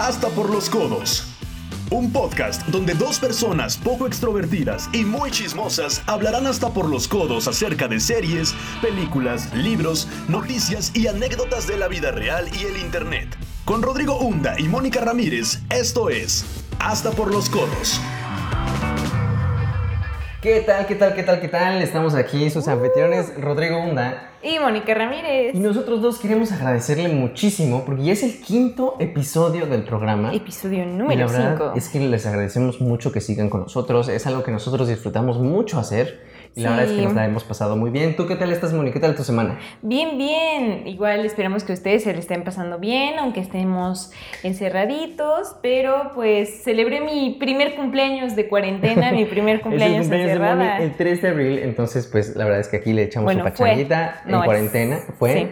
Hasta 0.00 0.28
por 0.28 0.48
los 0.48 0.70
codos. 0.70 1.26
Un 1.90 2.10
podcast 2.10 2.66
donde 2.68 2.94
dos 2.94 3.18
personas 3.18 3.76
poco 3.76 4.06
extrovertidas 4.06 4.88
y 4.94 5.04
muy 5.04 5.30
chismosas 5.30 6.02
hablarán 6.06 6.46
hasta 6.46 6.72
por 6.72 6.88
los 6.88 7.06
codos 7.06 7.46
acerca 7.46 7.86
de 7.86 8.00
series, 8.00 8.54
películas, 8.80 9.54
libros, 9.54 10.08
noticias 10.26 10.90
y 10.96 11.06
anécdotas 11.06 11.66
de 11.66 11.76
la 11.76 11.86
vida 11.86 12.12
real 12.12 12.48
y 12.58 12.64
el 12.64 12.78
Internet. 12.78 13.36
Con 13.66 13.82
Rodrigo 13.82 14.18
Hunda 14.18 14.58
y 14.58 14.68
Mónica 14.68 15.02
Ramírez, 15.02 15.60
esto 15.68 16.08
es 16.08 16.46
Hasta 16.78 17.10
por 17.10 17.30
los 17.30 17.50
codos. 17.50 18.00
¿Qué 20.42 20.62
tal, 20.62 20.86
qué 20.86 20.94
tal, 20.94 21.14
qué 21.14 21.22
tal, 21.22 21.38
qué 21.38 21.48
tal? 21.48 21.82
Estamos 21.82 22.14
aquí, 22.14 22.48
sus 22.48 22.66
anfitriones, 22.66 23.38
Rodrigo 23.38 23.78
Hunda. 23.78 24.30
Y 24.42 24.58
Mónica 24.58 24.94
Ramírez. 24.94 25.54
Y 25.54 25.58
nosotros 25.58 26.00
dos 26.00 26.18
queremos 26.18 26.50
agradecerle 26.50 27.08
muchísimo 27.08 27.84
porque 27.84 28.04
ya 28.04 28.14
es 28.14 28.22
el 28.22 28.40
quinto 28.40 28.96
episodio 29.00 29.66
del 29.66 29.84
programa. 29.84 30.32
Episodio 30.32 30.86
número 30.86 31.26
verdad 31.26 31.58
5. 31.58 31.72
es 31.76 31.90
que 31.90 32.00
les 32.00 32.24
agradecemos 32.24 32.80
mucho 32.80 33.12
que 33.12 33.20
sigan 33.20 33.50
con 33.50 33.60
nosotros. 33.60 34.08
Es 34.08 34.26
algo 34.26 34.42
que 34.42 34.50
nosotros 34.50 34.88
disfrutamos 34.88 35.38
mucho 35.38 35.78
hacer. 35.78 36.22
Y 36.56 36.62
la 36.62 36.70
Sí. 36.70 36.74
verdad 36.76 36.90
es 36.92 36.98
que 36.98 37.04
nos 37.06 37.14
la 37.14 37.24
hemos 37.26 37.44
pasado 37.44 37.76
muy 37.76 37.90
bien. 37.90 38.16
¿Tú 38.16 38.26
qué 38.26 38.34
tal 38.34 38.50
estás, 38.50 38.72
Mónica? 38.72 38.94
¿Qué 38.94 39.00
tal 39.00 39.14
tu 39.14 39.22
semana? 39.22 39.58
Bien, 39.82 40.18
bien. 40.18 40.86
Igual 40.86 41.24
esperamos 41.24 41.62
que 41.62 41.72
ustedes 41.72 42.02
se 42.02 42.12
le 42.12 42.18
estén 42.18 42.42
pasando 42.42 42.78
bien, 42.80 43.18
aunque 43.20 43.38
estemos 43.40 44.10
encerraditos. 44.42 45.56
Pero 45.62 46.10
pues 46.14 46.62
celebré 46.64 47.00
mi 47.00 47.36
primer 47.38 47.74
cumpleaños 47.76 48.36
de 48.36 48.48
cuarentena, 48.48 49.12
mi 49.12 49.24
primer 49.24 49.60
cumpleaños 49.62 50.06
cumpleaños 50.06 50.08
de 50.10 50.16
Moni 50.16 50.30
encerrada. 50.64 50.78
el 50.82 50.96
3 50.96 51.22
de 51.22 51.28
abril, 51.28 51.58
entonces 51.60 52.06
pues 52.10 52.34
la 52.36 52.44
verdad 52.44 52.60
es 52.60 52.68
que 52.68 52.78
aquí 52.78 52.92
le 52.92 53.02
echamos 53.04 53.24
Bueno, 53.26 53.40
su 53.56 53.64
en 53.64 53.70
es- 53.80 54.44
cuarentena. 54.44 54.98
Fue. 55.18 55.32
sí. 55.34 55.48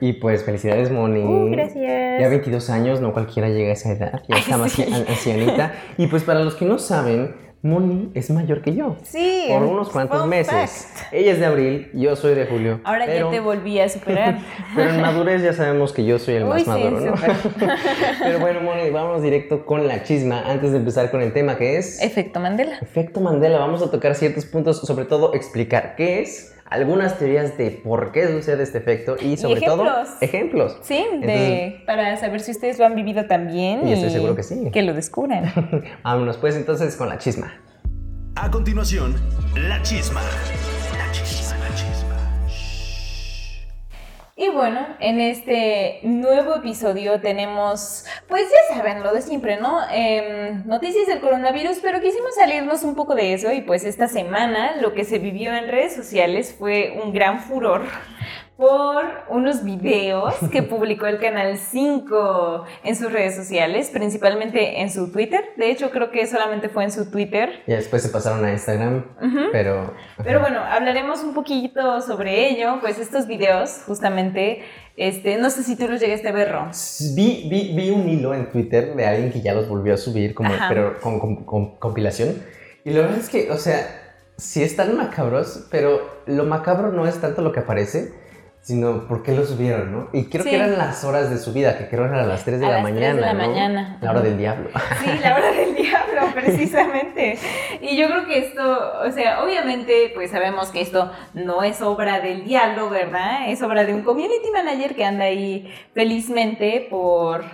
Y 0.00 0.14
pues 0.14 0.44
felicidades, 0.44 0.90
Moni. 0.90 1.20
Uh, 1.20 1.50
gracias. 1.50 2.20
Ya 2.20 2.28
22 2.28 2.70
años, 2.70 3.00
no 3.02 3.12
cualquiera 3.12 3.48
llega 3.50 3.70
a 3.70 3.72
esa 3.74 3.92
edad, 3.92 4.22
ya 4.26 4.36
está 4.36 4.56
más 4.56 4.72
sí. 4.72 4.82
ancianita. 5.06 5.74
Y 5.98 6.06
pues 6.06 6.22
para 6.22 6.40
los 6.40 6.54
que 6.54 6.64
no 6.64 6.78
saben, 6.78 7.34
Moni 7.60 8.10
es 8.14 8.30
mayor 8.30 8.62
que 8.62 8.72
yo. 8.74 8.96
Sí. 9.02 9.46
Por 9.48 9.64
unos 9.64 9.88
cuantos 9.88 10.24
meses. 10.28 10.52
fact. 10.52 11.12
Ella 11.12 11.32
es 11.32 11.40
de 11.40 11.46
abril, 11.46 11.90
yo 11.92 12.14
soy 12.14 12.34
de 12.34 12.46
julio. 12.46 12.80
Ahora 12.84 13.04
pero, 13.06 13.26
ya 13.26 13.30
te 13.32 13.40
volví 13.40 13.80
a 13.80 13.88
superar. 13.88 14.38
Pero 14.76 14.90
en 14.90 15.00
madurez 15.00 15.42
ya 15.42 15.52
sabemos 15.52 15.92
que 15.92 16.04
yo 16.04 16.20
soy 16.20 16.36
el 16.36 16.44
Uy, 16.44 16.50
más 16.50 16.62
sí, 16.62 16.68
maduro, 16.68 17.00
¿no? 17.00 17.14
pero 18.22 18.38
bueno, 18.38 18.60
Moni, 18.60 18.90
vamos 18.90 19.22
directo 19.22 19.66
con 19.66 19.88
la 19.88 20.04
chisma 20.04 20.42
antes 20.46 20.70
de 20.70 20.78
empezar 20.78 21.10
con 21.10 21.20
el 21.20 21.32
tema 21.32 21.56
que 21.56 21.78
es... 21.78 22.00
Efecto 22.00 22.38
Mandela. 22.38 22.78
Efecto 22.80 23.20
Mandela, 23.20 23.58
vamos 23.58 23.82
a 23.82 23.90
tocar 23.90 24.14
ciertos 24.14 24.44
puntos, 24.44 24.80
sobre 24.82 25.04
todo 25.06 25.34
explicar 25.34 25.96
qué 25.96 26.20
es, 26.20 26.54
algunas 26.70 27.18
teorías 27.18 27.56
de 27.56 27.70
por 27.70 28.12
qué 28.12 28.28
sucede 28.28 28.62
este 28.62 28.78
efecto 28.78 29.16
y 29.20 29.36
sobre 29.36 29.60
todo 29.60 29.84
ejemplos. 29.84 30.08
ejemplos. 30.20 30.78
Sí, 30.82 31.04
de, 31.20 31.82
para 31.86 32.16
saber 32.16 32.40
si 32.40 32.52
ustedes 32.52 32.78
lo 32.78 32.84
han 32.84 32.94
vivido 32.94 33.26
también. 33.26 33.86
Y 33.86 33.92
estoy 33.92 34.10
seguro 34.10 34.34
que 34.34 34.42
sí. 34.42 34.70
Que 34.72 34.82
lo 34.82 34.94
descubran. 34.94 35.52
Vámonos 36.02 36.36
pues 36.36 36.56
entonces 36.56 36.96
con 36.96 37.08
la 37.08 37.18
chisma. 37.18 37.52
A 38.36 38.50
continuación, 38.50 39.16
la 39.56 39.82
chisma. 39.82 40.20
Y 44.40 44.50
bueno, 44.50 44.86
en 45.00 45.20
este 45.20 45.98
nuevo 46.04 46.54
episodio 46.54 47.20
tenemos, 47.20 48.04
pues 48.28 48.44
ya 48.48 48.76
saben, 48.76 49.02
lo 49.02 49.12
de 49.12 49.20
siempre, 49.20 49.56
¿no? 49.56 49.80
Em, 49.90 50.64
noticias 50.64 51.08
del 51.08 51.20
coronavirus, 51.20 51.80
pero 51.82 52.00
quisimos 52.00 52.36
salirnos 52.36 52.84
un 52.84 52.94
poco 52.94 53.16
de 53.16 53.34
eso 53.34 53.50
y 53.50 53.62
pues 53.62 53.82
esta 53.82 54.06
semana 54.06 54.76
lo 54.76 54.94
que 54.94 55.02
se 55.02 55.18
vivió 55.18 55.52
en 55.52 55.66
redes 55.66 55.96
sociales 55.96 56.54
fue 56.56 57.00
un 57.02 57.12
gran 57.12 57.40
furor 57.40 57.82
por 58.58 59.04
unos 59.28 59.62
videos 59.62 60.34
que 60.50 60.64
publicó 60.64 61.06
el 61.06 61.20
Canal 61.20 61.56
5 61.58 62.64
en 62.82 62.96
sus 62.96 63.12
redes 63.12 63.36
sociales, 63.36 63.88
principalmente 63.92 64.80
en 64.80 64.90
su 64.90 65.12
Twitter. 65.12 65.44
De 65.56 65.70
hecho, 65.70 65.90
creo 65.92 66.10
que 66.10 66.26
solamente 66.26 66.68
fue 66.68 66.82
en 66.82 66.90
su 66.90 67.08
Twitter. 67.08 67.62
Y 67.68 67.70
después 67.70 68.02
se 68.02 68.08
pasaron 68.08 68.44
a 68.44 68.50
Instagram, 68.50 69.04
pero... 69.52 69.94
Pero 70.24 70.40
bueno, 70.40 70.58
hablaremos 70.58 71.22
un 71.22 71.34
poquito 71.34 72.00
sobre 72.00 72.48
ello, 72.50 72.78
pues 72.80 72.98
estos 72.98 73.28
videos, 73.28 73.82
justamente, 73.86 74.62
este, 74.96 75.36
no 75.38 75.50
sé 75.50 75.62
si 75.62 75.76
tú 75.76 75.86
los 75.86 76.00
llegaste 76.00 76.26
a 76.26 76.32
ver, 76.32 76.50
Ron. 76.50 76.70
Vi, 77.14 77.46
vi, 77.48 77.72
vi 77.76 77.90
un 77.90 78.08
hilo 78.08 78.34
en 78.34 78.50
Twitter 78.50 78.96
de 78.96 79.06
alguien 79.06 79.30
que 79.30 79.40
ya 79.40 79.54
los 79.54 79.68
volvió 79.68 79.94
a 79.94 79.96
subir, 79.96 80.34
como, 80.34 80.52
Ajá. 80.52 80.66
pero 80.68 80.98
con, 81.00 81.20
con- 81.20 81.44
con 81.44 81.76
compilación. 81.78 82.42
Y 82.84 82.90
la 82.90 83.02
verdad 83.02 83.18
es 83.18 83.28
que, 83.28 83.52
o 83.52 83.56
sea, 83.56 83.86
sí 84.36 84.64
están 84.64 84.96
macabros, 84.96 85.68
pero 85.70 86.00
lo 86.26 86.42
macabro 86.42 86.90
no 86.90 87.06
es 87.06 87.20
tanto 87.20 87.40
lo 87.40 87.52
que 87.52 87.60
aparece, 87.60 88.26
sino 88.68 89.06
por 89.08 89.22
qué 89.22 89.32
lo 89.32 89.46
subieron, 89.46 89.90
¿no? 89.92 90.08
Y 90.12 90.24
creo 90.26 90.44
Sí. 90.44 90.50
que 90.50 90.56
eran 90.56 90.76
las 90.76 91.02
horas 91.02 91.30
de 91.30 91.38
subida, 91.38 91.78
que 91.78 91.88
creo 91.88 92.04
eran 92.04 92.18
a 92.18 92.26
las 92.26 92.44
3 92.44 92.60
de 92.60 92.66
A 92.66 92.68
la 92.68 92.74
las 92.74 92.84
3 92.84 92.94
de 92.96 93.00
mañana. 93.00 93.20
la 93.26 93.32
¿no? 93.32 93.48
mañana. 93.48 93.98
La 94.02 94.10
hora 94.10 94.20
del 94.20 94.36
diablo. 94.36 94.68
Sí, 95.02 95.10
la 95.22 95.34
hora 95.36 95.52
del 95.52 95.74
diablo, 95.74 96.20
precisamente. 96.34 97.38
Y 97.80 97.96
yo 97.96 98.08
creo 98.08 98.26
que 98.26 98.38
esto, 98.40 98.92
o 99.06 99.10
sea, 99.10 99.42
obviamente, 99.42 100.12
pues 100.14 100.30
sabemos 100.32 100.68
que 100.68 100.82
esto 100.82 101.10
no 101.32 101.62
es 101.62 101.80
obra 101.80 102.20
del 102.20 102.44
diablo, 102.44 102.90
¿verdad? 102.90 103.48
Es 103.48 103.62
obra 103.62 103.84
de 103.86 103.94
un 103.94 104.02
community 104.02 104.50
manager 104.52 104.94
que 104.94 105.04
anda 105.06 105.24
ahí 105.24 105.72
felizmente 105.94 106.86
por, 106.90 107.44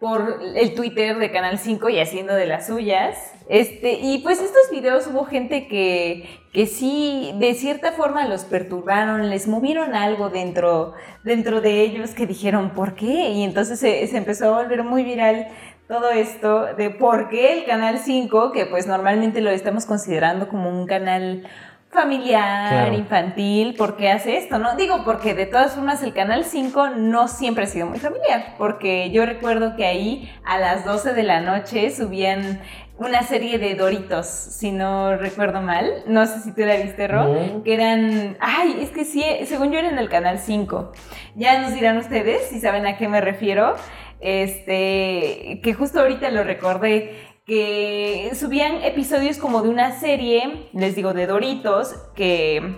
por 0.00 0.40
el 0.54 0.74
Twitter 0.74 1.18
de 1.18 1.30
Canal 1.30 1.58
5 1.58 1.90
y 1.90 2.00
haciendo 2.00 2.32
de 2.32 2.46
las 2.46 2.68
suyas. 2.68 3.34
Este, 3.50 3.98
y 4.00 4.18
pues 4.22 4.40
estos 4.40 4.70
videos 4.70 5.06
hubo 5.08 5.24
gente 5.26 5.68
que, 5.68 6.37
que 6.52 6.66
sí, 6.66 7.32
de 7.38 7.54
cierta 7.54 7.92
forma 7.92 8.26
los 8.26 8.44
perturbaron, 8.44 9.28
les 9.30 9.46
movieron 9.48 9.94
algo 9.94 10.30
dentro, 10.30 10.94
dentro 11.24 11.60
de 11.60 11.82
ellos 11.82 12.10
que 12.10 12.26
dijeron, 12.26 12.70
¿por 12.70 12.94
qué? 12.94 13.30
Y 13.30 13.42
entonces 13.44 13.78
se, 13.78 14.06
se 14.06 14.16
empezó 14.16 14.54
a 14.54 14.62
volver 14.62 14.82
muy 14.82 15.04
viral 15.04 15.48
todo 15.88 16.10
esto 16.10 16.74
de 16.74 16.90
por 16.90 17.28
qué 17.28 17.58
el 17.58 17.64
Canal 17.64 17.98
5, 17.98 18.52
que 18.52 18.66
pues 18.66 18.86
normalmente 18.86 19.40
lo 19.40 19.50
estamos 19.50 19.86
considerando 19.86 20.48
como 20.48 20.68
un 20.68 20.86
canal 20.86 21.46
familiar, 21.90 22.68
Claro. 22.70 22.94
infantil, 22.94 23.74
¿por 23.74 23.96
qué 23.96 24.10
hace 24.10 24.36
esto? 24.36 24.58
No 24.58 24.76
digo 24.76 25.04
porque 25.04 25.32
de 25.34 25.46
todas 25.46 25.72
formas 25.74 26.02
el 26.02 26.12
Canal 26.12 26.44
5 26.44 26.90
no 26.90 27.28
siempre 27.28 27.64
ha 27.64 27.66
sido 27.66 27.86
muy 27.86 27.98
familiar, 27.98 28.54
porque 28.58 29.10
yo 29.10 29.24
recuerdo 29.24 29.74
que 29.76 29.86
ahí 29.86 30.30
a 30.44 30.58
las 30.58 30.84
12 30.84 31.14
de 31.14 31.22
la 31.22 31.40
noche 31.40 31.90
subían 31.90 32.60
una 32.98 33.22
serie 33.22 33.58
de 33.58 33.74
Doritos, 33.74 34.26
si 34.26 34.72
no 34.72 35.16
recuerdo 35.16 35.60
mal, 35.62 36.02
no 36.06 36.26
sé 36.26 36.40
si 36.40 36.52
tú 36.52 36.62
la 36.62 36.76
viste, 36.76 37.06
Ro, 37.08 37.24
No. 37.32 37.62
que 37.62 37.74
eran, 37.74 38.36
ay, 38.40 38.78
es 38.82 38.90
que 38.90 39.04
sí, 39.04 39.22
según 39.46 39.70
yo 39.72 39.78
era 39.78 39.88
en 39.88 39.98
el 39.98 40.08
Canal 40.08 40.38
5, 40.38 40.92
ya 41.36 41.60
nos 41.60 41.74
dirán 41.74 41.96
ustedes 41.98 42.48
si 42.48 42.60
saben 42.60 42.86
a 42.86 42.96
qué 42.96 43.08
me 43.08 43.20
refiero, 43.20 43.74
este, 44.20 45.60
que 45.62 45.74
justo 45.74 46.00
ahorita 46.00 46.30
lo 46.30 46.42
recordé, 46.44 47.14
que 47.46 48.30
subían 48.34 48.82
episodios 48.82 49.38
como 49.38 49.62
de 49.62 49.68
una 49.70 49.98
serie, 49.98 50.68
les 50.74 50.94
digo, 50.94 51.14
de 51.14 51.26
Doritos, 51.26 51.94
que 52.14 52.76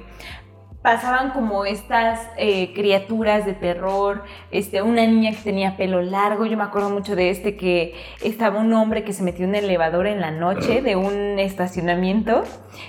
pasaban 0.83 1.31
como 1.31 1.65
estas 1.65 2.21
eh, 2.37 2.73
criaturas 2.75 3.45
de 3.45 3.53
terror, 3.53 4.25
este, 4.51 4.83
una 4.83 5.07
niña 5.07 5.33
que 5.33 5.43
tenía 5.43 5.77
pelo 5.77 6.01
largo, 6.01 6.47
yo 6.47 6.57
me 6.57 6.65
acuerdo 6.65 6.91
mucho 6.91 7.17
de 7.17 7.31
este 7.31 7.57
que 7.57 7.95
estaba 8.23 8.61
un 8.61 8.73
hombre 8.73 9.05
que 9.05 9.13
se 9.13 9.23
metió 9.23 9.45
en 9.45 9.51
un 9.51 9.57
elevador 9.57 10.07
en 10.07 10.21
la 10.21 10.31
noche 10.31 10.81
de 10.81 10.97
un 10.97 11.39
estacionamiento 11.39 12.45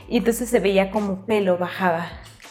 y 0.08 0.18
entonces 0.18 0.50
se 0.50 0.60
veía 0.60 0.92
como 0.92 1.26
pelo 1.26 1.58
bajaba, 1.58 2.08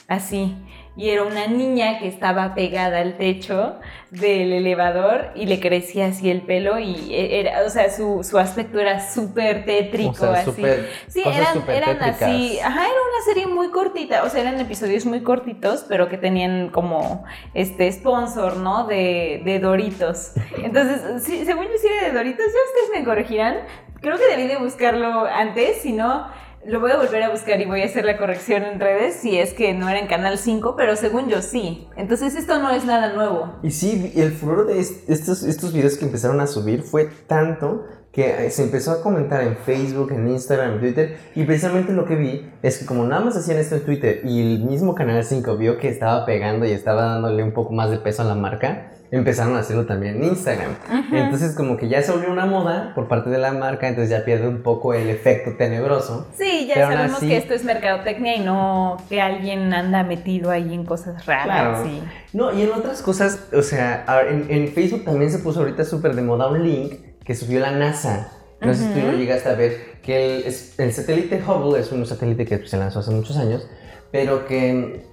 así. 0.09 0.55
Y 0.97 1.11
era 1.11 1.23
una 1.23 1.47
niña 1.47 1.99
que 1.99 2.09
estaba 2.09 2.55
pegada 2.55 2.99
al 2.99 3.17
techo 3.17 3.77
del 4.11 4.53
elevador 4.53 5.31
y 5.34 5.47
le 5.47 5.61
crecía 5.61 6.06
así 6.06 6.28
el 6.31 6.43
pelo 6.43 6.78
y 6.78 7.15
era, 7.15 7.62
o 7.65 7.71
sea, 7.71 7.91
su, 7.91 8.25
su 8.25 8.39
aspecto 8.39 8.78
era 8.81 9.09
súper 9.09 9.65
tétrico, 9.65 10.11
O 10.11 10.15
sea, 10.15 10.33
así. 10.41 10.65
sí, 11.06 11.23
eran, 11.25 11.65
eran 11.69 12.03
así, 12.03 12.59
ajá, 12.59 12.81
era 12.81 12.89
una 12.89 13.25
serie 13.25 13.47
muy 13.47 13.71
cortita, 13.71 14.25
o 14.25 14.29
sea, 14.29 14.41
eran 14.41 14.59
episodios 14.61 15.06
muy 15.06 15.23
cortitos, 15.23 15.84
pero 15.89 16.09
que 16.09 16.19
tenían 16.19 16.71
como 16.71 17.25
este 17.55 17.91
sponsor, 17.93 18.56
¿no? 18.56 18.84
De, 18.87 19.43
de 19.45 19.59
Doritos. 19.61 20.33
Entonces, 20.62 21.23
sí, 21.23 21.44
según 21.44 21.64
yo 21.64 21.79
sí 21.81 21.87
era 21.87 22.09
de 22.09 22.12
Doritos, 22.12 22.44
ya 22.47 22.82
ustedes 22.82 23.00
me 23.00 23.05
corregirán. 23.05 23.59
Creo 24.00 24.17
que 24.19 24.26
debí 24.29 24.49
de 24.49 24.56
buscarlo 24.56 25.26
antes, 25.26 25.82
si 25.82 25.93
no, 25.93 26.26
lo 26.67 26.79
voy 26.81 26.91
a 26.91 26.97
volver 26.99 27.23
a 27.23 27.31
buscar 27.31 27.61
y 27.61 27.65
voy 27.65 27.83
a 27.83 27.87
hacer 27.87 28.05
la 28.05 28.19
corrección 28.19 28.62
en 28.65 28.79
redes 28.81 29.15
si 29.15 29.39
es 29.39 29.55
que 29.55 29.73
no 29.73 29.89
era 29.89 29.99
en 29.99 30.07
Canal 30.07 30.37
5, 30.39 30.75
pero 30.77 30.95
según 30.97 31.29
yo 31.29 31.41
sí. 31.43 31.89
Entonces 31.97 32.35
esto 32.35 32.59
no 32.61 32.71
es 32.71 32.85
nada 32.85 33.12
nuevo. 33.15 33.55
Y 33.62 33.71
sí, 33.71 34.12
el 34.17 34.33
furor 34.33 34.67
de 34.67 34.79
est- 34.81 35.09
estos, 35.09 35.43
estos 35.43 35.73
videos 35.73 35.97
que 35.97 36.05
empezaron 36.05 36.39
a 36.41 36.47
subir 36.47 36.83
fue 36.83 37.09
tanto 37.27 37.87
que 38.12 38.47
eh, 38.47 38.51
se 38.51 38.65
empezó 38.65 38.91
a 38.91 39.03
comentar 39.03 39.41
en 39.43 39.57
Facebook, 39.57 40.11
en 40.12 40.29
Instagram, 40.29 40.73
en 40.75 40.81
Twitter, 40.81 41.17
y 41.37 41.45
precisamente 41.45 41.93
lo 41.93 42.05
que 42.05 42.17
vi 42.17 42.51
es 42.61 42.79
que 42.79 42.85
como 42.85 43.07
nada 43.07 43.25
más 43.25 43.37
hacían 43.37 43.57
esto 43.59 43.77
en 43.77 43.85
Twitter 43.85 44.21
y 44.25 44.41
el 44.57 44.65
mismo 44.65 44.97
Canal 44.97 45.25
5 45.25 45.57
vio 45.57 45.79
que 45.79 45.89
estaba 45.89 46.27
pegando 46.27 46.67
y 46.67 46.73
estaba 46.73 47.03
dándole 47.03 47.43
un 47.45 47.53
poco 47.53 47.73
más 47.73 47.89
de 47.91 47.99
peso 47.99 48.23
a 48.23 48.25
la 48.25 48.35
marca, 48.35 48.91
empezaron 49.12 49.57
a 49.57 49.61
hacerlo 49.61 49.87
también 49.87 50.17
en 50.17 50.25
Instagram. 50.25 50.71
Entonces 51.12 51.55
como 51.57 51.77
que 51.77 51.89
ya 51.89 52.01
se 52.03 52.12
volvió 52.12 52.31
una 52.31 52.47
moda 52.47 52.93
por 52.95 53.09
parte 53.09 53.29
de 53.31 53.39
la 53.39 53.53
marca, 53.53 53.89
entonces 53.89 54.11
ya 54.11 54.25
pierde 54.25 54.47
un 54.47 54.62
poco 54.62 54.95
el 54.95 55.09
efecto 55.11 55.57
tenebroso. 55.57 56.29
Sí, 56.39 56.67
ya 56.69 56.75
sabemos 56.77 57.17
así- 57.17 57.29
que 57.29 57.37
esto 57.37 57.55
es 57.55 57.65
mercadotecnia 57.65 58.37
y 58.37 58.41
no 58.41 58.99
que 59.09 59.21
alguien 59.21 59.73
anda 59.75 60.03
metido 60.05 60.51
ahí 60.51 60.73
en 60.75 60.85
cosas 60.85 61.27
raras. 61.27 61.45
Claro. 61.45 61.85
sí. 61.85 62.01
No, 62.33 62.53
y 62.53 62.62
en 62.62 62.71
otras 62.73 63.03
cosas, 63.03 63.41
o 63.53 63.62
sea, 63.62 64.05
en, 64.29 64.47
en 64.49 64.69
Facebook 64.69 65.05
también 65.05 65.31
se 65.33 65.39
puso 65.41 65.61
ahorita 65.61 65.85
súper 65.85 66.15
de 66.15 66.23
moda 66.23 66.47
un 66.49 66.62
link 66.62 66.95
que 67.25 67.35
subió 67.35 67.59
la 67.61 67.73
NASA. 67.73 68.33
No 68.61 68.75
sé 68.75 68.93
si 68.93 69.01
tú 69.01 69.12
llegaste 69.17 69.49
a 69.49 69.55
ver, 69.55 69.99
que 70.03 70.37
el, 70.37 70.45
el 70.79 70.93
satélite 70.93 71.43
Hubble 71.47 71.81
es 71.81 71.91
un 71.93 72.05
satélite 72.07 72.45
que 72.45 72.67
se 72.67 72.77
lanzó 72.77 73.01
hace 73.01 73.11
muchos 73.11 73.37
años, 73.39 73.67
pero 74.12 74.47
que 74.47 75.07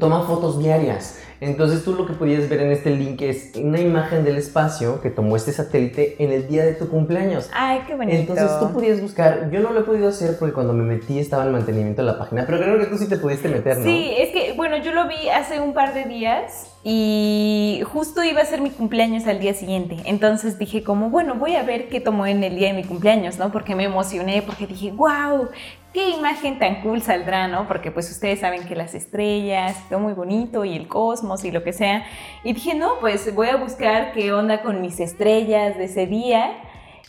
toma 0.00 0.22
fotos 0.22 0.58
diarias. 0.58 1.20
Entonces 1.40 1.84
tú 1.84 1.94
lo 1.94 2.06
que 2.06 2.14
podías 2.14 2.48
ver 2.48 2.60
en 2.60 2.70
este 2.70 2.90
link 2.90 3.20
es 3.22 3.52
una 3.56 3.80
imagen 3.80 4.24
del 4.24 4.36
espacio 4.36 5.00
que 5.00 5.10
tomó 5.10 5.36
este 5.36 5.52
satélite 5.52 6.16
en 6.18 6.32
el 6.32 6.48
día 6.48 6.64
de 6.64 6.74
tu 6.74 6.88
cumpleaños. 6.88 7.50
Ay, 7.52 7.80
qué 7.86 7.94
bonito. 7.94 8.16
Entonces 8.16 8.50
tú 8.58 8.72
podías 8.72 9.00
buscar, 9.00 9.50
yo 9.50 9.60
no 9.60 9.70
lo 9.70 9.80
he 9.80 9.82
podido 9.82 10.08
hacer 10.08 10.36
porque 10.38 10.54
cuando 10.54 10.72
me 10.72 10.84
metí 10.84 11.18
estaba 11.18 11.44
el 11.44 11.50
mantenimiento 11.50 12.02
de 12.02 12.06
la 12.06 12.18
página, 12.18 12.44
pero 12.46 12.58
creo 12.58 12.78
que 12.78 12.86
tú 12.86 12.98
sí 12.98 13.08
te 13.08 13.16
pudiste 13.16 13.48
meter, 13.48 13.78
¿no? 13.78 13.84
Sí, 13.84 14.14
es 14.18 14.30
que, 14.30 14.54
bueno, 14.54 14.76
yo 14.78 14.92
lo 14.92 15.08
vi 15.08 15.28
hace 15.28 15.60
un 15.60 15.74
par 15.74 15.94
de 15.94 16.04
días 16.04 16.72
y 16.84 17.82
justo 17.92 18.22
iba 18.22 18.40
a 18.40 18.44
ser 18.44 18.60
mi 18.60 18.70
cumpleaños 18.70 19.26
al 19.26 19.40
día 19.40 19.54
siguiente. 19.54 19.96
Entonces 20.04 20.58
dije 20.58 20.82
como, 20.82 21.10
bueno, 21.10 21.34
voy 21.34 21.56
a 21.56 21.62
ver 21.62 21.88
qué 21.88 22.00
tomó 22.00 22.26
en 22.26 22.44
el 22.44 22.56
día 22.56 22.68
de 22.68 22.74
mi 22.74 22.84
cumpleaños, 22.84 23.38
¿no? 23.38 23.50
Porque 23.50 23.74
me 23.74 23.84
emocioné, 23.84 24.42
porque 24.42 24.66
dije, 24.66 24.92
wow, 24.92 25.48
qué 25.96 26.10
imagen 26.10 26.58
tan 26.58 26.82
cool 26.82 27.00
saldrá, 27.00 27.48
¿no? 27.48 27.66
Porque 27.66 27.90
pues 27.90 28.10
ustedes 28.10 28.40
saben 28.40 28.68
que 28.68 28.76
las 28.76 28.94
estrellas, 28.94 29.82
todo 29.88 29.98
muy 29.98 30.12
bonito 30.12 30.66
y 30.66 30.76
el 30.76 30.88
cosmos 30.88 31.42
y 31.46 31.50
lo 31.50 31.64
que 31.64 31.72
sea. 31.72 32.04
Y 32.44 32.52
dije, 32.52 32.74
no, 32.74 33.00
pues 33.00 33.34
voy 33.34 33.48
a 33.48 33.56
buscar 33.56 34.12
qué 34.12 34.30
onda 34.30 34.60
con 34.60 34.82
mis 34.82 35.00
estrellas 35.00 35.78
de 35.78 35.84
ese 35.84 36.06
día. 36.06 36.52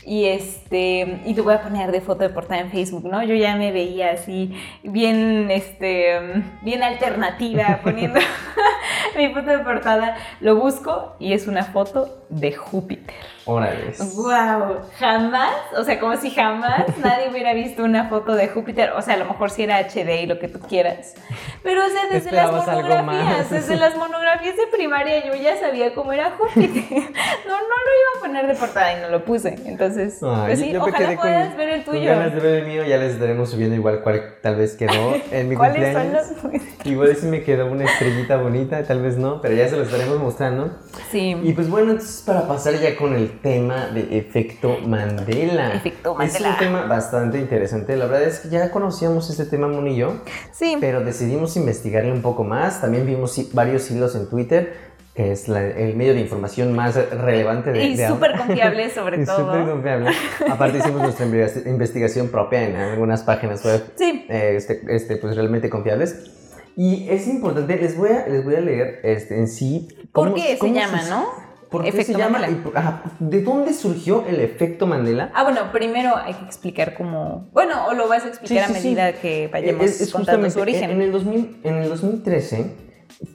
Y 0.06 0.24
este, 0.24 1.20
y 1.26 1.34
lo 1.34 1.44
voy 1.44 1.56
a 1.56 1.64
poner 1.64 1.92
de 1.92 2.00
foto 2.00 2.24
de 2.24 2.30
portada 2.30 2.62
en 2.62 2.72
Facebook, 2.72 3.04
¿no? 3.04 3.22
Yo 3.24 3.36
ya 3.36 3.58
me 3.58 3.74
veía 3.74 4.12
así, 4.12 4.58
bien, 4.84 5.52
este, 5.52 6.46
bien 6.62 6.82
alternativa, 6.82 7.82
poniendo 7.84 8.22
mi 9.18 9.34
foto 9.34 9.52
de 9.52 9.60
portada. 9.60 10.16
Lo 10.40 10.56
busco 10.56 11.18
y 11.20 11.34
es 11.34 11.48
una 11.48 11.66
foto 11.66 12.24
de 12.30 12.54
Júpiter. 12.54 13.37
Órale. 13.48 13.94
¡Wow! 14.16 14.82
Jamás, 15.00 15.56
o 15.78 15.84
sea, 15.84 16.00
como 16.00 16.18
si 16.18 16.32
jamás 16.32 16.86
nadie 17.04 17.30
hubiera 17.32 17.54
visto 17.54 17.84
una 17.84 18.10
foto 18.10 18.36
de 18.36 18.50
Júpiter. 18.50 18.92
O 18.92 19.02
sea, 19.02 19.14
a 19.14 19.18
lo 19.18 19.26
mejor 19.26 19.50
si 19.50 19.64
era 19.64 19.80
HD 19.80 20.24
y 20.24 20.26
lo 20.26 20.38
que 20.38 20.50
tú 20.50 20.60
quieras. 20.60 21.16
Pero, 21.64 21.86
o 21.86 21.90
sea, 21.90 22.02
desde 22.12 22.32
las 22.32 22.52
monografías, 22.52 23.50
desde 23.50 23.76
las 23.78 23.96
monografías 23.96 24.58
de 24.58 24.68
primaria 24.68 25.26
yo 25.26 25.34
ya 25.36 25.58
sabía 25.58 25.94
cómo 25.96 26.12
era 26.14 26.32
Júpiter. 26.32 26.84
No, 27.48 27.54
no 27.54 27.60
lo 27.60 27.92
iba 28.02 28.18
a 28.18 28.22
poner 28.22 28.48
de 28.48 28.56
portada 28.56 28.98
y 28.98 29.02
no 29.02 29.10
lo 29.10 29.24
puse. 29.24 29.56
Entonces, 29.66 30.18
pues 30.20 30.60
sí, 30.60 30.76
ojalá 30.76 31.16
puedas 31.16 31.56
ver 31.56 31.70
el 31.70 31.86
tuyo. 31.86 32.06
ganas 32.06 32.34
de 32.34 32.40
ver 32.42 32.64
el 32.64 32.68
mío, 32.68 32.84
ya 32.84 32.98
les 32.98 33.14
estaremos 33.14 33.50
subiendo 33.50 33.76
igual 33.76 34.02
cuál 34.02 34.36
tal 34.42 34.58
vez 34.58 34.76
quedó 34.76 35.16
en 35.32 35.48
mi 35.48 35.56
¿Cuáles 35.58 35.96
cumpleaños. 35.96 36.28
son 36.42 36.52
los 36.52 36.86
Igual 36.86 37.16
si 37.16 37.26
me 37.28 37.44
quedó 37.44 37.68
una 37.68 37.86
estrellita 37.86 38.38
bonita, 38.38 38.84
tal 38.84 39.02
vez 39.02 39.18
no, 39.18 39.42
pero 39.42 39.56
ya 39.56 39.68
se 39.70 39.78
lo 39.78 39.84
estaremos 39.84 40.20
mostrando. 40.20 40.78
Sí. 41.12 41.38
Y 41.42 41.54
pues 41.54 41.70
bueno, 41.70 41.92
entonces 41.92 42.22
para 42.26 42.48
pasar 42.48 42.76
ya 42.76 42.96
con 42.96 43.14
el 43.14 43.37
tema 43.42 43.88
de 43.88 44.18
efecto 44.18 44.78
Mandela. 44.86 45.74
Efecto 45.74 46.12
Es 46.14 46.18
Mandela. 46.34 46.50
un 46.52 46.58
tema 46.58 46.86
bastante 46.86 47.40
interesante. 47.40 47.96
La 47.96 48.06
verdad 48.06 48.24
es 48.24 48.40
que 48.40 48.50
ya 48.50 48.70
conocíamos 48.72 49.30
este 49.30 49.46
tema, 49.46 49.68
Mon 49.68 49.88
y 49.88 49.96
yo, 49.98 50.16
Sí. 50.52 50.78
pero 50.80 51.02
decidimos 51.04 51.56
investigarle 51.58 52.12
un 52.12 52.22
poco 52.22 52.44
más. 52.44 52.82
También 52.82 53.06
vimos 53.06 53.40
varios 53.54 53.90
hilos 53.92 54.16
en 54.16 54.30
Twitter, 54.30 54.74
que 55.14 55.32
es 55.32 55.48
la- 55.48 55.66
el 55.66 55.96
medio 55.96 56.14
de 56.14 56.20
información 56.22 56.74
más 56.74 56.96
relevante 57.12 57.72
de, 57.72 57.84
Y 57.86 57.98
súper 57.98 58.38
confiable 58.38 58.90
sobre 58.94 59.22
y 59.22 59.26
súper 59.26 59.46
todo. 59.46 59.72
confiable. 59.72 60.12
Aparte 60.50 60.78
hicimos 60.78 61.02
nuestra 61.02 61.26
investiga- 61.26 61.70
investigación 61.70 62.28
propia 62.28 62.64
en 62.70 62.76
algunas 62.76 63.24
páginas 63.24 63.66
web 63.66 63.84
Sí. 63.96 64.26
eh, 64.30 64.54
este, 64.58 64.82
este, 64.90 65.18
pues 65.18 65.36
realmente 65.36 65.70
confiables. 65.70 66.32
Y 66.76 67.10
es 67.10 67.26
importante, 67.28 67.76
les 67.78 67.98
voy 67.98 68.10
a, 68.12 68.28
les 68.28 68.44
voy 68.46 68.54
a 68.54 68.62
leer 68.62 69.00
este, 69.04 69.36
en 69.40 69.48
sí. 69.48 69.88
¿Por 70.14 70.26
cómo- 70.30 70.36
qué 70.36 70.54
se 70.54 70.58
cómo 70.60 70.76
llama, 70.76 71.02
no? 71.10 71.47
¿Por 71.70 71.84
qué 71.84 71.90
Efecto 71.90 72.14
se 72.14 72.18
llama? 72.18 72.40
Mandela. 72.40 73.02
¿De 73.20 73.42
dónde 73.42 73.74
surgió 73.74 74.26
el 74.28 74.40
efecto 74.40 74.88
Mandela? 74.88 75.32
Ah, 75.34 75.44
bueno, 75.44 75.72
primero 75.72 76.16
hay 76.16 76.34
que 76.34 76.46
explicar 76.46 76.94
cómo. 76.96 77.50
Bueno, 77.54 77.88
o 77.88 77.94
lo 77.94 78.08
vas 78.08 78.24
a 78.26 78.30
explicar 78.30 78.68
Sí, 78.68 78.74
a 78.74 78.76
sí, 78.80 78.88
medida 78.88 79.12
sí. 79.12 79.18
que 79.22 79.50
vayamos 79.52 79.86
Es- 79.86 80.02
es 80.02 80.12
contando 80.12 80.50
su 80.50 80.60
origen. 80.60 80.90
En 80.92 81.02
el, 81.02 81.12
2000, 81.12 81.60
en 81.64 81.76
el 81.76 81.90
2013 81.90 82.76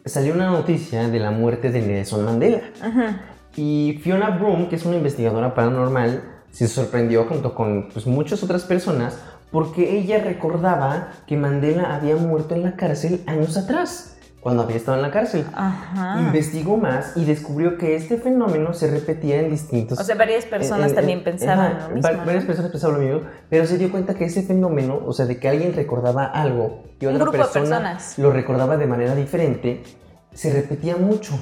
salió 0.06 0.32
una 0.34 0.46
noticia 0.50 1.08
de 1.08 1.19
la 1.19 1.31
muerte 1.31 1.70
de 1.70 1.82
Nelson 1.82 2.25
Mandela. 2.25 2.61
Ajá. 2.81 3.20
Y 3.56 4.00
Fiona 4.02 4.31
Broom, 4.31 4.69
que 4.69 4.76
es 4.76 4.84
una 4.87 4.96
investigadora 4.96 5.55
paranormal, 5.55 6.23
se 6.50 6.69
sorprendió 6.69 7.25
junto 7.25 7.55
con 7.55 7.88
pues, 7.93 8.06
muchas 8.06 8.43
otras 8.43 8.64
personas 8.64 9.19
porque 9.50 9.99
ella 9.99 10.19
recordaba 10.25 11.08
que 11.26 11.37
Mandela 11.37 11.94
había 11.94 12.17
muerto 12.17 12.55
en 12.55 12.62
la 12.62 12.76
cárcel 12.76 13.23
años 13.26 13.58
atrás, 13.58 14.17
cuando 14.43 14.65
había 14.65 14.77
estado 14.77 14.97
en 14.97 15.03
la 15.03 15.12
cárcel. 15.12 15.47
Ajá. 15.55 16.21
Investigó 16.21 16.77
más 16.77 17.17
y 17.17 17.25
descubrió 17.25 17.79
que 17.79 17.94
este 17.94 18.19
fenómeno 18.19 18.75
se 18.75 18.91
repetía 18.91 19.39
en 19.39 19.49
distintos... 19.50 20.00
O 20.00 20.03
sea, 20.05 20.17
varias 20.17 20.44
personas 20.47 20.89
eh, 20.89 20.93
eh, 20.93 20.97
también 20.97 21.19
eh, 21.21 21.23
pensaban 21.23 21.79
lo 21.79 21.94
mismo. 21.94 22.11
Varias 22.27 22.44
personas 22.44 22.73
pensaban 22.73 22.97
lo 23.00 23.03
mismo, 23.06 23.31
pero 23.49 23.67
se 23.67 23.79
dio 23.79 23.89
cuenta 23.93 24.15
que 24.15 24.25
ese 24.25 24.43
fenómeno, 24.43 25.00
o 25.06 25.12
sea, 25.12 25.27
de 25.27 25.39
que 25.39 25.49
alguien 25.49 25.73
recordaba 25.75 26.25
algo 26.27 26.83
y 26.99 27.06
otra 27.06 27.31
persona 27.31 27.99
lo 28.17 28.33
recordaba 28.33 28.77
de 28.77 28.87
manera 28.87 29.15
diferente, 29.15 29.85
se 30.35 30.53
repetía 30.53 30.97
mucho. 30.97 31.35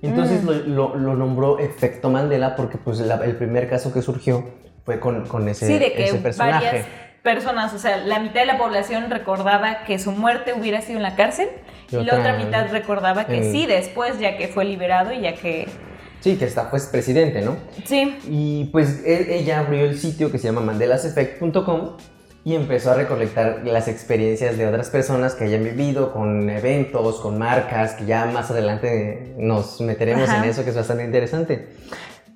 Entonces 0.00 0.42
Mm. 0.42 0.46
lo, 0.46 0.54
lo- 0.64 0.94
lo 0.96 1.14
nombró 1.14 1.58
efecto 1.58 2.08
Mandela 2.08 2.56
porque 2.56 2.78
pues 2.78 2.98
la- 3.00 3.16
el 3.24 3.36
primer 3.36 3.68
caso 3.68 3.92
que 3.92 4.00
surgió 4.00 4.44
fue 4.86 4.98
con, 4.98 5.26
con 5.26 5.46
ese, 5.48 5.66
Sí, 5.66 5.78
de 5.78 5.92
que 5.92 6.04
ese 6.04 6.18
personaje. 6.18 6.64
varias 6.64 6.86
personas, 7.22 7.74
o 7.74 7.78
sea, 7.78 7.96
la 7.98 8.20
mitad 8.20 8.40
de 8.40 8.46
la 8.46 8.56
población 8.56 9.10
recordaba 9.10 9.84
que 9.84 9.98
su 9.98 10.12
muerte 10.12 10.52
hubiera 10.58 10.80
sido 10.80 10.98
en 10.98 11.02
la 11.02 11.16
cárcel 11.16 11.48
y, 11.90 11.96
Y 11.96 12.04
la 12.04 12.14
otra 12.18 12.36
mitad 12.36 12.70
recordaba 12.70 13.26
que 13.26 13.38
en- 13.38 13.52
sí, 13.52 13.66
después, 13.66 14.18
ya 14.18 14.36
que 14.36 14.48
fue 14.48 14.64
liberado 14.64 15.12
y 15.12 15.20
ya 15.20 15.34
que... 15.34 15.68
Sí, 16.20 16.36
que 16.36 16.46
está 16.46 16.70
pues 16.70 16.86
presidente, 16.86 17.42
¿no? 17.42 17.56
Sí, 17.84 18.18
Y 18.28 18.64
pues 18.72 19.02
él- 19.06 19.26
ella 19.30 19.60
abrió 19.60 19.84
el 19.84 19.98
sitio 19.98 20.30
que 20.32 20.38
se 20.38 20.48
llama 20.48 20.60
mandelaseffect.com 20.62 21.96
y 22.44 22.54
empezó 22.54 22.92
a 22.92 22.94
recolectar 22.94 23.62
las 23.64 23.88
experiencias 23.88 24.56
de 24.56 24.66
otras 24.66 24.90
personas 24.90 25.34
que 25.34 25.44
hayan 25.44 25.64
vivido 25.64 26.12
con 26.12 26.48
eventos, 26.48 27.20
con 27.20 27.38
marcas, 27.38 27.94
que 27.94 28.06
ya 28.06 28.26
más 28.26 28.50
adelante 28.50 29.34
nos 29.36 29.80
meteremos 29.80 30.28
Ajá. 30.28 30.44
en 30.44 30.50
eso 30.50 30.62
que 30.64 30.70
es 30.70 30.76
bastante 30.76 31.04
interesante. 31.04 31.68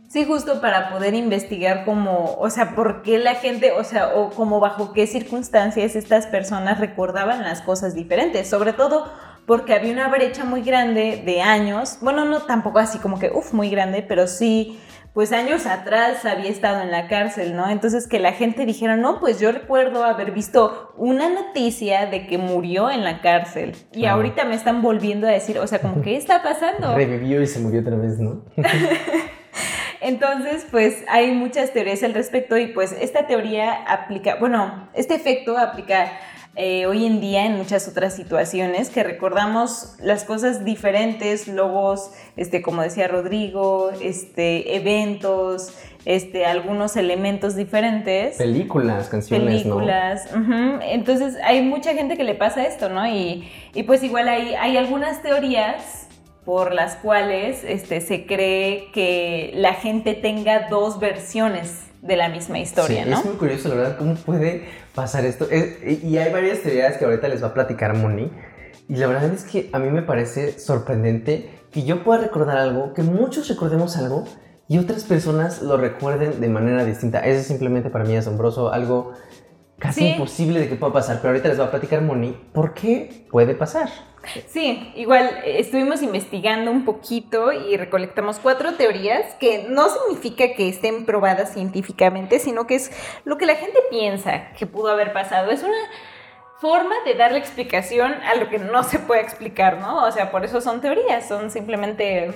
Sí, 0.08 0.24
justo 0.24 0.60
para 0.60 0.90
poder 0.90 1.14
investigar 1.14 1.84
cómo, 1.84 2.34
o 2.40 2.50
sea, 2.50 2.74
por 2.74 3.02
qué 3.02 3.18
la 3.18 3.36
gente, 3.36 3.70
o 3.70 3.84
sea, 3.84 4.08
o 4.16 4.30
como 4.30 4.58
bajo 4.58 4.92
qué 4.92 5.06
circunstancias 5.06 5.94
estas 5.94 6.26
personas 6.26 6.80
recordaban 6.80 7.42
las 7.44 7.60
cosas 7.60 7.94
diferentes, 7.94 8.50
sobre 8.50 8.72
todo 8.72 9.06
porque 9.46 9.74
había 9.74 9.92
una 9.92 10.08
brecha 10.08 10.44
muy 10.44 10.62
grande 10.62 11.22
de 11.24 11.42
años, 11.42 11.98
bueno, 12.00 12.24
no 12.24 12.40
tampoco 12.42 12.78
así 12.78 12.98
como 12.98 13.18
que, 13.18 13.30
uff, 13.32 13.52
muy 13.52 13.70
grande, 13.70 14.02
pero 14.02 14.26
sí, 14.26 14.80
pues 15.12 15.32
años 15.32 15.66
atrás 15.66 16.24
había 16.24 16.50
estado 16.50 16.82
en 16.82 16.90
la 16.90 17.08
cárcel, 17.08 17.56
¿no? 17.56 17.68
Entonces 17.68 18.06
que 18.06 18.20
la 18.20 18.32
gente 18.32 18.64
dijera, 18.64 18.96
no, 18.96 19.18
pues 19.18 19.40
yo 19.40 19.50
recuerdo 19.50 20.04
haber 20.04 20.30
visto 20.30 20.94
una 20.96 21.28
noticia 21.28 22.06
de 22.06 22.26
que 22.26 22.38
murió 22.38 22.90
en 22.90 23.02
la 23.02 23.20
cárcel 23.20 23.74
y 23.92 24.06
ahorita 24.06 24.44
me 24.44 24.54
están 24.54 24.82
volviendo 24.82 25.26
a 25.26 25.30
decir, 25.30 25.58
o 25.58 25.66
sea, 25.66 25.80
como, 25.80 26.02
¿qué 26.02 26.16
está 26.16 26.42
pasando? 26.42 26.94
Revivió 26.96 27.42
y 27.42 27.46
se 27.46 27.58
murió 27.58 27.80
otra 27.80 27.96
vez, 27.96 28.18
¿no? 28.18 28.44
Entonces, 30.00 30.66
pues 30.70 31.04
hay 31.08 31.32
muchas 31.32 31.72
teorías 31.72 32.02
al 32.02 32.14
respecto 32.14 32.56
y 32.56 32.68
pues 32.68 32.92
esta 32.92 33.26
teoría 33.26 33.84
aplica, 33.86 34.36
bueno, 34.36 34.88
este 34.94 35.14
efecto 35.14 35.58
aplica 35.58 36.10
eh, 36.56 36.86
hoy 36.86 37.06
en 37.06 37.20
día 37.20 37.46
en 37.46 37.56
muchas 37.56 37.86
otras 37.86 38.14
situaciones 38.14 38.90
que 38.90 39.02
recordamos 39.02 39.94
las 40.02 40.24
cosas 40.24 40.64
diferentes, 40.64 41.46
logos, 41.46 42.10
este, 42.36 42.60
como 42.60 42.82
decía 42.82 43.06
Rodrigo, 43.06 43.90
este, 44.02 44.76
eventos, 44.76 45.72
este, 46.04 46.46
algunos 46.46 46.96
elementos 46.96 47.54
diferentes. 47.54 48.36
Películas, 48.36 49.08
canciones, 49.08 49.64
¿no? 49.64 49.76
películas. 49.76 50.28
Entonces 50.82 51.36
hay 51.44 51.62
mucha 51.62 51.94
gente 51.94 52.16
que 52.16 52.24
le 52.24 52.34
pasa 52.34 52.66
esto, 52.66 52.88
¿no? 52.88 53.06
Y, 53.06 53.48
y 53.74 53.84
pues 53.84 54.02
igual 54.02 54.28
hay, 54.28 54.54
hay 54.54 54.76
algunas 54.76 55.22
teorías 55.22 56.08
por 56.44 56.74
las 56.74 56.96
cuales 56.96 57.62
este, 57.64 58.00
se 58.00 58.26
cree 58.26 58.90
que 58.92 59.52
la 59.54 59.74
gente 59.74 60.14
tenga 60.14 60.68
dos 60.68 60.98
versiones 60.98 61.84
de 62.02 62.16
la 62.16 62.28
misma 62.28 62.58
historia, 62.58 63.04
sí, 63.04 63.10
¿no? 63.10 63.18
Es 63.18 63.24
muy 63.24 63.36
curioso, 63.36 63.68
la 63.68 63.74
verdad, 63.74 63.98
cómo 63.98 64.14
puede 64.14 64.64
pasar 65.00 65.24
esto. 65.24 65.46
Es- 65.50 66.04
y 66.04 66.18
hay 66.18 66.30
varias 66.32 66.60
teorías 66.60 66.98
que 66.98 67.04
ahorita 67.06 67.28
les 67.28 67.42
va 67.42 67.48
a 67.48 67.54
platicar 67.54 67.94
Moni. 67.94 68.30
Y 68.88 68.96
la 68.96 69.06
verdad 69.06 69.32
es 69.32 69.44
que 69.44 69.70
a 69.72 69.78
mí 69.78 69.88
me 69.88 70.02
parece 70.02 70.58
sorprendente 70.58 71.48
que 71.70 71.84
yo 71.84 72.04
pueda 72.04 72.20
recordar 72.20 72.58
algo, 72.58 72.92
que 72.92 73.02
muchos 73.02 73.48
recordemos 73.48 73.96
algo 73.96 74.24
y 74.68 74.78
otras 74.78 75.04
personas 75.04 75.62
lo 75.62 75.76
recuerden 75.76 76.40
de 76.40 76.48
manera 76.48 76.84
distinta. 76.84 77.20
Eso 77.20 77.40
es 77.40 77.46
simplemente 77.46 77.88
para 77.88 78.04
mí 78.04 78.16
asombroso, 78.16 78.72
algo 78.72 79.12
casi 79.80 80.00
Sí. 80.02 80.08
imposible 80.10 80.60
de 80.60 80.68
que 80.68 80.76
pueda 80.76 80.92
pasar. 80.92 81.16
Pero 81.16 81.30
ahorita 81.30 81.48
les 81.48 81.58
va 81.58 81.64
a 81.64 81.70
platicar 81.72 82.00
Moni 82.02 82.36
por 82.52 82.74
qué 82.74 83.24
puede 83.30 83.54
pasar. 83.56 83.88
Sí, 84.48 84.92
igual 84.96 85.40
eh, 85.44 85.60
estuvimos 85.60 86.02
investigando 86.02 86.70
un 86.70 86.84
poquito 86.84 87.52
y 87.52 87.76
recolectamos 87.78 88.38
cuatro 88.38 88.74
teorías 88.74 89.34
que 89.40 89.64
no 89.68 89.88
significa 89.88 90.52
que 90.54 90.68
estén 90.68 91.06
probadas 91.06 91.54
científicamente, 91.54 92.38
sino 92.38 92.66
que 92.66 92.74
es 92.76 92.92
lo 93.24 93.38
que 93.38 93.46
la 93.46 93.54
gente 93.56 93.78
piensa 93.90 94.52
que 94.58 94.66
pudo 94.66 94.90
haber 94.90 95.12
pasado. 95.14 95.50
Es 95.50 95.62
una 95.62 95.72
forma 96.60 96.94
de 97.06 97.14
darle 97.14 97.38
explicación 97.38 98.12
a 98.12 98.34
lo 98.34 98.50
que 98.50 98.58
no 98.58 98.82
se 98.82 98.98
puede 98.98 99.22
explicar, 99.22 99.78
¿no? 99.78 100.04
O 100.04 100.12
sea, 100.12 100.30
por 100.30 100.44
eso 100.44 100.60
son 100.60 100.82
teorías, 100.82 101.26
son 101.26 101.50
simplemente 101.50 102.30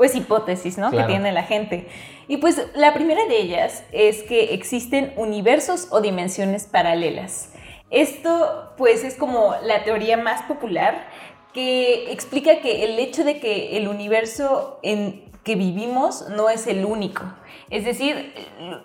pues 0.00 0.14
hipótesis, 0.14 0.78
¿no? 0.78 0.88
Claro. 0.88 1.06
Que 1.06 1.12
tiene 1.12 1.30
la 1.30 1.42
gente. 1.42 1.86
Y 2.26 2.38
pues 2.38 2.68
la 2.74 2.94
primera 2.94 3.22
de 3.26 3.36
ellas 3.36 3.84
es 3.92 4.22
que 4.22 4.54
existen 4.54 5.12
universos 5.16 5.88
o 5.90 6.00
dimensiones 6.00 6.64
paralelas. 6.64 7.52
Esto 7.90 8.72
pues 8.78 9.04
es 9.04 9.14
como 9.14 9.54
la 9.62 9.84
teoría 9.84 10.16
más 10.16 10.40
popular 10.44 11.06
que 11.52 12.10
explica 12.12 12.62
que 12.62 12.84
el 12.84 12.98
hecho 12.98 13.24
de 13.24 13.40
que 13.40 13.76
el 13.76 13.88
universo 13.88 14.80
en 14.82 15.30
que 15.44 15.54
vivimos 15.54 16.30
no 16.30 16.48
es 16.48 16.66
el 16.66 16.86
único. 16.86 17.24
Es 17.68 17.84
decir, 17.84 18.32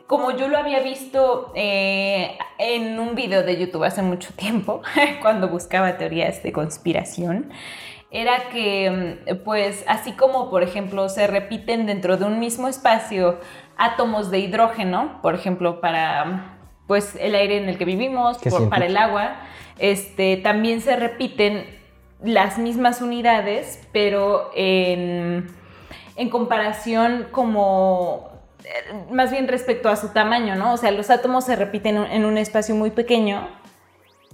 como 0.08 0.32
yo 0.32 0.50
lo 0.50 0.58
había 0.58 0.82
visto 0.82 1.54
eh, 1.56 2.38
en 2.58 3.00
un 3.00 3.16
video 3.16 3.44
de 3.44 3.56
YouTube 3.56 3.86
hace 3.86 4.02
mucho 4.02 4.34
tiempo, 4.34 4.82
cuando 5.22 5.48
buscaba 5.48 5.98
teorías 5.98 6.44
de 6.44 6.52
conspiración, 6.52 7.54
era 8.22 8.50
que, 8.52 9.18
mm, 9.30 9.44
pues, 9.44 9.84
así 9.88 10.14
como, 10.14 10.50
por 10.50 10.64
ejemplo, 10.64 11.10
se 11.10 11.28
repiten 11.28 11.86
dentro 11.86 12.18
de 12.18 12.26
un 12.26 12.40
mismo 12.40 12.68
espacio 12.68 13.40
átomos 13.78 14.32
de 14.32 14.40
hidrógeno, 14.40 15.20
por 15.22 15.36
ejemplo, 15.36 15.82
para, 15.82 16.58
pues, 16.88 17.16
el 17.20 17.36
aire 17.36 17.58
en 17.58 17.68
el 17.70 17.78
que 17.78 17.86
vivimos, 17.86 18.38
por- 18.38 18.70
para 18.70 18.86
el 18.86 18.96
agua, 18.98 19.36
este, 19.80 20.38
también 20.38 20.82
se 20.82 20.96
repiten 20.96 21.66
las 22.24 22.58
mismas 22.58 23.02
unidades, 23.02 23.86
pero 23.92 24.50
en, 24.56 25.48
en 26.16 26.30
comparación 26.30 27.28
como 27.32 28.30
eh, 28.64 28.94
más 29.12 29.30
bien 29.32 29.48
respecto 29.48 29.90
a 29.90 29.96
su 29.96 30.10
tamaño, 30.14 30.56
¿no? 30.56 30.74
O 30.74 30.78
sea, 30.78 30.90
los 30.92 31.10
átomos 31.10 31.44
se 31.46 31.56
repiten 31.56 31.98
en 31.98 32.26
un 32.26 32.38
espacio 32.38 32.74
muy 32.74 32.90
pequeño 32.92 33.48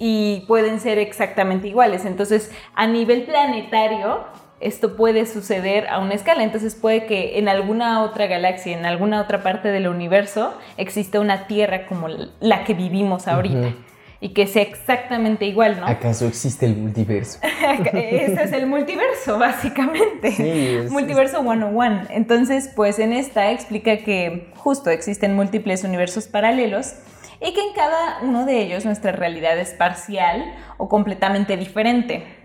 y 0.04 0.46
pueden 0.48 0.80
ser 0.80 0.98
exactamente 0.98 1.68
iguales. 1.68 2.06
Entonces, 2.06 2.50
a 2.74 2.88
nivel 2.88 3.22
planetario, 3.22 4.24
esto 4.60 4.96
puede 4.98 5.28
suceder 5.28 5.88
a 5.90 6.00
una 6.00 6.16
escala. 6.16 6.42
Entonces, 6.44 6.74
puede 6.74 7.06
que 7.06 7.38
en 7.38 7.48
alguna 7.48 8.02
otra 8.02 8.26
galaxia, 8.26 8.76
en 8.76 8.88
alguna 8.88 9.22
otra 9.22 9.44
parte 9.44 9.70
del 9.70 9.88
universo, 9.88 10.58
exista 10.78 11.20
una 11.20 11.46
Tierra 11.46 11.86
como 11.86 12.08
la 12.40 12.64
que 12.64 12.74
vivimos 12.74 13.28
ahorita. 13.28 13.76
Y 14.24 14.30
que 14.30 14.48
sea 14.48 14.64
exactamente 14.64 15.46
igual, 15.46 15.80
¿no? 15.80 15.86
¿Acaso 15.88 16.26
existe 16.28 16.66
el 16.66 16.78
multiverso? 16.78 17.38
Este 17.94 18.44
es 18.44 18.52
el 18.54 18.66
multiverso, 18.66 19.38
básicamente. 19.38 20.32
Sí, 20.32 20.78
es- 20.86 20.92
multiverso 20.92 21.42
101. 21.44 22.08
Entonces, 22.10 22.72
pues 22.76 22.98
en 22.98 23.14
esta 23.14 23.52
explica 23.52 23.98
que 23.98 24.48
justo 24.56 24.90
existen 24.90 25.36
múltiples 25.36 25.84
universos 25.84 26.28
paralelos 26.28 26.94
y 27.42 27.54
que 27.54 27.62
en 27.62 27.74
cada 27.74 28.20
uno 28.22 28.46
de 28.46 28.62
ellos 28.62 28.86
nuestra 28.86 29.12
realidad 29.12 29.58
es 29.58 29.72
parcial 29.72 30.54
o 30.78 30.88
completamente 30.88 31.58
diferente. 31.58 32.38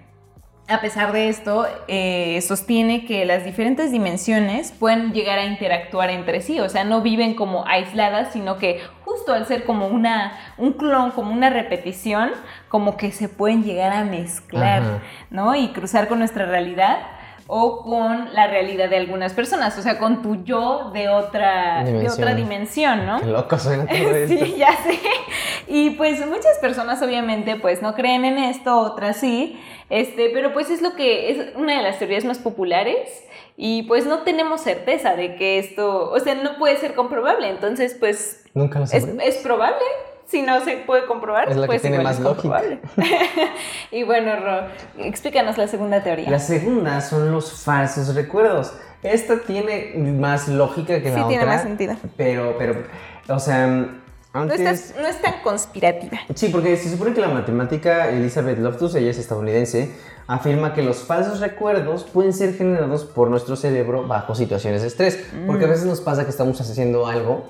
A 0.68 0.80
pesar 0.80 1.12
de 1.12 1.28
esto, 1.28 1.64
eh, 1.86 2.40
sostiene 2.40 3.04
que 3.04 3.24
las 3.24 3.44
diferentes 3.44 3.92
dimensiones 3.92 4.72
pueden 4.72 5.12
llegar 5.12 5.38
a 5.38 5.44
interactuar 5.44 6.10
entre 6.10 6.40
sí, 6.40 6.58
o 6.58 6.68
sea, 6.68 6.82
no 6.82 7.02
viven 7.02 7.34
como 7.34 7.64
aisladas, 7.68 8.32
sino 8.32 8.58
que 8.58 8.80
justo 9.04 9.32
al 9.32 9.46
ser 9.46 9.64
como 9.64 9.86
una, 9.86 10.32
un 10.58 10.72
clon, 10.72 11.12
como 11.12 11.32
una 11.32 11.50
repetición, 11.50 12.32
como 12.68 12.96
que 12.96 13.12
se 13.12 13.28
pueden 13.28 13.62
llegar 13.62 13.92
a 13.92 14.02
mezclar, 14.02 14.82
Ajá. 14.82 15.02
¿no? 15.30 15.54
Y 15.54 15.68
cruzar 15.68 16.08
con 16.08 16.18
nuestra 16.18 16.46
realidad 16.46 16.98
o 17.48 17.82
con 17.82 18.34
la 18.34 18.48
realidad 18.48 18.88
de 18.90 18.96
algunas 18.96 19.32
personas, 19.32 19.78
o 19.78 19.82
sea, 19.82 19.98
con 19.98 20.20
tu 20.22 20.42
yo 20.44 20.90
de 20.92 21.08
otra 21.08 21.84
de 21.84 21.92
Dimensión. 21.92 22.12
otra 22.22 22.34
dimensión, 22.34 23.06
¿no? 23.06 23.20
Qué 23.20 23.26
loco. 23.26 23.56
Sí, 24.28 24.54
ya 24.58 24.72
sé. 24.82 24.98
Y 25.68 25.90
pues 25.90 26.24
muchas 26.26 26.58
personas 26.60 27.02
obviamente 27.02 27.56
pues 27.56 27.82
no 27.82 27.94
creen 27.94 28.24
en 28.24 28.38
esto, 28.38 28.78
otras 28.78 29.16
sí, 29.18 29.60
este, 29.90 30.30
pero 30.32 30.52
pues 30.52 30.70
es 30.70 30.82
lo 30.82 30.94
que 30.94 31.30
es 31.30 31.56
una 31.56 31.76
de 31.76 31.82
las 31.82 31.98
teorías 31.98 32.24
más 32.24 32.38
populares 32.38 33.24
y 33.56 33.84
pues 33.84 34.06
no 34.06 34.20
tenemos 34.20 34.60
certeza 34.60 35.14
de 35.16 35.36
que 35.36 35.58
esto, 35.58 36.10
o 36.10 36.18
sea, 36.20 36.34
no 36.34 36.56
puede 36.58 36.76
ser 36.76 36.94
comprobable, 36.94 37.48
entonces 37.48 37.96
pues 37.98 38.44
Nunca 38.54 38.78
lo 38.80 38.84
es, 38.86 38.92
es 38.94 39.36
probable. 39.38 39.84
Si 40.26 40.42
no 40.42 40.61
se 40.64 40.78
puede 40.78 41.06
comprobar, 41.06 41.49
Es 41.49 41.56
la 41.56 41.62
que 41.62 41.66
pues 41.68 41.83
tiene 41.83 41.99
igual 41.99 42.14
más 42.14 42.21
lógica. 42.21 42.62
y 43.90 44.02
bueno, 44.02 44.37
Ro, 44.37 44.66
explícanos 44.99 45.56
la 45.56 45.68
segunda 45.68 46.02
teoría. 46.02 46.28
La 46.30 46.38
segunda 46.40 47.00
son 47.00 47.30
los 47.30 47.52
falsos 47.62 48.14
recuerdos. 48.14 48.73
Esta 49.02 49.38
tiene 49.40 49.92
más 49.97 50.49
lógica 50.49 51.00
que 51.00 51.12
Sí, 51.12 51.18
la 51.21 51.28
tiene 51.28 51.42
otra. 51.45 51.54
más 51.54 51.62
sentido. 51.62 51.95
Pero, 52.16 52.56
pero, 52.59 52.75
o 53.28 53.38
sea, 53.38 53.66
No, 54.35 54.52
estás- 54.52 54.95
no 55.00 55.06
es 55.06 55.23
tan 55.23 55.35
conspirativa. 55.42 56.18
Sí, 56.35 56.49
porque 56.49 56.76
se 56.76 56.90
supone 56.90 57.14
que 57.14 57.21
la 57.21 57.28
matemática 57.28 58.11
Elizabeth 58.11 58.59
Loftus, 58.59 58.95
ella 58.97 59.11
es 59.12 59.18
estadounidense, 59.18 59.95
afirma 60.26 60.75
que 60.75 60.83
los 60.83 60.99
falsos 61.04 61.38
recuerdos 61.40 62.02
pueden 62.04 62.33
ser 62.33 62.54
generados 62.54 63.04
por 63.04 63.30
nuestro 63.30 63.54
cerebro 63.54 64.06
bajo 64.09 64.35
situaciones 64.35 64.83
de 64.83 64.88
estrés. 64.88 65.25
Porque 65.47 65.66
a 65.66 65.68
veces 65.68 65.87
nos 65.87 66.00
pasa 66.00 66.25
que 66.25 66.30
estamos 66.30 66.61
haciendo 66.61 67.06
algo 67.06 67.45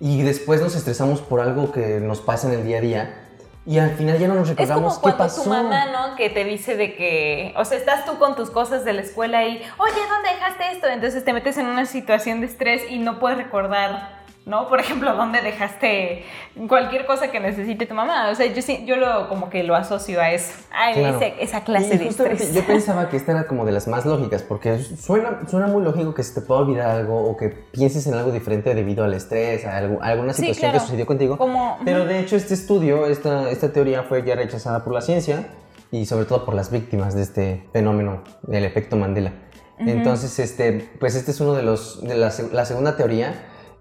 y 0.00 0.22
después 0.22 0.60
nos 0.60 0.74
estresamos 0.74 1.20
por 1.20 1.40
algo 1.40 1.72
que 1.72 2.00
nos 2.00 2.20
pasa 2.20 2.48
en 2.48 2.58
el 2.58 2.66
día 2.66 2.78
a 2.78 2.80
día 2.80 3.22
y 3.66 3.78
al 3.78 3.90
final 3.96 4.16
ya 4.18 4.28
no 4.28 4.34
nos 4.34 4.50
Es 4.50 4.54
como 4.54 4.90
recordamos 4.90 4.98
qué 5.00 5.12
pasó. 5.12 5.42
tu 5.42 5.48
mamá, 5.50 5.86
¿no? 5.86 6.14
Que 6.14 6.30
te 6.30 6.44
dice 6.44 6.76
de 6.76 6.94
que, 6.94 7.52
o 7.56 7.64
sea, 7.64 7.76
estás 7.76 8.04
tú 8.04 8.16
con 8.18 8.36
tus 8.36 8.50
cosas 8.50 8.84
de 8.84 8.92
la 8.92 9.00
escuela 9.00 9.44
y, 9.44 9.56
oye, 9.78 10.00
¿dónde 10.08 10.28
dejaste 10.34 10.70
esto? 10.70 10.86
Entonces 10.86 11.24
te 11.24 11.32
metes 11.32 11.58
en 11.58 11.66
una 11.66 11.84
situación 11.84 12.40
de 12.40 12.46
estrés 12.46 12.82
y 12.88 12.98
no 12.98 13.18
puedes 13.18 13.38
recordar, 13.38 14.15
¿no? 14.46 14.68
Por 14.68 14.80
ejemplo, 14.80 15.14
¿dónde 15.16 15.42
dejaste 15.42 16.24
cualquier 16.68 17.04
cosa 17.04 17.30
que 17.30 17.40
necesite 17.40 17.84
tu 17.84 17.94
mamá? 17.94 18.30
O 18.30 18.34
sea, 18.34 18.46
yo 18.46 18.62
sí, 18.62 18.84
yo 18.86 18.96
lo 18.96 19.28
como 19.28 19.50
que 19.50 19.62
lo 19.64 19.74
asocio 19.74 20.20
a 20.20 20.30
eso, 20.30 20.52
a 20.72 20.92
Claro. 20.94 21.16
ese- 21.18 21.34
esa 21.40 21.62
clase 21.64 21.96
Y 21.96 21.98
de 21.98 22.08
estrés. 22.08 22.54
Yo 22.54 22.62
pensaba 22.66 23.08
que 23.10 23.16
esta 23.18 23.32
era 23.32 23.46
como 23.46 23.64
de 23.66 23.72
las 23.72 23.88
más 23.88 24.06
lógicas, 24.06 24.42
porque 24.42 24.78
suena, 24.78 25.40
suena 25.50 25.66
muy 25.66 25.82
lógico 25.84 26.14
que 26.14 26.22
se 26.22 26.40
te 26.40 26.46
pueda 26.46 26.60
olvidar 26.60 26.88
algo 26.90 27.22
o 27.28 27.36
que 27.36 27.48
pienses 27.50 28.06
en 28.06 28.14
algo 28.14 28.30
diferente 28.32 28.74
debido 28.74 29.04
al 29.04 29.12
estrés, 29.14 29.66
a, 29.66 29.76
algo- 29.76 30.02
a 30.02 30.06
alguna 30.06 30.32
Sí, 30.32 30.42
situación 30.42 30.70
claro. 30.70 30.78
que 30.78 30.84
sucedió 30.86 31.06
contigo. 31.06 31.36
Como- 31.36 31.78
Pero 31.84 32.06
de 32.06 32.20
hecho 32.20 32.36
este 32.36 32.54
estudio, 32.54 33.06
esta, 33.06 33.50
esta 33.50 33.72
teoría 33.72 34.04
fue 34.04 34.22
ya 34.24 34.36
rechazada 34.36 34.84
por 34.84 34.94
la 34.94 35.00
ciencia 35.02 35.48
y 35.90 36.06
sobre 36.06 36.24
todo 36.24 36.44
por 36.44 36.54
las 36.54 36.70
víctimas 36.70 37.14
de 37.14 37.22
este 37.22 37.64
fenómeno 37.72 38.22
del 38.42 38.64
efecto 38.64 38.96
Mandela. 38.96 39.32
Entonces, 39.78 40.38
este, 40.38 40.88
pues 40.98 41.14
este 41.16 41.32
es 41.32 41.40
uno 41.40 41.52
de 41.52 41.62
los, 41.62 42.02
de 42.02 42.14
la, 42.16 42.32
la 42.52 42.64
segunda 42.64 42.96
teoría, 42.96 43.34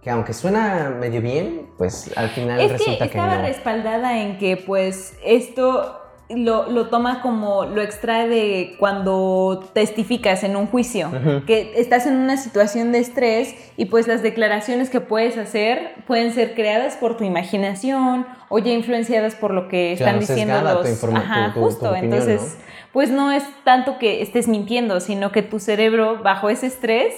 que 0.05 0.11
aunque 0.11 0.33
suena 0.33 0.93
medio 0.97 1.19
bien, 1.19 1.67
pues 1.79 2.15
al 2.15 2.29
final 2.29 2.59
Es 2.61 2.67
que 2.67 2.77
resulta 2.77 3.07
que, 3.09 3.17
estaba 3.17 3.37
no. 3.37 3.41
respaldada 3.41 4.19
en 4.21 4.37
que 4.37 4.55
pues 4.55 5.17
esto 5.25 5.99
lo, 6.29 6.69
lo 6.69 6.89
toma 6.89 7.23
como 7.23 7.65
lo 7.65 7.81
extrae 7.81 8.27
de 8.29 8.75
cuando 8.79 9.67
testificas 9.73 10.43
en 10.43 10.55
un 10.57 10.67
juicio, 10.67 11.09
que 11.47 11.73
estás 11.77 12.05
en 12.05 12.17
una 12.17 12.37
situación 12.37 12.91
de 12.91 12.99
estrés 12.99 13.55
y 13.77 13.85
pues 13.85 14.07
las 14.07 14.21
declaraciones 14.21 14.91
que 14.91 15.01
puedes 15.01 15.39
hacer 15.39 15.95
pueden 16.05 16.33
ser 16.33 16.53
creadas 16.53 16.97
por 16.97 17.17
tu 17.17 17.23
imaginación 17.23 18.27
o 18.49 18.59
ya 18.59 18.73
influenciadas 18.73 19.33
por 19.33 19.55
lo 19.55 19.67
que 19.67 19.95
Claro, 19.97 20.19
están 20.19 20.35
diciendo 20.37 20.59
tu 20.59 20.65
los... 20.83 20.87
informa- 20.89 21.17
Ajá, 21.19 21.45
tu- 21.47 21.53
tu- 21.53 21.59
tu 21.61 21.65
justo, 21.65 21.89
opinión, 21.89 22.13
entonces 22.13 22.41
¿no? 22.59 22.63
pues 22.93 23.09
no 23.09 23.31
es 23.31 23.43
tanto 23.63 23.97
que 23.97 24.21
estés 24.21 24.47
mintiendo, 24.47 24.99
sino 24.99 25.31
que 25.31 25.41
tu 25.41 25.59
cerebro 25.59 26.21
bajo 26.21 26.49
ese 26.51 26.67
estrés 26.67 27.15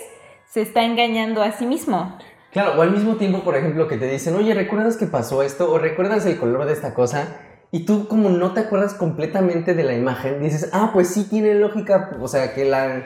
se 0.50 0.62
está 0.62 0.84
engañando 0.86 1.44
a 1.44 1.52
sí 1.52 1.66
mismo. 1.66 2.18
Claro, 2.52 2.80
o 2.80 2.82
al 2.82 2.92
mismo 2.92 3.16
tiempo, 3.16 3.44
por 3.44 3.56
ejemplo, 3.56 3.88
que 3.88 3.98
te 3.98 4.08
dicen, 4.08 4.36
oye, 4.36 4.54
¿recuerdas 4.54 4.98
que 4.98 5.06
pasó 5.06 5.44
esto? 5.44 5.72
O 5.72 5.78
¿recuerdas 5.78 6.26
el 6.26 6.38
color 6.38 6.66
de 6.66 6.74
esta 6.74 6.94
cosa? 6.94 7.28
Y 7.72 7.86
tú 7.86 8.08
como 8.08 8.30
no 8.30 8.54
te 8.54 8.62
acuerdas 8.62 8.94
completamente 8.94 9.74
de 9.74 9.84
la 9.84 9.94
imagen, 9.94 10.42
dices, 10.42 10.70
ah, 10.72 10.92
pues 10.94 11.10
sí 11.10 11.26
tiene 11.30 11.54
lógica, 11.56 12.12
o 12.20 12.28
sea, 12.28 12.54
que 12.54 12.66
la, 12.66 13.04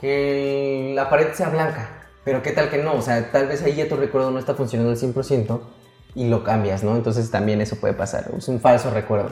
que 0.00 0.92
la 0.94 1.10
pared 1.10 1.32
sea 1.34 1.50
blanca. 1.50 1.90
Pero 2.24 2.42
qué 2.42 2.52
tal 2.52 2.70
que 2.70 2.78
no, 2.78 2.94
o 2.94 3.02
sea, 3.02 3.30
tal 3.30 3.46
vez 3.46 3.62
ahí 3.62 3.74
ya 3.74 3.88
tu 3.88 3.96
recuerdo 3.96 4.30
no 4.30 4.38
está 4.38 4.54
funcionando 4.54 4.92
al 4.92 4.98
100% 4.98 5.60
y 6.14 6.28
lo 6.28 6.42
cambias, 6.42 6.82
¿no? 6.82 6.96
Entonces 6.96 7.30
también 7.30 7.60
eso 7.60 7.76
puede 7.76 7.94
pasar, 7.94 8.30
es 8.36 8.48
un 8.48 8.60
falso 8.60 8.90
recuerdo. 8.90 9.30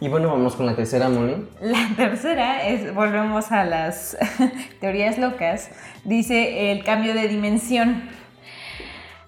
Y 0.00 0.08
bueno, 0.08 0.28
vamos 0.28 0.56
con 0.56 0.66
la 0.66 0.74
tercera, 0.74 1.08
Moni. 1.08 1.46
La 1.60 1.88
tercera 1.96 2.66
es, 2.66 2.94
volvemos 2.94 3.52
a 3.52 3.64
las 3.64 4.16
teorías 4.80 5.18
locas, 5.18 5.70
dice 6.04 6.72
el 6.72 6.82
cambio 6.82 7.14
de 7.14 7.28
dimensión. 7.28 8.02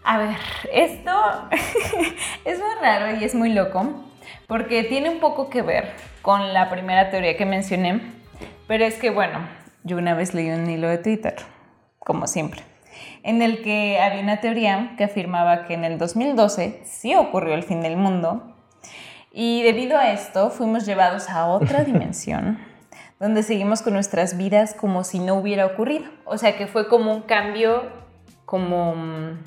A 0.02 0.18
ver, 0.18 0.36
esto 0.72 1.12
es 2.44 2.58
muy 2.58 2.74
raro 2.80 3.16
y 3.16 3.24
es 3.24 3.34
muy 3.34 3.52
loco, 3.52 4.04
porque 4.46 4.82
tiene 4.84 5.10
un 5.10 5.20
poco 5.20 5.50
que 5.50 5.62
ver 5.62 5.92
con 6.22 6.52
la 6.54 6.70
primera 6.70 7.10
teoría 7.10 7.36
que 7.36 7.46
mencioné, 7.46 8.00
pero 8.66 8.84
es 8.84 8.94
que, 8.94 9.10
bueno, 9.10 9.38
yo 9.84 9.98
una 9.98 10.14
vez 10.14 10.34
leí 10.34 10.50
un 10.50 10.68
hilo 10.68 10.88
de 10.88 10.98
Twitter, 10.98 11.36
como 11.98 12.26
siempre, 12.26 12.62
en 13.22 13.42
el 13.42 13.62
que 13.62 14.00
había 14.00 14.22
una 14.22 14.40
teoría 14.40 14.94
que 14.96 15.04
afirmaba 15.04 15.66
que 15.66 15.74
en 15.74 15.84
el 15.84 15.98
2012 15.98 16.80
sí 16.84 17.14
ocurrió 17.14 17.54
el 17.54 17.62
fin 17.62 17.82
del 17.82 17.96
mundo, 17.96 18.56
y 19.32 19.62
debido 19.62 19.96
a 19.98 20.10
esto 20.12 20.50
fuimos 20.50 20.86
llevados 20.86 21.28
a 21.28 21.46
otra 21.46 21.84
dimensión 21.84 22.58
donde 23.20 23.42
seguimos 23.42 23.82
con 23.82 23.92
nuestras 23.92 24.38
vidas 24.38 24.74
como 24.74 25.04
si 25.04 25.18
no 25.18 25.34
hubiera 25.34 25.66
ocurrido. 25.66 26.06
O 26.24 26.38
sea 26.38 26.56
que 26.56 26.66
fue 26.66 26.88
como 26.88 27.12
un 27.12 27.20
cambio 27.20 27.82
como 28.46 28.96
mm, 28.96 29.38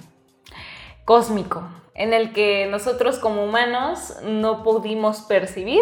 cósmico 1.06 1.64
en 1.96 2.14
el 2.14 2.34
que 2.34 2.68
nosotros 2.72 3.20
como 3.20 3.44
humanos 3.44 4.16
no 4.26 4.64
pudimos 4.64 5.22
percibir, 5.22 5.82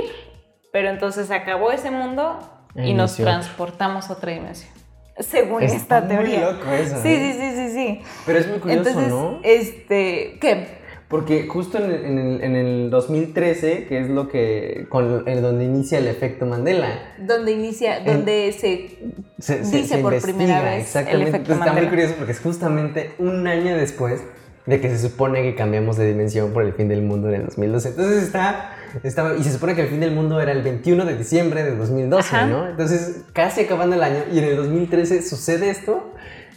pero 0.74 0.90
entonces 0.90 1.32
acabó 1.32 1.72
ese 1.72 1.92
mundo 1.92 2.40
y 2.75 2.94
nos 2.94 3.16
transportamos 3.16 4.10
a 4.10 4.13
otra 4.13 4.32
dimensión. 4.34 4.72
según 5.20 5.63
Está 5.63 5.75
esta 5.78 6.01
muy 6.01 6.10
teoría. 6.10 6.51
loco 6.51 6.72
eso, 6.72 6.96
sí, 7.01 7.10
¿eh? 7.10 7.34
sí, 7.34 7.40
sí, 7.40 7.56
sí, 7.56 7.74
sí. 7.74 8.01
Pero 8.25 8.40
es 8.40 8.48
muy 8.48 8.60
curioso, 8.60 8.90
Entonces, 8.90 9.10
¿no? 9.12 9.40
este, 9.44 10.38
¿qué? 10.42 10.82
Porque 11.08 11.46
justo 11.48 11.78
en 11.78 11.92
el, 11.92 12.06
en, 12.06 12.18
el, 12.20 12.44
en 12.44 12.56
el 12.56 12.90
2013, 12.90 13.86
que 13.88 14.00
es 14.00 14.10
lo 14.10 14.30
que, 14.30 14.86
con 14.90 15.28
el, 15.28 15.42
donde 15.42 15.66
inicia 15.66 15.98
el 15.98 16.08
efecto 16.08 16.46
Mandela, 16.46 17.13
Donde 17.20 17.51
inicia, 17.51 17.98
En- 17.98 18.06
donde 18.06 18.51
se 18.54 18.98
se, 19.40 19.66
se- 19.66 19.78
Dice 19.78 19.96
se 19.96 19.98
por 19.98 20.13
investiga, 20.13 20.38
primera 20.38 20.62
vez 20.62 20.74
el 20.74 20.80
exactamente. 20.82 21.30
efecto 21.30 21.51
Entonces, 21.51 21.58
está 21.58 21.66
muy 21.74 21.82
Mandela. 21.82 21.90
curioso 21.90 22.13
porque 22.18 22.32
es 22.32 22.40
justamente 22.40 23.12
un 23.20 23.46
año 23.48 23.75
después 23.75 24.24
de 24.65 24.80
que 24.80 24.89
se 24.89 25.00
supone 25.10 25.41
que 25.41 25.56
cambiamos 25.56 25.98
de 25.98 26.08
dimensión 26.08 26.53
por 26.53 26.63
el 26.63 26.74
fin 26.74 26.88
del 26.88 27.01
mundo 27.01 27.30
en 27.30 27.36
el 27.36 27.46
2012. 27.46 27.89
Entonces 27.89 28.24
está, 28.24 28.75
está 29.03 29.34
y 29.39 29.44
se 29.44 29.51
supone 29.53 29.74
que 29.75 29.82
el 29.82 29.88
fin 29.88 30.00
del 30.00 30.12
mundo 30.12 30.39
era 30.39 30.51
el 30.51 30.62
21 30.62 31.06
de 31.06 31.18
diciembre 31.18 31.63
de 31.63 31.75
2012, 31.75 32.36
Ajá. 32.36 32.46
¿no? 32.46 32.68
Entonces 32.68 33.24
casi 33.34 33.62
acabando 33.62 33.96
el 33.96 34.03
año 34.03 34.20
y 34.32 34.38
en 34.39 34.46
el 34.46 34.56
2013 34.58 35.22
sucede 35.24 35.70
esto. 35.70 36.13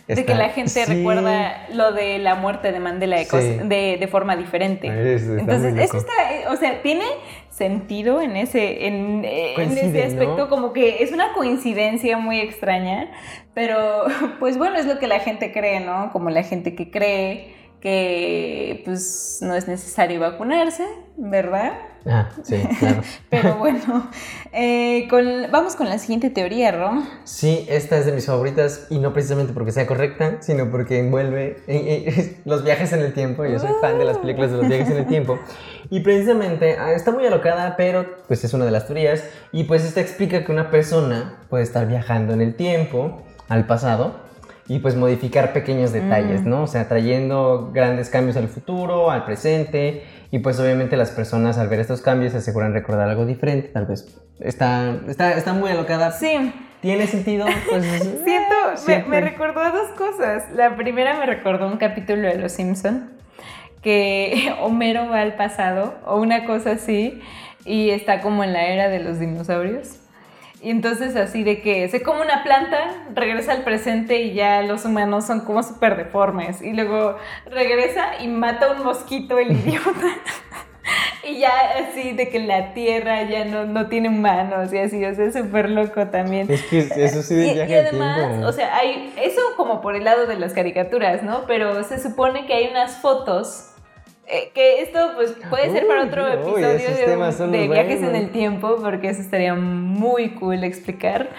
de 0.06 0.16
que 0.16 0.20
Está- 0.20 0.34
la 0.34 0.50
gente 0.50 0.70
sí. 0.70 0.84
recuerda 0.84 1.66
lo 1.73 1.92
de 1.92 2.18
la 2.18 2.34
muerte 2.34 2.73
de 2.73 2.78
Mandela 2.78 3.16
de, 3.16 3.25
Sí. 3.25 3.38
de, 3.64 3.96
de 3.99 4.06
forma 4.06 4.37
diferente. 4.37 4.87
Es- 4.88 5.23
está 5.23 5.40
Entonces, 5.40 5.75
eso 5.78 5.96
está, 5.96 6.12
eh, 6.34 6.44
o 6.50 6.56
sea, 6.56 6.82
tiene 6.82 7.06
sentido 7.49 8.20
en 8.20 8.37
ese, 8.37 8.87
en, 8.87 9.25
eh, 9.25 9.54
en 9.56 9.70
ese 9.78 10.02
aspecto, 10.02 10.37
¿no? 10.37 10.49
como 10.50 10.75
que 10.75 11.02
es 11.02 11.11
una 11.12 11.32
coincidencia 11.32 12.18
muy 12.18 12.38
extraña, 12.40 13.12
pero 13.54 14.04
pues 14.40 14.58
bueno, 14.58 14.76
es 14.76 14.84
lo 14.84 14.99
que 14.99 15.06
la 15.06 15.20
gente 15.20 15.52
cree, 15.52 15.80
¿no? 15.80 16.11
Como 16.12 16.28
la 16.28 16.42
gente 16.42 16.75
que 16.75 16.90
cree 16.90 17.53
que 17.84 18.80
pues 18.86 19.40
no 19.42 19.54
es 19.54 19.68
necesario 19.68 20.18
vacunarse, 20.18 20.86
¿verdad? 21.18 21.74
Ah, 22.06 22.30
sí, 22.42 22.56
claro. 22.78 23.02
Pero 23.28 23.56
bueno, 23.58 24.10
eh, 24.54 25.06
con- 25.10 25.50
vamos 25.52 25.76
con 25.76 25.90
la 25.90 25.98
siguiente 25.98 26.30
teoría, 26.30 26.72
Ro. 26.72 27.02
Sí, 27.24 27.66
esta 27.68 27.98
es 27.98 28.06
de 28.06 28.12
mis 28.12 28.24
favoritas 28.24 28.86
y 28.88 28.98
no 29.00 29.12
precisamente 29.12 29.52
porque 29.52 29.70
sea 29.70 29.86
correcta, 29.86 30.38
sino 30.40 30.70
porque 30.70 30.98
envuelve 30.98 31.58
eh, 31.66 32.04
eh, 32.06 32.36
los 32.46 32.64
viajes 32.64 32.90
en 32.94 33.00
el 33.00 33.12
tiempo. 33.12 33.44
Yo 33.44 33.58
soy 33.58 33.72
fan 33.82 33.98
de 33.98 34.06
las 34.06 34.16
películas 34.16 34.50
de 34.50 34.56
los 34.56 34.66
viajes 34.68 34.88
en 34.88 34.96
el 34.96 35.06
tiempo. 35.06 35.38
Y 35.90 36.00
precisamente 36.00 36.78
ah, 36.78 36.92
está 36.94 37.10
muy 37.12 37.26
alocada, 37.26 37.76
pero 37.76 38.06
pues 38.26 38.42
es 38.44 38.54
una 38.54 38.64
de 38.64 38.70
las 38.70 38.86
teorías. 38.86 39.24
Y 39.52 39.64
pues 39.64 39.84
esta 39.84 40.00
explica 40.00 40.42
que 40.46 40.52
una 40.52 40.70
persona 40.70 41.36
puede 41.50 41.64
estar 41.64 41.86
viajando 41.86 42.32
en 42.32 42.40
el 42.40 42.54
tiempo, 42.54 43.22
al 43.50 43.66
pasado, 43.66 44.23
y 44.66 44.78
pues 44.78 44.97
modificar 44.97 45.52
pequeños 45.52 45.92
detalles, 45.92 46.42
Mm. 46.42 46.49
¿no? 46.49 46.62
O 46.62 46.66
sea, 46.66 46.88
trayendo 46.88 47.71
grandes 47.73 48.09
cambios 48.09 48.37
al 48.37 48.49
futuro, 48.49 49.11
al 49.11 49.25
presente. 49.25 50.04
Y 50.30 50.38
pues 50.40 50.59
obviamente 50.59 50.97
las 50.97 51.11
personas 51.11 51.59
al 51.59 51.68
ver 51.68 51.80
estos 51.80 52.00
cambios 52.00 52.33
se 52.33 52.38
aseguran 52.38 52.73
recordar 52.73 53.09
algo 53.09 53.25
diferente, 53.26 53.68
tal 53.68 53.87
vez. 53.87 54.18
Está, 54.40 54.97
está, 55.09 55.33
está 55.35 55.52
muy 55.52 55.71
alocada. 55.71 56.11
Sí, 56.11 56.52
¿Tiene 56.80 57.06
sentido? 57.06 57.47
Pues 57.71 57.85
Siento, 58.25 58.54
me, 58.71 58.76
siempre. 58.76 59.09
me 59.09 59.21
recordó 59.23 59.61
a 59.61 59.71
dos 59.71 59.88
cosas. 59.97 60.44
La 60.54 60.76
primera 60.76 61.18
me 61.18 61.25
recordó 61.25 61.66
un 61.66 61.78
capítulo 61.78 62.28
de 62.28 62.37
Los 62.38 62.52
Simpson 62.52 63.11
que 63.83 64.52
Homero 64.61 65.09
va 65.09 65.21
al 65.21 65.35
pasado 65.35 65.94
o 66.06 66.21
una 66.21 66.44
cosa 66.47 66.73
así 66.73 67.21
y 67.64 67.90
está 67.90 68.21
como 68.21 68.44
en 68.44 68.52
la 68.52 68.66
era 68.66 68.88
de 68.88 69.00
los 69.00 69.18
dinosaurios. 69.18 69.99
Y 70.64 70.71
entonces 70.71 71.14
así 71.14 71.44
de 71.44 71.61
que 71.61 71.88
se 71.88 72.02
come 72.02 72.23
una 72.23 72.42
planta, 72.42 72.78
regresa 73.14 73.52
al 73.52 73.64
presente 73.64 74.23
y 74.23 74.33
ya 74.33 74.62
los 74.62 74.87
humanos 74.87 75.26
son 75.26 75.40
como 75.42 75.62
súper 75.62 75.94
deformes. 75.97 76.62
Y 76.62 76.73
luego 76.73 77.16
regresa 77.44 78.23
y 78.23 78.28
mata 78.28 78.73
un 78.73 78.83
mosquito 78.83 79.38
el 79.38 79.52
idiota. 79.52 79.90
Y 81.26 81.38
ya 81.38 81.50
así 81.78 82.12
de 82.12 82.28
que 82.28 82.38
la 82.38 82.75
tierra 82.75 83.23
ya 83.23 83.47
no, 83.47 83.64
no 83.64 83.88
tiene 83.88 84.11
humanos 84.11 84.71
y 84.75 84.76
así, 84.76 85.02
o 85.02 85.14
sea, 85.14 85.25
es 85.25 85.33
súper 85.33 85.71
loco 85.71 86.09
también. 86.09 86.50
Es 86.52 86.62
que 86.64 86.80
eso 86.80 87.23
sí 87.23 87.35
de 87.35 87.47
Y, 87.47 87.54
viaje 87.54 87.73
y 87.73 87.75
al 87.76 87.87
además, 87.87 88.28
tiempo. 88.28 88.47
o 88.47 88.52
sea, 88.52 88.76
hay 88.76 89.14
eso 89.23 89.40
como 89.56 89.80
por 89.80 89.97
el 89.97 90.04
lado 90.04 90.26
de 90.26 90.37
las 90.37 90.52
caricaturas, 90.52 91.23
¿no? 91.23 91.47
Pero 91.47 91.83
se 91.85 91.99
supone 91.99 92.44
que 92.44 92.52
hay 92.52 92.68
unas 92.71 92.99
fotos 92.99 93.71
eh, 94.26 94.50
que 94.54 94.80
esto 94.80 95.12
pues 95.14 95.34
puede 95.50 95.70
ser 95.70 95.86
para 95.86 96.04
otro 96.04 96.24
uy, 96.24 96.32
episodio 96.32 97.48
de, 97.48 97.58
de 97.58 97.68
viajes 97.68 98.02
en 98.02 98.16
el 98.16 98.30
tiempo, 98.30 98.76
porque 98.80 99.10
eso 99.10 99.20
estaría 99.20 99.54
muy 99.54 100.30
cool 100.34 100.64
explicar. 100.64 101.30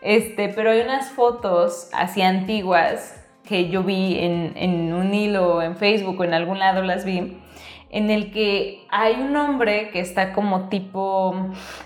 Este, 0.00 0.50
pero 0.50 0.70
hay 0.70 0.80
unas 0.80 1.10
fotos 1.10 1.88
así 1.94 2.20
antiguas 2.20 3.18
que 3.44 3.70
yo 3.70 3.82
vi 3.82 4.18
en, 4.18 4.52
en 4.56 4.92
un 4.92 5.14
hilo 5.14 5.62
en 5.62 5.76
Facebook 5.76 6.20
o 6.20 6.24
en 6.24 6.34
algún 6.34 6.58
lado 6.58 6.82
las 6.82 7.04
vi, 7.04 7.40
en 7.90 8.10
el 8.10 8.30
que 8.30 8.86
hay 8.90 9.14
un 9.14 9.34
hombre 9.36 9.90
que 9.90 10.00
está 10.00 10.32
como 10.32 10.68
tipo 10.68 11.34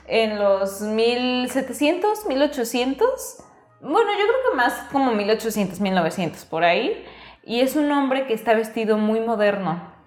en 0.06 0.38
los 0.38 0.80
1700, 0.80 2.26
1800. 2.26 3.44
Bueno, 3.80 4.10
yo 4.10 4.24
creo 4.24 4.50
que 4.50 4.56
más 4.56 4.72
como 4.90 5.12
1800, 5.12 5.80
1900, 5.80 6.44
por 6.46 6.64
ahí. 6.64 7.04
Y 7.44 7.60
es 7.60 7.76
un 7.76 7.90
hombre 7.92 8.26
que 8.26 8.34
está 8.34 8.54
vestido 8.54 8.98
muy 8.98 9.20
moderno. 9.20 9.97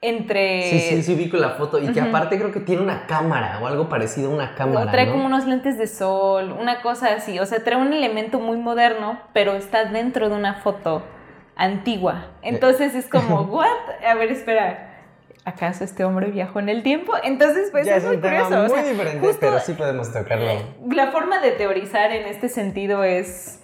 Entre... 0.00 0.62
Sí, 0.70 0.78
sí, 0.78 1.02
sí 1.02 1.14
ubico 1.14 1.36
la 1.38 1.50
foto 1.50 1.80
y 1.80 1.92
que 1.92 2.00
aparte 2.00 2.38
creo 2.38 2.52
que 2.52 2.60
tiene 2.60 2.82
una 2.82 3.06
cámara 3.06 3.58
o 3.60 3.66
algo 3.66 3.88
parecido 3.88 4.30
a 4.30 4.34
una 4.34 4.54
cámara, 4.54 4.92
trae 4.92 5.06
¿no? 5.06 5.12
como 5.12 5.26
unos 5.26 5.44
lentes 5.46 5.76
de 5.76 5.88
sol, 5.88 6.52
una 6.52 6.82
cosa 6.82 7.14
así. 7.14 7.40
O 7.40 7.46
sea, 7.46 7.64
trae 7.64 7.80
un 7.80 7.92
elemento 7.92 8.38
muy 8.38 8.58
moderno, 8.58 9.18
pero 9.32 9.54
está 9.54 9.86
dentro 9.86 10.28
de 10.28 10.36
una 10.36 10.54
foto 10.54 11.02
antigua. 11.56 12.28
Entonces 12.42 12.94
es 12.94 13.08
como, 13.08 13.40
¿what? 13.50 13.66
A 14.06 14.14
ver, 14.14 14.30
espera. 14.30 14.84
¿Acaso 15.44 15.82
este 15.82 16.04
hombre 16.04 16.30
viajó 16.30 16.60
en 16.60 16.68
el 16.68 16.82
tiempo? 16.82 17.14
Entonces, 17.24 17.70
pues 17.70 17.86
ya 17.86 17.96
es 17.96 18.04
es 18.04 18.08
muy 18.08 18.18
curioso. 18.18 18.54
o 18.54 18.62
muy 18.64 18.70
sea, 18.70 18.82
diferente, 18.82 19.26
justo 19.26 19.40
pero 19.40 19.58
sí 19.60 19.72
podemos 19.72 20.12
tocarlo. 20.12 20.46
la 20.90 21.10
forma 21.10 21.40
de 21.40 21.52
teorizar 21.52 22.12
en 22.12 22.26
este 22.26 22.48
sentido 22.50 23.02
es, 23.02 23.60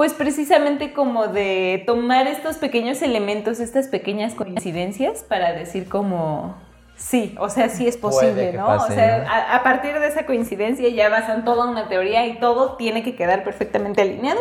pues 0.00 0.14
precisamente 0.14 0.94
como 0.94 1.26
de 1.26 1.82
tomar 1.86 2.26
estos 2.26 2.56
pequeños 2.56 3.02
elementos, 3.02 3.60
estas 3.60 3.86
pequeñas 3.86 4.32
coincidencias 4.32 5.22
para 5.24 5.52
decir 5.52 5.90
como, 5.90 6.56
sí, 6.96 7.34
o 7.38 7.50
sea, 7.50 7.68
sí 7.68 7.86
es 7.86 7.98
posible, 7.98 8.54
¿no? 8.54 8.64
pase, 8.64 8.92
o 8.92 8.94
sea, 8.94 9.18
¿no? 9.18 9.28
A, 9.28 9.56
a 9.56 9.62
partir 9.62 10.00
de 10.00 10.06
esa 10.06 10.24
coincidencia 10.24 10.88
ya 10.88 11.10
basan 11.10 11.44
toda 11.44 11.68
una 11.68 11.90
teoría 11.90 12.26
y 12.28 12.40
todo 12.40 12.76
tiene 12.78 13.02
que 13.02 13.14
quedar 13.14 13.44
perfectamente 13.44 14.00
alineado 14.00 14.40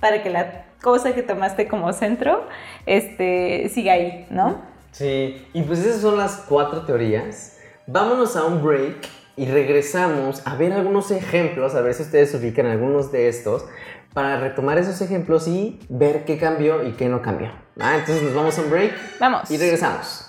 para 0.00 0.22
que 0.22 0.30
la 0.30 0.64
cosa 0.82 1.14
que 1.14 1.22
tomaste 1.22 1.68
como 1.68 1.92
centro 1.92 2.46
este, 2.86 3.68
siga 3.74 3.92
ahí, 3.92 4.26
¿no? 4.30 4.62
Sí, 4.92 5.46
y 5.52 5.62
pues 5.64 5.80
esas 5.80 6.00
son 6.00 6.16
las 6.16 6.46
cuatro 6.48 6.86
teorías. 6.86 7.58
Vámonos 7.86 8.36
a 8.36 8.46
un 8.46 8.64
break 8.64 9.06
y 9.36 9.44
regresamos 9.44 10.46
a 10.46 10.56
ver 10.56 10.72
algunos 10.72 11.10
ejemplos, 11.10 11.74
a 11.74 11.80
ver 11.80 11.92
si 11.92 12.04
ustedes 12.04 12.32
ubican 12.34 12.66
algunos 12.66 13.10
de 13.12 13.28
estos, 13.28 13.66
para 14.14 14.38
retomar 14.40 14.78
esos 14.78 15.00
ejemplos 15.00 15.46
y 15.48 15.78
ver 15.88 16.24
qué 16.24 16.38
cambió 16.38 16.86
y 16.86 16.92
qué 16.92 17.08
no 17.08 17.20
cambió. 17.20 17.50
Ah, 17.78 17.96
entonces 17.98 18.22
nos 18.22 18.34
vamos 18.34 18.56
a 18.56 18.62
un 18.62 18.70
break 18.70 18.94
Vamos. 19.20 19.50
y 19.50 19.58
regresamos. 19.58 20.26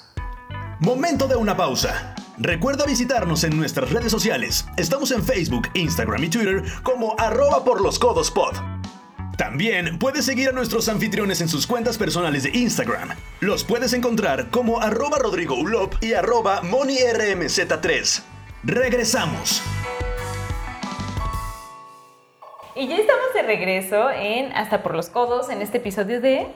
Momento 0.80 1.28
de 1.28 1.36
una 1.36 1.56
pausa. 1.56 2.15
Recuerda 2.38 2.86
visitarnos 2.86 3.45
en 3.45 3.56
nuestras 3.56 3.91
redes 3.91 4.12
sociales. 4.12 4.65
Estamos 4.76 5.12
en 5.12 5.24
Facebook, 5.24 5.69
Instagram 5.74 6.24
y 6.26 6.30
Twitter 6.30 6.63
como 6.84 7.15
arroba 7.17 7.63
por 7.63 7.80
los 7.80 7.98
codos 7.98 8.30
pod. 8.30 8.56
También 9.38 10.00
puedes 10.00 10.26
seguir 10.26 10.50
a 10.50 10.52
nuestros 10.52 10.89
anfitriones 10.89 11.41
en 11.41 11.48
sus 11.50 11.67
cuentas 11.67 11.98
personales 11.98 12.43
de 12.43 12.52
Instagram. 12.58 13.10
Los 13.41 13.63
puedes 13.63 13.93
encontrar 13.93 14.50
como 14.50 14.82
arroba 14.82 15.17
Rodrigo 15.19 15.56
Ulop 15.56 15.95
y 16.02 16.13
arroba 16.13 16.62
MoniRMZ3. 16.63 18.21
Regresamos. 18.63 19.62
Y 22.75 22.88
ya 22.88 22.97
estamos 22.97 23.33
de 23.33 23.41
regreso 23.43 24.09
en 24.11 24.51
Hasta 24.53 24.83
por 24.83 24.95
los 24.95 25.09
Codos 25.09 25.49
en 25.49 25.61
este 25.61 25.77
episodio 25.77 26.19
de... 26.19 26.47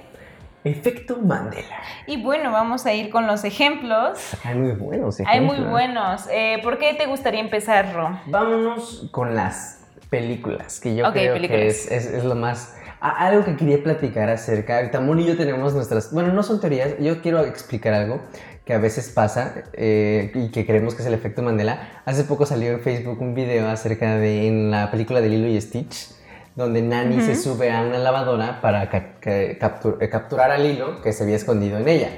Efecto 0.65 1.15
Mandela. 1.17 1.77
Y 2.05 2.21
bueno, 2.21 2.51
vamos 2.51 2.85
a 2.85 2.93
ir 2.93 3.09
con 3.09 3.25
los 3.25 3.45
ejemplos. 3.45 4.19
Hay 4.43 4.55
muy 4.55 4.73
buenos 4.73 5.17
Hay 5.21 5.39
muy 5.39 5.51
ejemplos. 5.51 5.71
buenos. 5.71 6.27
Eh, 6.29 6.59
¿Por 6.61 6.77
qué 6.77 6.93
te 6.95 7.05
gustaría 7.05 7.39
empezar, 7.39 7.93
Ro? 7.93 8.19
Vámonos 8.25 9.07
con 9.11 9.33
las 9.35 9.85
películas, 10.09 10.81
que 10.81 10.95
yo 10.95 11.09
creo 11.13 11.33
películas. 11.35 11.61
que 11.61 11.67
es, 11.67 11.89
es- 11.91 12.05
es 12.13 12.25
lo 12.25 12.35
más... 12.35 12.75
a- 12.99 13.27
algo 13.27 13.45
que 13.45 13.55
quería 13.55 13.81
platicar 13.81 14.29
acerca, 14.29 14.81
Moni 14.99 15.23
y 15.23 15.27
yo 15.27 15.37
tenemos 15.37 15.73
nuestras... 15.73 16.11
Bueno, 16.13 16.33
no 16.33 16.43
son 16.43 16.59
teorías, 16.59 16.97
yo 16.99 17.21
quiero 17.21 17.45
explicar 17.45 17.93
algo 17.93 18.21
que 18.69 18.75
a 18.75 18.77
veces 18.77 19.09
pasa 19.09 19.63
eh, 19.73 20.29
y 20.35 20.49
que 20.49 20.63
creemos 20.63 20.93
que 20.93 21.01
es 21.01 21.07
el 21.07 21.15
efecto 21.15 21.41
Mandela. 21.41 22.03
Hace 22.05 22.23
poco 22.23 22.45
salió 22.45 22.69
en 22.69 22.81
Facebook 22.81 23.19
un 23.19 23.33
video 23.33 23.67
acerca 23.67 24.17
de 24.17 24.45
en 24.47 24.69
la 24.69 24.91
película 24.91 25.21
de 25.21 25.29
Lilo 25.29 25.47
y 25.47 25.59
Stitch, 25.59 26.09
donde 26.55 26.83
Nani 26.83 27.19
se 27.19 27.35
sube 27.35 27.71
a 27.71 27.81
una 27.81 27.97
lavadora 27.97 28.61
para 28.61 28.87
ca- 28.91 29.15
ca- 29.19 29.57
captur- 29.59 29.97
eh, 30.01 30.07
capturar 30.07 30.51
a 30.51 30.59
Lilo 30.59 31.01
que 31.01 31.13
se 31.13 31.23
había 31.23 31.35
escondido 31.35 31.79
en 31.79 31.87
ella. 31.87 32.09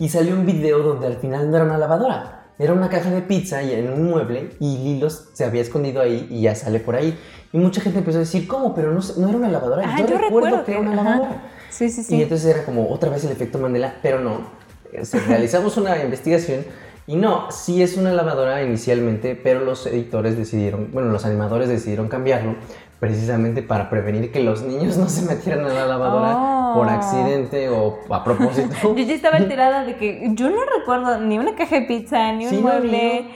Y 0.00 0.08
salió 0.08 0.34
un 0.34 0.44
video 0.44 0.80
donde 0.80 1.06
al 1.06 1.18
final 1.18 1.48
no 1.48 1.54
era 1.54 1.66
una 1.66 1.78
lavadora, 1.78 2.46
era 2.58 2.72
una 2.72 2.88
caja 2.88 3.08
de 3.10 3.22
pizza 3.22 3.62
y 3.62 3.70
en 3.72 3.92
un 3.92 4.02
mueble 4.10 4.50
y 4.58 4.78
Lilo 4.78 5.08
se 5.08 5.44
había 5.44 5.62
escondido 5.62 6.00
ahí 6.02 6.26
y 6.30 6.40
ya 6.42 6.56
sale 6.56 6.80
por 6.80 6.96
ahí. 6.96 7.16
Y 7.52 7.58
mucha 7.58 7.80
gente 7.80 8.00
empezó 8.00 8.16
a 8.18 8.22
decir, 8.22 8.48
¿cómo? 8.48 8.74
Pero 8.74 8.90
no, 8.90 8.98
no 9.18 9.28
era 9.28 9.38
una 9.38 9.48
lavadora. 9.48 9.84
Ah, 9.86 10.00
yo, 10.00 10.08
yo 10.08 10.18
recuerdo, 10.18 10.48
recuerdo 10.58 10.64
que 10.64 10.72
era 10.72 10.80
que- 10.80 10.86
una 10.88 11.00
ajá. 11.00 11.10
lavadora. 11.10 11.42
Sí, 11.70 11.88
sí, 11.88 12.16
Y 12.16 12.22
entonces 12.22 12.54
era 12.54 12.64
como 12.66 12.90
otra 12.90 13.08
vez 13.08 13.24
el 13.24 13.30
efecto 13.30 13.58
Mandela, 13.58 13.94
pero 14.02 14.18
no. 14.20 14.60
Se- 15.02 15.20
Realizamos 15.20 15.76
una 15.76 16.02
investigación 16.02 16.64
y 17.06 17.16
no, 17.16 17.50
sí 17.50 17.82
es 17.82 17.96
una 17.96 18.12
lavadora 18.12 18.62
inicialmente, 18.62 19.34
pero 19.34 19.60
los 19.64 19.86
editores 19.86 20.36
decidieron, 20.36 20.88
bueno, 20.92 21.10
los 21.10 21.24
animadores 21.24 21.68
decidieron 21.68 22.08
cambiarlo 22.08 22.54
precisamente 23.00 23.62
para 23.62 23.90
prevenir 23.90 24.30
que 24.30 24.40
los 24.40 24.62
niños 24.62 24.96
no 24.98 25.08
se 25.08 25.22
metieran 25.22 25.64
a 25.66 25.72
la 25.74 25.86
lavadora 25.86 26.36
Oh. 26.74 26.74
por 26.76 26.88
accidente 26.88 27.68
o 27.68 27.98
a 28.08 28.24
propósito. 28.24 28.74
Yo 28.96 29.04
ya 29.04 29.14
estaba 29.14 29.36
alterada 29.36 29.84
de 29.84 29.96
que 29.96 30.30
yo 30.34 30.48
no 30.48 30.60
recuerdo 30.78 31.18
ni 31.20 31.38
una 31.38 31.54
caja 31.54 31.80
de 31.80 31.82
pizza, 31.82 32.32
ni 32.32 32.44
un 32.46 32.50
Sí, 32.50 32.56
no, 32.56 32.62
mueble. 32.62 33.22
no. 33.24 33.28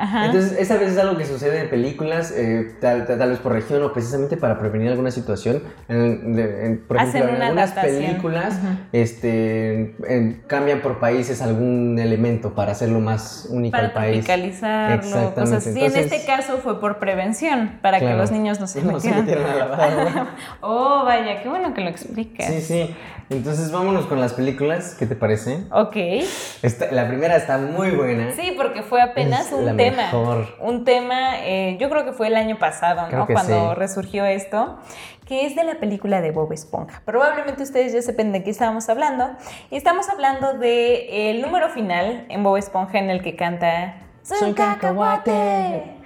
Ajá. 0.00 0.26
Entonces, 0.26 0.58
esa 0.58 0.76
vez 0.78 0.92
es 0.92 0.98
algo 0.98 1.16
que 1.18 1.26
sucede 1.26 1.60
en 1.60 1.68
películas, 1.70 2.32
eh, 2.36 2.74
tal, 2.80 3.06
tal- 3.06 3.28
vez 3.30 3.38
por 3.38 3.52
región 3.52 3.82
o 3.82 3.92
precisamente 3.92 4.36
para 4.38 4.58
prevenir 4.58 4.88
alguna 4.88 5.10
situación. 5.10 5.62
En- 5.88 6.34
de- 6.34 6.66
en- 6.66 6.78
por 6.86 6.96
ejemplo, 6.96 7.28
en 7.28 7.36
una 7.36 7.46
algunas 7.48 7.72
adaptación. 7.72 8.02
películas 8.06 8.58
este, 8.92 9.94
en- 10.08 10.42
cambian 10.46 10.80
por 10.80 10.98
países 11.00 11.42
algún 11.42 11.98
elemento 11.98 12.54
para 12.54 12.72
hacerlo 12.72 13.00
más 13.00 13.46
único 13.50 13.72
para 13.72 13.88
al 13.88 13.92
país. 13.92 14.24
tropicalizarlo, 14.24 14.94
Exactamente. 14.96 15.40
cosas 15.40 15.56
así. 15.66 15.70
en 15.70 15.76
Entonces- 15.86 16.12
este 16.12 16.26
caso 16.26 16.58
fue 16.58 16.80
por 16.80 16.98
prevención, 16.98 17.78
para 17.82 17.98
que 17.98 18.04
Claro. 18.06 18.18
los 18.20 18.30
niños 18.30 18.60
no 18.60 18.66
se 18.66 18.80
No 18.82 18.98
se 19.00 19.08
metieran. 19.10 19.24
metieran 19.26 19.50
a 19.50 19.76
la 19.76 20.26
oh, 20.60 21.04
vaya, 21.04 21.42
qué 21.42 21.48
bueno 21.48 21.74
que 21.74 21.80
lo 21.82 21.90
explicas. 21.90 22.46
Sí, 22.46 22.60
sí. 22.60 22.96
Entonces 23.30 23.70
vámonos 23.70 24.06
con 24.06 24.20
las 24.20 24.32
películas, 24.32 24.96
¿qué 24.98 25.06
te 25.06 25.14
parece? 25.14 25.58
Ok. 25.70 25.94
Esta- 26.62 26.90
la 26.90 27.06
primera 27.06 27.36
está 27.36 27.58
muy 27.58 27.92
buena. 27.92 28.32
Sí, 28.32 28.54
porque 28.56 28.82
fue 28.82 29.00
apenas 29.00 29.46
Es 29.46 29.52
un 29.52 29.64
tema. 29.76 29.76
Mejor. 29.90 30.56
Un 30.60 30.84
tema, 30.84 31.38
eh, 31.40 31.76
yo 31.80 31.88
creo 31.90 32.04
que 32.04 32.12
fue 32.12 32.28
el 32.28 32.36
año 32.36 32.58
pasado, 32.58 33.06
Creo 33.08 33.20
¿no? 33.20 33.26
Cuando 33.26 33.70
sí. 33.70 33.74
resurgió 33.76 34.24
esto, 34.24 34.78
que 35.26 35.46
es 35.46 35.54
de 35.54 35.64
la 35.64 35.76
película 35.76 36.20
de 36.20 36.32
Bob 36.32 36.52
Esponja. 36.52 37.02
Probablemente 37.04 37.62
ustedes 37.62 37.92
ya 37.92 38.02
sepan 38.02 38.32
de 38.32 38.42
qué 38.42 38.50
estábamos 38.50 38.88
hablando. 38.88 39.30
Y 39.70 39.76
estamos 39.76 40.08
hablando 40.08 40.54
de 40.54 41.30
el 41.30 41.40
número 41.40 41.68
final 41.68 42.26
en 42.28 42.42
Bob 42.42 42.56
Esponja 42.56 42.98
en 42.98 43.10
el 43.10 43.22
que 43.22 43.36
canta 43.36 43.94
Soy 44.22 44.48
un 44.48 44.54
cacahuate. 44.54 46.00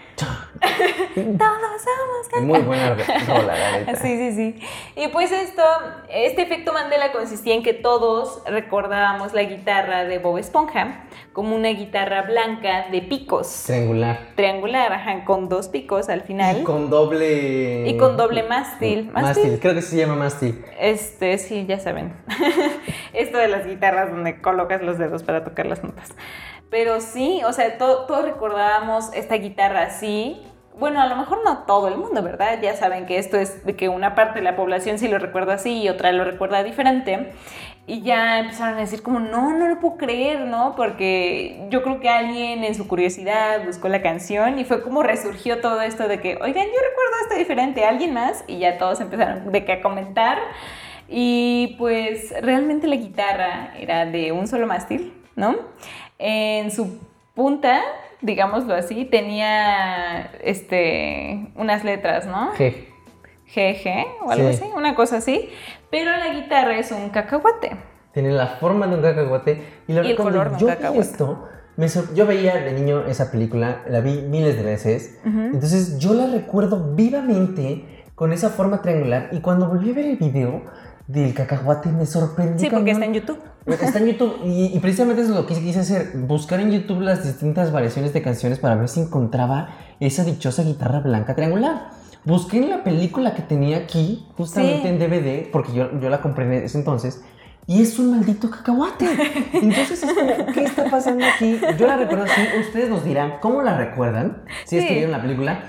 Todos 1.15 1.83
somos. 1.83 2.43
Muy 2.45 2.61
buena 2.61 2.97
rola, 3.27 3.57
la 3.57 3.79
neta. 3.79 3.97
Sí, 3.97 4.17
sí, 4.17 4.33
sí. 4.33 4.67
Y 4.97 5.09
pues 5.09 5.33
esto, 5.33 5.63
este 6.09 6.43
efecto 6.43 6.73
Mandela 6.73 7.13
consistía 7.13 7.55
en 7.55 7.63
que 7.63 7.75
todos 7.75 8.43
recordábamos 8.47 9.33
la 9.33 9.43
guitarra 9.43 10.05
de 10.05 10.19
Bob 10.19 10.39
Esponja 10.39 11.05
como 11.33 11.57
una 11.57 11.69
guitarra 11.71 12.23
blanca 12.23 12.87
de 12.91 13.03
picos, 13.03 13.65
Triangular. 13.67 14.19
triangular, 14.37 14.93
ajá, 14.93 15.25
con 15.25 15.49
dos 15.49 15.69
picos 15.69 16.09
al 16.09 16.23
final. 16.23 16.61
Y 16.61 16.65
con 16.65 16.91
doble... 16.91 17.89
Y 17.89 17.97
con 17.97 18.17
doble 18.17 18.45
mástil. 18.45 19.11
Mástil, 19.13 19.59
creo 19.61 19.75
que 19.75 19.83
se 19.83 19.97
llama 19.97 20.15
mástil. 20.15 20.65
Este, 20.79 21.37
sí, 21.39 21.67
ya 21.67 21.81
saben. 21.81 22.15
Esto 23.13 23.39
de 23.39 23.49
las 23.49 23.67
guitarras 23.67 24.11
donde 24.11 24.41
colocas 24.41 24.83
los 24.83 24.97
dedos 24.99 25.25
para 25.25 25.43
tocar 25.45 25.67
las 25.67 25.83
notas. 25.83 26.15
Pero 26.75 27.01
sí, 27.01 27.41
o 27.47 27.53
sea, 27.53 27.79
to- 27.79 28.05
todos 28.07 28.25
recordábamos 28.25 29.13
esta 29.15 29.37
guitarra 29.37 29.83
así. 29.83 30.43
Bueno, 30.77 31.01
a 31.01 31.07
lo 31.07 31.15
mejor 31.15 31.39
no 31.45 31.59
todo 31.59 31.87
el 31.87 31.97
mundo, 31.97 32.21
¿verdad? 32.21 32.59
Ya 32.61 32.75
saben 32.75 33.07
que 33.07 33.19
esto 33.19 33.37
es 33.37 33.65
de 33.65 33.77
que 33.77 33.89
una 33.89 34.17
parte 34.17 34.41
de 34.41 34.45
la 34.45 34.57
población 34.57 34.99
sí 34.99 35.07
lo 35.07 35.21
recuerda 35.21 35.55
así 35.55 35.83
y 35.83 35.89
otra 35.89 36.11
lo 36.11 36.25
recuerda 36.25 36.65
diferente. 36.65 37.33
Y 37.87 38.01
ya 38.03 38.41
empezaron 38.41 38.75
a 38.75 38.81
decir 38.81 39.05
como, 39.05 39.21
no, 39.21 39.57
no 39.57 39.69
lo 39.69 39.79
puedo 39.79 39.99
creer, 39.99 40.41
¿no? 40.41 40.75
Porque 40.75 41.65
yo 41.71 41.85
creo 41.85 42.01
que 42.01 42.09
alguien 42.09 42.65
en 42.65 42.75
su 42.75 42.89
curiosidad 42.89 43.65
buscó 43.65 43.89
la 43.89 44.03
canción 44.03 44.59
y 44.59 44.65
fue 44.65 44.83
como 44.83 45.05
resurgió 45.05 45.61
todo 45.61 45.81
esto 45.81 46.09
de 46.09 46.19
que, 46.19 46.31
oigan, 46.43 46.67
yo 46.67 46.73
recuerdo 46.73 47.13
esto 47.23 47.37
diferente, 47.39 47.85
¿alguien 47.85 48.13
más? 48.15 48.43
Y 48.49 48.59
ya 48.59 48.79
todos 48.79 49.01
empezaron 49.01 49.53
de 49.53 49.65
que 49.65 49.75
a 49.75 49.81
comentar. 49.81 50.39
Y 51.09 51.77
pues 51.79 52.35
realmente 52.43 52.89
la 52.89 52.97
guitarra 52.97 53.75
era 53.79 54.07
de 54.07 54.33
un 54.33 54.49
solo 54.49 54.67
mástil, 54.67 55.13
¿no? 55.37 55.55
En 56.27 56.71
su 56.71 56.99
punta, 57.35 57.83
digámoslo 58.23 58.75
así, 58.75 59.05
tenía 59.05 60.31
este, 60.43 61.49
unas 61.55 61.85
letras, 61.85 62.27
¿no? 62.27 62.55
G. 62.55 62.75
GG 63.55 64.25
o 64.27 64.31
algo 64.31 64.49
Sí. 64.49 64.55
así, 64.63 64.73
una 64.75 64.95
cosa 64.95 65.19
así. 65.19 65.51
Pero 65.91 66.11
la 66.17 66.33
guitarra 66.33 66.79
es 66.79 66.91
un 66.93 67.11
cacahuate. 67.11 67.77
Tiene 68.15 68.31
la 68.33 68.47
forma 68.47 68.87
de 68.87 68.95
un 68.97 69.03
cacahuate. 69.03 69.63
Y, 69.87 69.93
la 69.93 70.03
Y 70.03 70.13
el 70.13 70.17
color 70.17 70.49
de 70.49 70.55
un 70.55 70.61
yo 70.61 70.67
vi 70.69 70.73
cacahuate. 70.73 71.01
esto, 71.01 71.47
me 71.77 71.89
yo 72.15 72.27
veía 72.27 72.55
de 72.57 72.73
niño 72.73 73.05
esa 73.07 73.31
película, 73.31 73.83
la 73.87 74.01
vi 74.01 74.23
miles 74.23 74.57
de 74.57 74.63
veces. 74.63 75.21
Entonces 75.27 75.99
yo 75.99 76.15
la 76.15 76.27
recuerdo 76.29 76.95
vivamente 76.95 78.05
con 78.15 78.33
esa 78.33 78.49
forma 78.49 78.81
triangular. 78.81 79.29
Y 79.33 79.41
cuando 79.41 79.69
volví 79.69 79.91
a 79.91 79.95
ver 79.95 80.07
el 80.07 80.17
video 80.17 80.63
del 81.07 81.35
cacahuate 81.35 81.91
me 81.91 82.07
sorprendió. 82.07 82.59
Sí, 82.59 82.71
porque 82.75 82.93
está 82.93 83.05
en 83.05 83.13
YouTube. 83.13 83.39
Está 83.67 83.99
en 83.99 84.07
YouTube 84.09 84.41
y, 84.45 84.67
y 84.77 84.79
precisamente 84.81 85.23
eso 85.23 85.31
es 85.33 85.37
lo 85.37 85.47
que 85.47 85.55
quise 85.55 85.81
hacer, 85.81 86.13
buscar 86.17 86.61
en 86.61 86.71
YouTube 86.71 87.01
las 87.01 87.25
distintas 87.25 87.73
variaciones 87.73 88.13
de 88.13 88.21
canciones 88.21 88.59
para 88.59 88.75
ver 88.75 88.89
si 88.89 89.01
encontraba 89.01 89.69
esa 90.01 90.23
dichosa 90.25 90.63
guitarra 90.65 91.01
blanca 91.01 91.35
triangular. 91.35 91.91
Busqué 92.25 92.59
en 92.59 92.71
la 92.71 92.85
película 92.85 93.35
que 93.35 93.43
tenía 93.43 93.79
aquí, 93.79 94.27
justamente 94.37 94.83
Sí. 94.83 94.89
en 94.89 94.99
DVD, 94.99 95.51
porque 95.51 95.73
yo, 95.73 95.99
yo 95.99 96.11
la 96.11 96.21
compré 96.21 96.45
en 96.45 96.65
ese 96.65 96.77
entonces, 96.79 97.23
y 97.67 97.81
es 97.81 97.99
un 97.99 98.11
maldito 98.11 98.51
cacahuate. 98.51 99.07
Entonces 99.55 100.03
es 100.03 100.13
como, 100.13 100.47
¿qué 100.53 100.65
está 100.65 100.85
pasando 100.91 101.25
aquí? 101.25 101.59
Yo 101.79 101.87
la 101.87 101.97
recuerdo 101.97 102.25
así, 102.25 102.43
ustedes 102.61 102.91
nos 102.91 103.05
dirán 103.05 103.35
cómo 103.41 103.63
la 103.63 103.77
recuerdan, 103.79 104.43
si 104.67 104.77
es 104.77 104.83
Sí. 104.83 104.89
que 104.89 104.95
vieron 104.97 105.13
la 105.13 105.23
película, 105.23 105.61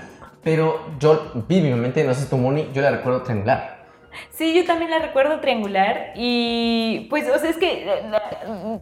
pero 0.44 0.80
yo 1.00 1.44
vivamente, 1.48 2.04
no 2.04 2.12
sé 2.12 2.26
tú, 2.26 2.36
Moni, 2.36 2.68
yo 2.74 2.82
la 2.82 2.90
recuerdo 2.90 3.22
triangular. 3.22 3.75
Sí, 4.30 4.54
yo 4.54 4.64
también 4.64 4.90
la 4.90 4.98
recuerdo 4.98 5.40
triangular 5.40 6.12
y 6.14 7.06
pues, 7.10 7.28
o 7.28 7.38
sea, 7.38 7.50
es 7.50 7.56
que 7.56 7.84
eh, 7.88 8.00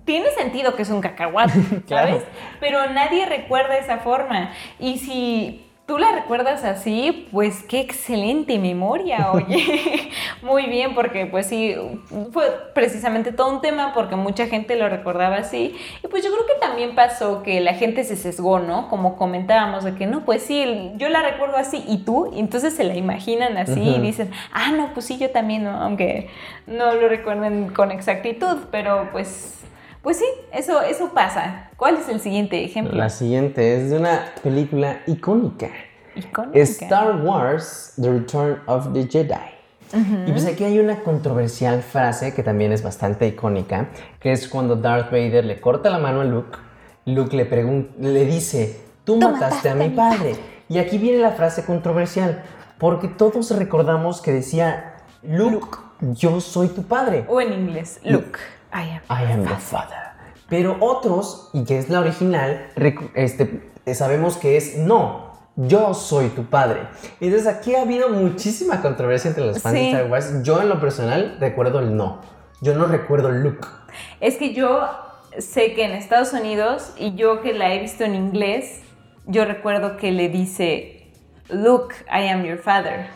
tiene 0.05 0.31
sentido 0.31 0.75
que 0.77 0.83
es 0.83 0.91
un 0.91 1.01
cacahuate, 1.01 1.53
Claro. 1.87 2.09
¿sabes? 2.09 2.25
Pero 2.61 2.91
nadie 2.91 3.27
recuerda 3.27 3.77
esa 3.79 3.99
forma. 3.99 4.53
Y 4.79 4.99
si 4.99 5.67
tú 5.87 5.99
la 5.99 6.13
recuerdas 6.13 6.65
así, 6.65 7.29
pues 7.31 7.63
qué 7.63 7.81
excelente 7.81 8.59
memoria, 8.59 9.33
oye. 9.33 10.11
Muy 10.43 10.67
bien, 10.67 10.95
porque 10.95 11.27
pues 11.27 11.47
sí, 11.47 11.75
fue 12.33 12.45
precisamente 12.75 13.33
todo 13.33 13.51
un 13.51 13.61
tema 13.61 13.93
porque 13.93 14.17
mucha 14.17 14.47
gente 14.47 14.77
lo 14.77 14.89
recordaba 14.89 15.37
así. 15.37 15.77
Y 16.03 16.09
pues 16.09 16.25
yo 16.25 16.31
creo 16.33 16.47
que 16.47 16.61
también 16.61 16.95
pasó 16.95 17.43
que 17.43 17.61
la 17.61 17.75
gente 17.75 18.05
se 18.05 18.17
sesgó, 18.17 18.61
¿no? 18.61 18.89
Como 18.89 19.17
comentábamos, 19.17 19.85
de 19.85 19.95
que 19.95 20.07
no, 20.07 20.25
pues 20.25 20.43
sí, 20.43 20.93
yo 20.97 21.09
la 21.11 21.23
recuerdo 21.23 21.57
así 21.57 21.85
y 21.87 21.99
tú, 21.99 22.31
y 22.35 22.41
entonces 22.41 22.75
se 22.75 22.85
la 22.85 22.95
imaginan 22.95 23.57
así 23.59 23.81
y 23.81 24.01
dicen, 24.01 24.31
ah, 24.53 24.71
no, 24.73 24.93
pues 24.95 25.07
sí, 25.07 25.19
yo 25.19 25.31
también, 25.31 25.65
¿no? 25.65 25.71
aunque 25.83 26.31
no 26.67 26.95
lo 26.95 27.09
recuerden 27.09 27.69
con 27.69 27.91
exactitud, 27.91 28.59
pero 28.71 29.09
pues, 29.13 29.65
pues 30.05 30.19
sí, 30.19 30.27
eso, 30.53 30.83
eso 30.83 31.11
pasa. 31.15 31.71
¿Cuál 31.77 31.97
es 31.97 32.09
el 32.11 32.21
siguiente 32.21 32.63
ejemplo? 32.63 32.95
La 32.97 33.09
siguiente 33.09 33.77
es 33.77 33.91
de 33.91 33.99
una 33.99 34.27
película 34.43 35.01
icónica. 35.07 35.71
Icónica. 36.15 36.61
Star 36.61 37.17
Wars, 37.25 37.95
The 38.01 38.13
Return 38.13 38.61
of 38.67 38.93
the 38.93 39.09
Jedi. 39.09 39.55
Y 40.27 40.33
pues 40.33 40.45
aquí 40.47 40.65
hay 40.65 40.79
una 40.79 41.01
controversial 41.01 41.83
frase 41.83 42.35
que 42.35 42.43
también 42.43 42.73
es 42.73 42.83
bastante 42.83 43.27
icónica, 43.29 43.89
que 44.21 44.33
es 44.33 44.49
cuando 44.49 44.77
Darth 44.77 45.11
Vader 45.11 45.45
le 45.45 45.61
corta 45.61 45.89
la 45.89 45.99
mano 45.99 46.21
a 46.21 46.25
Luke, 46.25 46.59
Luke 47.07 47.37
le, 47.37 47.45
le 47.99 48.25
dice, 48.27 48.81
tú 49.05 49.19
Tú 49.19 49.31
mataste 49.31 49.71
a 49.71 49.75
mi 49.75 49.89
padre. 49.91 50.37
Y 50.69 50.79
aquí 50.79 50.99
viene 50.99 51.19
la 51.19 51.33
frase 51.33 51.65
controversial, 51.65 52.43
porque 52.79 53.09
todos 53.09 53.57
recordamos 53.57 54.21
que 54.21 54.33
decía, 54.33 54.97
Luke, 55.23 55.79
yo 56.01 56.41
soy 56.41 56.69
tu 56.69 56.83
padre. 56.83 57.25
O 57.29 57.41
en 57.41 57.53
inglés, 57.53 58.01
Luke. 58.05 58.39
I 58.75 58.91
am. 58.91 59.01
I 59.09 59.33
am 59.33 59.45
the 59.45 59.57
father. 59.57 59.97
Pero 60.49 60.77
otros, 60.81 61.51
y 61.53 61.65
que 61.65 61.79
es 61.79 61.89
la 61.89 62.01
original, 62.01 62.67
este, 63.15 63.71
sabemos 63.95 64.37
que 64.37 64.57
es 64.57 64.77
no, 64.77 65.33
yo 65.57 65.95
soy 65.95 66.29
tu 66.29 66.45
padre. 66.45 66.81
Entonces 67.21 67.47
aquí 67.47 67.75
ha 67.75 67.83
habido 67.83 68.09
muchísima 68.11 68.83
controversia 68.83 69.29
entre 69.29 69.47
los 69.47 69.63
fans 69.63 69.75
Sí. 69.77 69.85
de 69.85 69.91
Star 69.93 70.11
Wars. 70.11 70.43
Yo 70.43 70.61
en 70.61 70.69
lo 70.69 70.81
personal 70.81 71.37
recuerdo 71.41 71.79
el 71.79 71.97
no. 71.97 72.21
Yo 72.61 72.75
no 72.75 72.87
recuerdo 72.87 73.31
Luke. 73.31 73.67
Es 74.21 74.37
que 74.37 74.53
yo 74.53 74.89
sé 75.39 75.73
que 75.75 75.85
en 75.85 75.93
Estados 75.93 76.33
Unidos, 76.33 76.93
y 76.97 77.15
yo 77.15 77.41
que 77.41 77.53
la 77.55 77.73
he 77.73 77.79
visto 77.79 78.05
en 78.05 78.15
inglés, 78.15 78.83
yo 79.27 79.45
recuerdo 79.45 79.97
que 79.97 80.13
le 80.13 80.29
dice, 80.29 81.13
Luke, 81.49 81.95
I 82.09 82.29
am 82.29 82.45
your 82.45 82.59
father. 82.59 83.07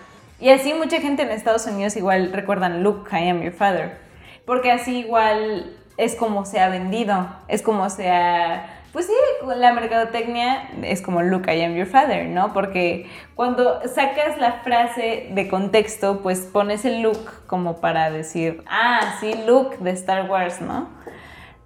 Y 0.40 0.50
así 0.50 0.72
mucha 0.74 1.00
gente 1.00 1.22
en 1.22 1.30
Estados 1.30 1.66
Unidos 1.66 1.96
igual 1.96 2.32
recuerdan, 2.32 2.82
Luke, 2.82 3.10
I 3.12 3.28
am 3.28 3.42
your 3.42 3.52
father. 3.52 3.98
Porque 4.48 4.72
así 4.72 5.00
igual 5.00 5.76
es 5.98 6.16
como 6.16 6.46
se 6.46 6.58
ha 6.58 6.70
vendido, 6.70 7.28
es 7.48 7.60
como 7.60 7.90
se 7.90 8.10
ha... 8.10 8.80
Pues 8.94 9.06
sí, 9.06 9.12
la 9.46 9.74
mercadotecnia 9.74 10.70
es 10.82 11.02
como 11.02 11.20
Luke, 11.20 11.54
I 11.54 11.64
am 11.64 11.74
your 11.74 11.86
father, 11.86 12.24
¿no? 12.24 12.54
Porque 12.54 13.10
cuando 13.34 13.86
sacas 13.86 14.38
la 14.38 14.52
frase 14.64 15.28
de 15.32 15.48
contexto, 15.48 16.20
pues 16.22 16.40
pones 16.40 16.86
el 16.86 17.02
Luke 17.02 17.30
como 17.46 17.82
para 17.82 18.10
decir, 18.10 18.64
ah, 18.66 19.16
sí, 19.20 19.34
Luke 19.46 19.76
de 19.80 19.90
Star 19.90 20.30
Wars, 20.30 20.62
¿no? 20.62 20.88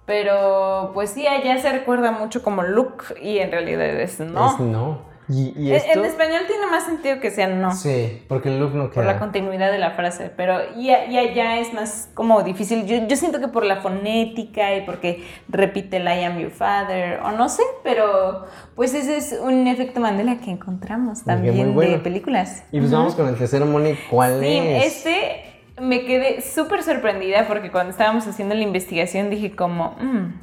Pero 0.05 0.91
pues 0.93 1.11
sí, 1.11 1.25
allá 1.25 1.57
se 1.59 1.71
recuerda 1.71 2.11
mucho 2.11 2.43
como 2.43 2.63
Luke 2.63 3.05
y 3.21 3.37
en 3.37 3.49
realidad 3.49 3.85
es 3.85 4.19
no. 4.19 4.51
Es 4.51 4.59
no. 4.59 5.12
Y, 5.29 5.53
y 5.57 5.69
En- 5.69 5.75
esto... 5.75 5.99
En 5.99 6.05
español 6.05 6.41
tiene 6.47 6.67
más 6.67 6.83
sentido 6.85 7.19
que 7.19 7.31
sea 7.31 7.47
no. 7.47 7.71
Sí, 7.73 8.23
porque 8.27 8.49
el 8.49 8.59
look 8.59 8.73
no 8.75 8.89
Por 8.89 9.05
la 9.05 9.13
queda. 9.13 9.19
continuidad 9.19 9.71
de 9.71 9.79
la 9.79 9.91
frase, 9.91 10.31
pero 10.35 10.59
y, 10.77 10.89
a- 10.89 11.05
y 11.05 11.17
allá 11.17 11.59
es 11.59 11.73
más 11.73 12.09
como 12.13 12.43
difícil. 12.43 12.85
Yo, 12.85 13.07
yo 13.07 13.15
siento 13.15 13.39
que 13.39 13.47
por 13.47 13.65
la 13.65 13.77
fonética 13.77 14.75
y 14.75 14.81
porque 14.81 15.23
repite 15.47 15.97
el 15.97 16.03
I 16.07 16.23
am 16.25 16.39
your 16.39 16.51
father, 16.51 17.19
o 17.23 17.31
no 17.31 17.47
sé, 17.49 17.63
pero 17.83 18.45
pues 18.75 18.93
ese 18.93 19.17
es 19.17 19.37
un 19.41 19.65
efecto 19.67 19.99
Mandela 19.99 20.37
que 20.37 20.51
encontramos 20.51 21.19
muy 21.19 21.25
también 21.25 21.73
bueno. 21.73 21.91
de 21.93 21.99
películas. 21.99 22.63
Y 22.71 22.79
pues 22.79 22.91
vamos 22.91 23.15
con 23.15 23.27
el 23.29 23.35
tercero, 23.35 23.65
Moni. 23.65 23.95
¿Cuál 24.09 24.41
Sí, 24.41 24.57
es? 24.57 24.85
este 24.97 25.45
me 25.81 26.05
quedé 26.05 26.41
súper 26.41 26.83
sorprendida 26.83 27.47
porque 27.47 27.71
cuando 27.71 27.91
estábamos 27.91 28.27
haciendo 28.27 28.53
la 28.55 28.61
investigación 28.61 29.29
dije 29.29 29.55
como, 29.55 29.95
"Mm, 29.99 30.33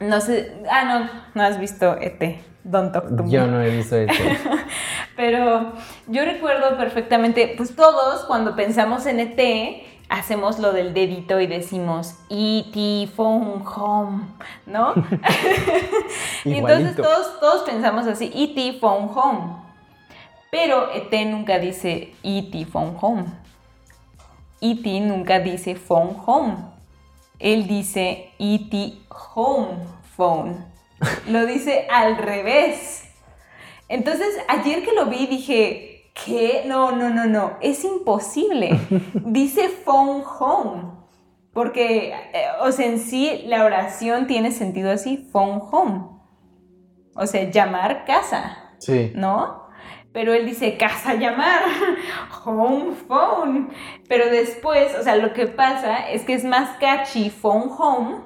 no 0.00 0.20
sé, 0.20 0.62
ah, 0.70 0.84
no, 0.84 1.10
no 1.34 1.42
has 1.42 1.58
visto 1.58 1.96
ET, 2.00 2.40
Don't 2.64 2.92
Talk 2.92 3.08
to 3.16 3.22
Me. 3.22 3.30
Yo 3.30 3.46
no 3.46 3.60
he 3.62 3.70
visto 3.70 3.96
esto. 3.96 4.22
Pero 5.16 5.72
yo 6.08 6.24
recuerdo 6.24 6.76
perfectamente, 6.76 7.54
pues 7.56 7.74
todos 7.74 8.24
cuando 8.26 8.54
pensamos 8.54 9.06
en 9.06 9.20
ET, 9.20 9.86
hacemos 10.08 10.58
lo 10.58 10.72
del 10.72 10.92
dedito 10.94 11.40
y 11.40 11.46
decimos 11.46 12.14
E.T. 12.28 13.08
Phone 13.14 13.64
Home, 13.66 14.24
¿no? 14.66 14.94
y 16.44 16.54
entonces 16.54 16.96
todos, 16.96 17.40
todos 17.40 17.62
pensamos 17.62 18.06
así, 18.06 18.30
E.T. 18.34 18.78
Phone 18.80 19.10
Home. 19.14 19.66
Pero 20.50 20.92
ET 20.92 21.12
nunca 21.26 21.58
dice 21.58 22.14
E.T. 22.22 22.66
Phone 22.66 22.96
Home. 23.00 23.24
E.T. 24.60 25.00
nunca 25.00 25.40
dice 25.40 25.74
Phone 25.74 26.16
Home. 26.26 26.75
Él 27.38 27.66
dice 27.66 28.30
E.T. 28.38 28.98
Home 29.34 29.78
Phone. 30.16 30.64
Lo 31.28 31.44
dice 31.46 31.86
al 31.90 32.16
revés. 32.16 33.04
Entonces, 33.88 34.28
ayer 34.48 34.82
que 34.84 34.92
lo 34.92 35.06
vi 35.06 35.26
dije, 35.26 36.10
¿qué? 36.24 36.64
No, 36.66 36.92
no, 36.92 37.10
no, 37.10 37.26
no, 37.26 37.52
es 37.60 37.84
imposible. 37.84 38.78
Dice 39.14 39.68
phone 39.68 40.22
home. 40.38 40.92
Porque, 41.52 42.12
eh, 42.12 42.46
o 42.62 42.72
sea, 42.72 42.86
en 42.86 42.98
sí 42.98 43.44
la 43.46 43.64
oración 43.64 44.26
tiene 44.26 44.50
sentido 44.50 44.90
así, 44.90 45.28
phone 45.30 45.60
home. 45.70 46.04
O 47.14 47.26
sea, 47.26 47.50
llamar 47.50 48.04
casa, 48.04 48.74
Sí. 48.78 49.12
¿no? 49.14 49.65
Pero 50.16 50.32
él 50.32 50.46
dice 50.46 50.78
casa 50.78 51.12
llamar, 51.16 51.60
home 52.46 52.94
phone. 53.06 53.68
Pero 54.08 54.30
después, 54.30 54.96
o 54.98 55.02
sea, 55.02 55.16
lo 55.16 55.34
que 55.34 55.46
pasa 55.46 56.08
es 56.10 56.22
que 56.22 56.32
es 56.32 56.42
más 56.42 56.78
catchy 56.78 57.28
phone 57.28 57.68
home, 57.76 58.22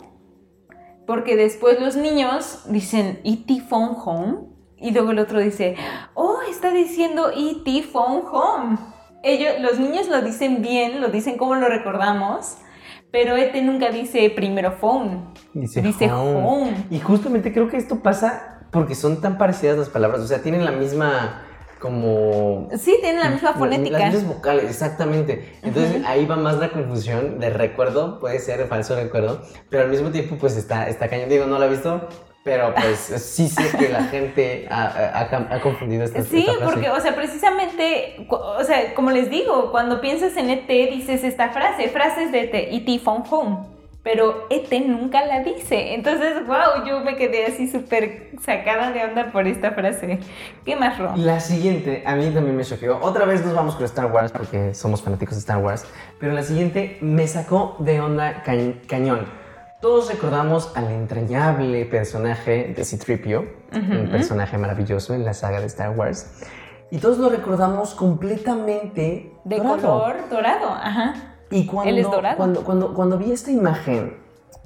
porque 1.04 1.34
después 1.34 1.80
los 1.80 1.96
niños 1.96 2.62
dicen 2.68 3.18
E.T. 3.24 3.62
phone 3.68 3.96
home, 4.04 4.36
y 4.76 4.92
luego 4.92 5.10
el 5.10 5.18
otro 5.18 5.40
dice, 5.40 5.74
oh, 6.14 6.36
está 6.48 6.70
diciendo 6.70 7.32
E.T. 7.36 7.82
phone 7.82 8.22
home. 8.30 8.78
Ellos, 9.24 9.54
los 9.58 9.80
niños 9.80 10.06
lo 10.06 10.22
dicen 10.22 10.62
bien, 10.62 11.00
lo 11.00 11.08
dicen 11.08 11.36
como 11.36 11.56
lo 11.56 11.66
recordamos, 11.66 12.58
pero 13.10 13.36
E.T. 13.36 13.62
nunca 13.62 13.90
dice 13.90 14.30
primero 14.30 14.70
phone, 14.70 15.34
Dice, 15.54 15.82
dice 15.82 16.08
home. 16.08 16.46
home. 16.46 16.86
Y 16.88 17.00
justamente 17.00 17.52
creo 17.52 17.68
que 17.68 17.78
esto 17.78 18.00
pasa 18.00 18.60
porque 18.70 18.94
son 18.94 19.20
tan 19.20 19.38
parecidas 19.38 19.76
las 19.76 19.88
palabras. 19.88 20.20
O 20.20 20.28
sea, 20.28 20.40
tienen 20.40 20.64
la 20.64 20.70
misma 20.70 21.48
como... 21.80 22.68
Sí, 22.78 22.96
tienen 23.00 23.20
la 23.20 23.30
misma 23.30 23.54
fonética. 23.54 23.98
Las 23.98 24.14
mismas 24.14 24.36
vocales, 24.36 24.64
exactamente. 24.64 25.54
Entonces 25.62 26.04
ahí 26.06 26.26
va 26.26 26.36
más 26.36 26.58
la 26.58 26.70
confusión 26.70 27.40
de 27.40 27.50
recuerdo, 27.50 28.20
puede 28.20 28.38
ser 28.38 28.66
falso 28.68 28.94
recuerdo, 28.94 29.42
pero 29.68 29.82
al 29.84 29.88
mismo 29.90 30.10
tiempo 30.10 30.36
pues 30.38 30.56
está, 30.56 30.88
está 30.88 31.08
cañón. 31.08 31.28
Digo, 31.28 31.46
no 31.46 31.58
la 31.58 31.66
he 31.66 31.70
visto, 31.70 32.06
pero 32.44 32.74
pues 32.74 32.98
sí 33.22 33.48
sé 33.48 33.76
que 33.78 33.88
la 33.88 34.04
gente 34.04 34.66
ha, 34.70 34.84
ha- 34.86 35.54
ha 35.56 35.60
confundido 35.60 36.04
esta, 36.04 36.22
Sí, 36.22 36.40
esta 36.40 36.52
frase. 36.52 36.64
porque, 36.72 36.90
o 36.90 37.00
sea, 37.00 37.14
precisamente, 37.16 38.26
o 38.28 38.62
sea, 38.64 38.94
como 38.94 39.10
les 39.10 39.30
digo, 39.30 39.70
cuando 39.70 40.00
piensas 40.00 40.36
en 40.36 40.50
ET 40.50 40.68
dices 40.68 41.24
esta 41.24 41.48
frase, 41.50 41.88
frases 41.88 42.30
de 42.32 42.40
ET, 42.42 42.54
E.T. 42.54 42.98
phone 43.00 43.24
home, 43.30 43.58
pero 44.02 44.46
ET 44.50 44.70
nunca 44.86 45.24
la 45.26 45.40
dice. 45.40 45.94
Entonces, 45.94 46.46
wow, 46.46 46.86
yo 46.86 47.00
me 47.00 47.16
quedé 47.16 47.46
así 47.46 47.68
súper 47.70 48.30
sacada 48.42 48.92
de 48.92 49.04
onda 49.04 49.30
por 49.32 49.46
esta 49.46 49.72
frase. 49.72 50.20
¿Qué 50.64 50.76
más, 50.76 50.98
Ron? 50.98 51.24
La 51.26 51.40
siguiente, 51.40 52.02
a 52.06 52.14
mí 52.16 52.30
también 52.30 52.56
me 52.56 52.64
choqueó. 52.64 52.98
Otra 53.02 53.26
vez 53.26 53.44
nos 53.44 53.54
vamos 53.54 53.74
con 53.76 53.84
Star 53.84 54.06
Wars 54.10 54.32
porque 54.32 54.72
somos 54.74 55.02
fanáticos 55.02 55.34
de 55.34 55.40
Star 55.40 55.58
Wars. 55.58 55.84
Pero 56.18 56.32
la 56.32 56.42
siguiente 56.42 56.96
me 57.02 57.26
sacó 57.26 57.76
de 57.80 58.00
onda 58.00 58.42
ca- 58.42 58.54
cañón. 58.88 59.26
Todos 59.82 60.10
recordamos 60.10 60.76
al 60.76 60.90
entrañable 60.90 61.86
personaje 61.86 62.74
de 62.76 62.84
C-3PO, 62.84 63.48
un 63.72 64.08
personaje 64.10 64.58
maravilloso 64.58 65.14
en 65.14 65.24
la 65.24 65.32
saga 65.32 65.60
de 65.60 65.66
Star 65.66 65.90
Wars. 65.96 66.42
Y 66.90 66.98
todos 66.98 67.18
lo 67.18 67.28
recordamos 67.30 67.94
completamente 67.94 69.32
De 69.44 69.56
dorado. 69.56 69.76
color 69.80 70.16
dorado, 70.28 70.68
ajá. 70.70 71.29
Y 71.50 71.66
cuando, 71.66 71.90
Él 71.90 71.98
es 71.98 72.10
dorado. 72.10 72.36
Cuando, 72.36 72.62
cuando, 72.62 72.94
cuando 72.94 73.18
vi 73.18 73.32
esta 73.32 73.50
imagen 73.50 74.16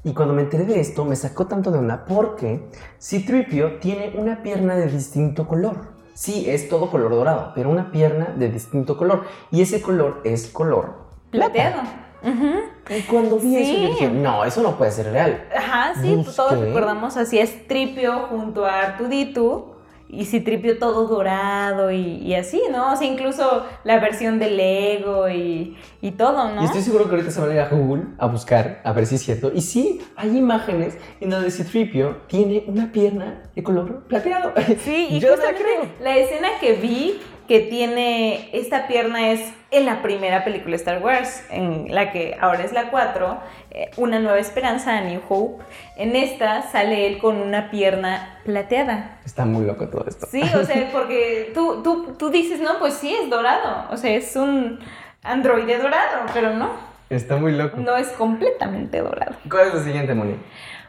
y 0.02 0.12
cuando 0.12 0.34
me 0.34 0.42
enteré 0.42 0.64
de 0.64 0.80
esto, 0.80 1.04
me 1.04 1.16
sacó 1.16 1.46
tanto 1.46 1.70
de 1.70 1.78
onda 1.78 2.04
porque 2.06 2.68
C-3PO 2.98 3.80
tiene 3.80 4.12
una 4.16 4.42
pierna 4.42 4.76
de 4.76 4.88
distinto 4.88 5.46
color. 5.48 5.94
Sí, 6.14 6.44
es 6.48 6.68
todo 6.68 6.90
color 6.90 7.10
dorado, 7.10 7.52
pero 7.54 7.70
una 7.70 7.90
pierna 7.90 8.34
de 8.36 8.48
distinto 8.48 8.96
color. 8.96 9.24
Y 9.50 9.62
ese 9.62 9.82
color 9.82 10.20
es 10.24 10.48
color. 10.48 10.94
Plateado. 11.30 11.82
Ujú. 12.22 12.94
Y 12.96 13.02
cuando 13.02 13.38
vi 13.38 13.56
eso, 13.56 13.72
yo 13.72 13.88
dije, 13.88 14.08
no, 14.08 14.44
eso 14.44 14.62
no 14.62 14.76
puede 14.76 14.92
ser 14.92 15.10
real. 15.10 15.46
Ajá, 15.54 15.94
sí, 16.00 16.20
pues 16.22 16.36
todos 16.36 16.58
recordamos 16.58 17.16
así 17.16 17.40
a 17.40 17.46
Tripio 17.66 18.28
junto 18.28 18.64
a 18.64 18.80
Artuditu 18.80 19.73
y 20.18 20.24
si 20.24 20.40
Tripio 20.40 20.78
todo 20.78 21.06
dorado 21.06 21.90
y, 21.90 22.18
y 22.18 22.34
así, 22.34 22.60
¿no? 22.70 22.92
O 22.92 22.96
sea, 22.96 23.06
incluso 23.06 23.64
la 23.84 23.98
versión 24.00 24.38
de 24.38 24.50
Lego 24.50 25.28
y, 25.28 25.76
y 26.00 26.12
todo, 26.12 26.50
¿no? 26.50 26.62
Y 26.62 26.64
estoy 26.66 26.82
seguro 26.82 27.04
que 27.04 27.12
ahorita 27.12 27.30
se 27.30 27.40
van 27.40 27.50
a 27.50 27.54
ir 27.54 27.60
a 27.60 27.68
Google 27.68 28.04
a 28.18 28.26
buscar, 28.26 28.80
a 28.84 28.92
ver 28.92 29.06
si 29.06 29.16
es 29.16 29.22
cierto. 29.22 29.52
Y 29.54 29.60
sí, 29.60 30.00
hay 30.16 30.36
imágenes 30.36 30.96
en 31.20 31.30
donde 31.30 31.50
C-3PO 31.50 32.26
tiene 32.26 32.64
una 32.66 32.92
pierna 32.92 33.42
de 33.54 33.62
color 33.62 34.04
plateado. 34.08 34.52
Sí, 34.82 35.08
y 35.10 35.20
yo 35.20 35.36
no 35.36 35.42
creo. 35.42 35.88
la 36.00 36.16
escena 36.16 36.48
que 36.60 36.74
vi 36.74 37.20
que 37.48 37.60
tiene 37.60 38.48
esta 38.52 38.86
pierna 38.86 39.30
es 39.30 39.52
en 39.70 39.86
la 39.86 40.02
primera 40.02 40.44
película 40.44 40.76
Star 40.76 41.02
Wars, 41.02 41.44
en 41.50 41.94
la 41.94 42.12
que 42.12 42.36
ahora 42.40 42.62
es 42.64 42.72
la 42.72 42.90
4, 42.90 43.40
eh, 43.70 43.90
Una 43.96 44.18
Nueva 44.20 44.38
Esperanza, 44.38 44.96
A 44.96 45.00
New 45.02 45.20
Hope. 45.28 45.64
En 45.96 46.16
esta 46.16 46.62
sale 46.62 47.06
él 47.06 47.18
con 47.18 47.36
una 47.36 47.70
pierna 47.70 48.38
plateada. 48.44 49.18
Está 49.24 49.44
muy 49.44 49.66
loco 49.66 49.88
todo 49.88 50.04
esto. 50.08 50.26
Sí, 50.30 50.42
o 50.42 50.64
sea, 50.64 50.88
porque 50.92 51.50
tú, 51.54 51.82
tú, 51.82 52.14
tú 52.18 52.30
dices, 52.30 52.60
no, 52.60 52.78
pues 52.78 52.94
sí, 52.94 53.14
es 53.14 53.28
dorado. 53.28 53.86
O 53.90 53.96
sea, 53.96 54.10
es 54.14 54.36
un 54.36 54.78
androide 55.22 55.78
dorado, 55.78 56.26
pero 56.32 56.52
no, 56.54 56.70
Está 57.10 57.36
muy 57.36 57.52
loco. 57.52 57.76
no 57.78 57.96
es 57.96 58.08
completamente 58.08 59.00
dorado. 59.00 59.36
¿Cuál 59.50 59.68
es 59.68 59.74
la 59.74 59.82
siguiente, 59.82 60.14
Moni? 60.14 60.36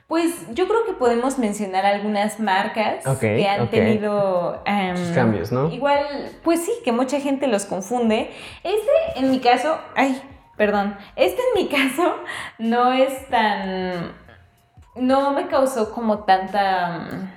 Pues 0.07 0.53
yo 0.53 0.67
creo 0.67 0.85
que 0.85 0.93
podemos 0.93 1.39
mencionar 1.39 1.83
algunas 1.83 2.39
marcas 2.39 3.03
que 3.19 3.47
han 3.47 3.69
tenido 3.71 4.61
em, 4.65 4.95
Sus 4.95 5.15
cambios, 5.15 5.51
¿no? 5.51 5.71
Igual, 5.71 6.05
pues 6.43 6.63
sí, 6.63 6.71
que 6.83 6.91
mucha 6.91 7.19
gente 7.19 7.47
los 7.47 7.65
confunde. 7.65 8.29
Este, 8.63 9.19
en 9.19 9.31
mi 9.31 9.39
caso, 9.39 9.79
ay, 9.95 10.21
perdón, 10.57 10.95
este 11.15 11.41
en 11.41 11.63
mi 11.63 11.69
caso 11.75 12.17
no 12.59 12.93
es 12.93 13.27
tan, 13.29 14.13
no 14.93 15.31
me 15.31 15.47
causó 15.47 15.91
como 15.91 16.19
tanta, 16.19 17.33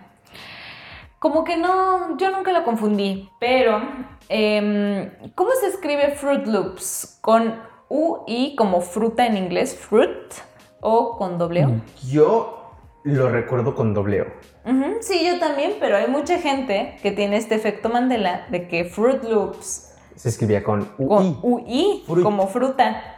como 1.19 1.45
que 1.45 1.57
no, 1.57 2.19
yo 2.19 2.31
nunca 2.31 2.53
lo 2.53 2.65
confundí, 2.65 3.31
pero, 3.41 3.81
em, 4.29 5.11
¿cómo 5.35 5.53
se 5.59 5.69
escribe 5.69 6.11
Fruit 6.11 6.47
Loops? 6.47 7.19
¿Con 7.23 7.63
U 7.89 8.25
y 8.27 8.55
como 8.57 8.83
fruta 8.83 9.25
en 9.25 9.39
inglés, 9.39 9.75
fruit? 9.75 10.35
¿O 10.81 11.17
con 11.17 11.39
doble 11.39 11.65
O? 11.65 11.71
Yo 12.07 12.58
lo 13.15 13.29
recuerdo 13.31 13.75
con 13.75 13.95
doble 13.95 14.23
O. 14.23 14.27
Ujú, 14.71 14.97
Sí, 15.01 15.25
yo 15.27 15.39
también, 15.39 15.75
pero 15.81 15.97
hay 15.97 16.09
mucha 16.09 16.39
gente 16.39 16.97
que 17.03 17.11
tiene 17.13 17.37
este 17.37 17.55
efecto 17.55 17.89
Mandela 17.89 18.47
de 18.51 18.69
que 18.69 18.85
Fruit 18.85 19.23
Loops 19.25 19.95
Se 20.17 20.29
escribía 20.29 20.63
con 20.65 20.89
UI. 20.99 21.07
con 21.09 21.39
UI, 21.43 22.03
Fruit. 22.07 22.23
como 22.25 22.47
fruta. 22.49 23.15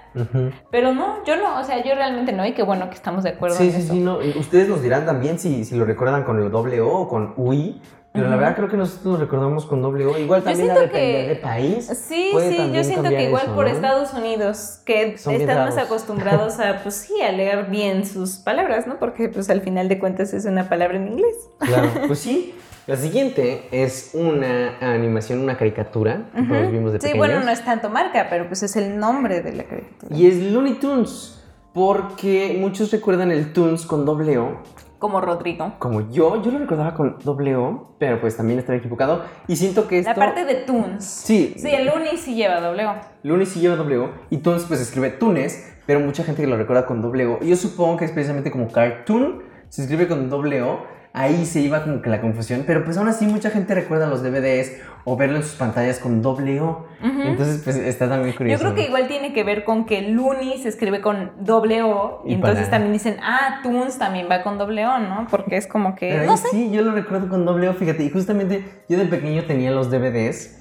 Pero 0.73 0.93
no, 0.93 1.25
yo 1.25 1.37
no, 1.37 1.61
o 1.61 1.65
sea, 1.65 1.85
yo 1.85 1.95
realmente 1.95 2.33
no, 2.33 2.45
y 2.45 2.53
qué 2.53 2.65
bueno 2.65 2.89
que 2.91 2.97
estamos 2.97 3.23
de 3.23 3.31
acuerdo 3.31 3.57
Sí, 3.57 3.67
en 3.69 3.73
sí, 3.73 3.79
eso. 3.81 3.93
sí, 3.93 4.01
no. 4.01 4.19
Ustedes 4.39 4.69
nos 4.69 4.83
dirán 4.83 5.07
también 5.07 5.39
si, 5.39 5.65
si 5.65 5.77
lo 5.77 5.85
recuerdan 5.85 6.25
con 6.25 6.43
el 6.43 6.51
doble 6.51 6.81
O 6.81 6.89
o 7.03 7.09
con 7.09 7.33
UI. 7.37 7.81
Pero 8.13 8.29
la 8.29 8.35
verdad 8.37 8.57
creo 8.57 8.69
que 8.69 8.77
nosotros 8.77 9.15
lo 9.15 9.21
recordamos 9.25 9.67
con 9.67 9.83
doble 9.83 10.05
O. 10.05 10.19
Igual 10.19 10.43
también 10.43 10.71
a 10.73 10.81
depender 10.81 11.23
que- 11.23 11.29
de 11.29 11.37
país. 11.37 11.87
Sí, 11.87 12.31
sí, 12.41 12.73
yo 12.73 12.83
siento 12.83 13.09
que 13.09 13.23
igual 13.25 13.45
eso, 13.45 13.55
por 13.55 13.67
¿no? 13.67 13.71
Estados 13.73 14.13
Unidos, 14.15 14.81
que 14.85 15.17
Son 15.17 15.35
están 15.35 15.59
más 15.59 15.79
acostumbrados 15.79 16.59
a, 16.59 16.79
pues 16.83 16.97
sí, 16.97 17.23
a 17.23 17.31
leer 17.31 17.67
bien 17.67 18.05
sus 18.05 18.39
palabras, 18.39 18.89
¿no? 18.89 18.99
Porque 18.99 19.29
pues 19.29 19.49
al 19.49 19.61
final 19.61 19.89
de 19.89 19.99
cuentas 20.01 20.33
es 20.35 20.45
una 20.45 20.69
palabra 20.69 20.97
en 20.97 21.07
inglés. 21.09 21.37
Claro, 21.61 21.89
pues 22.09 22.19
sí. 22.19 22.55
La 22.89 22.97
siguiente 22.97 23.69
es 23.71 24.11
una 24.15 24.77
animación, 24.81 25.39
una 25.39 25.57
caricatura 25.57 26.23
que 26.35 26.43
vimos 26.73 26.93
de 26.93 26.99
Sí, 26.99 27.07
pequeños. 27.09 27.19
bueno, 27.19 27.45
no 27.45 27.51
es 27.53 27.65
tanto 27.65 27.89
marca, 27.91 28.27
pero 28.29 28.49
pues 28.49 28.65
es 28.65 28.75
el 28.75 28.99
nombre 28.99 29.43
de 29.43 29.53
la 29.53 29.65
caricatura. 29.65 30.17
Y 30.17 30.27
es 30.27 30.37
Looney 30.37 30.75
Tunes, 30.81 31.40
porque 31.73 32.57
muchos 32.61 32.91
recuerdan 32.91 33.31
el 33.31 33.53
Tunes 33.53 33.87
con 33.87 34.05
doble 34.05 34.39
O 34.39 34.63
Como 34.99 35.21
Rodrigo. 35.21 35.75
Como 35.79 36.11
yo, 36.11 36.43
yo 36.43 36.51
lo 36.51 36.59
recordaba 36.59 36.95
con 36.95 37.19
doble 37.25 37.57
O, 37.57 37.95
pero 37.99 38.21
pues 38.21 38.37
también 38.37 38.59
estaba 38.59 38.77
equivocado. 38.77 39.25
Y 39.47 39.57
siento 39.57 39.87
que 39.89 39.99
esto... 39.99 40.11
La 40.11 40.17
parte 40.17 40.45
de 40.45 40.57
Toons. 40.57 41.05
Sí. 41.05 41.55
Sí, 41.57 41.69
el 41.71 41.89
Uni 41.89 42.17
sí 42.17 42.35
lleva 42.35 42.61
doble 42.61 42.87
O. 42.87 42.95
Lunes 43.23 43.51
sí 43.51 43.61
lleva 43.61 43.77
doble 43.77 43.99
O 43.99 44.11
y 44.31 44.39
Tunes 44.39 44.65
pues 44.65 44.81
escribe 44.81 45.11
Tunes, 45.11 45.73
pero 45.87 46.01
mucha 46.01 46.25
gente 46.25 46.43
que 46.43 46.49
lo 46.49 46.57
recuerda 46.57 46.87
con 46.87 47.03
doble 47.03 47.27
O. 47.27 47.41
Yo 47.41 47.57
supongo 47.57 47.97
que 47.97 48.05
es 48.05 48.13
precisamente 48.13 48.51
como 48.51 48.69
cartoon, 48.69 49.43
se 49.69 49.83
escribe 49.83 50.09
con 50.09 50.29
doble 50.29 50.63
O, 50.63 50.81
ahí 51.13 51.45
se 51.45 51.61
iba 51.61 51.83
como 51.83 52.03
que 52.03 52.09
la 52.11 52.21
confusión, 52.21 52.65
pero 52.67 52.85
pues 52.85 52.97
aún 52.97 53.09
así 53.09 53.27
mucha 53.27 53.51
gente 53.51 53.75
recuerda 53.75 54.07
los 54.07 54.23
DVDs 54.23 54.73
o 55.05 55.17
verlo 55.17 55.37
en 55.39 55.43
sus 55.43 55.55
pantallas 55.55 55.99
con 55.99 56.23
doble 56.23 56.61
O. 56.61 56.87
Entonces 57.03 57.63
pues 57.65 57.77
está 57.77 58.09
también 58.09 58.33
Yo 58.33 58.39
curioso. 58.39 58.63
creo 58.63 58.75
que 58.77 58.85
igual 58.87 59.09
tiene 59.09 59.33
que 59.33 59.43
ver 59.43 59.65
con 59.65 59.87
que 59.87 60.03
Looney 60.03 60.63
se 60.63 60.69
escribe 60.69 61.01
con 61.01 61.33
doble 61.41 61.83
O 61.83 62.23
y, 62.25 62.33
Y 62.33 62.35
entonces 62.35 62.67
para- 62.67 62.71
también 62.73 62.93
dicen, 62.93 63.17
ah, 63.23 63.61
Toons 63.63 63.99
también 63.99 64.29
va 64.31 64.43
con 64.43 64.59
doble 64.59 64.87
O, 64.87 64.99
¿no? 64.99 65.27
Porque 65.31 65.57
es 65.57 65.67
como 65.67 65.95
que, 65.97 66.11
Pero 66.11 66.27
no 66.27 66.37
sé. 66.37 66.49
sí, 66.51 66.71
yo 66.71 66.83
lo 66.83 66.93
recuerdo 66.93 67.29
con 67.29 67.45
doble 67.45 67.69
O, 67.69 67.75
fíjate, 67.75 68.05
y 68.05 68.11
justamente 68.11 68.65
yo 68.89 68.99
de 68.99 69.07
pequeño 69.07 69.45
tenía 69.45 69.71
los 69.71 69.91
DVDs. 69.91 70.59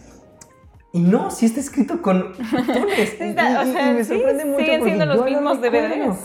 Y 0.93 1.01
no, 1.01 1.29
sí 1.29 1.45
está 1.45 1.59
escrito 1.59 2.01
con 2.01 2.31
Tunes. 2.33 3.17
y, 3.19 3.23
Está- 3.23 3.61
o 3.61 3.65
y- 3.65 3.69
y 3.69 3.73
sea, 3.73 3.91
me 3.93 4.03
sí, 4.03 4.13
sorprende 4.15 4.45
mucho 4.45 4.59
siguen 4.65 4.83
siendo 4.83 5.05
los 5.05 5.17
yo 5.17 5.23
lo 5.25 5.29
mismos. 5.29 5.61
DVDs. 5.61 6.17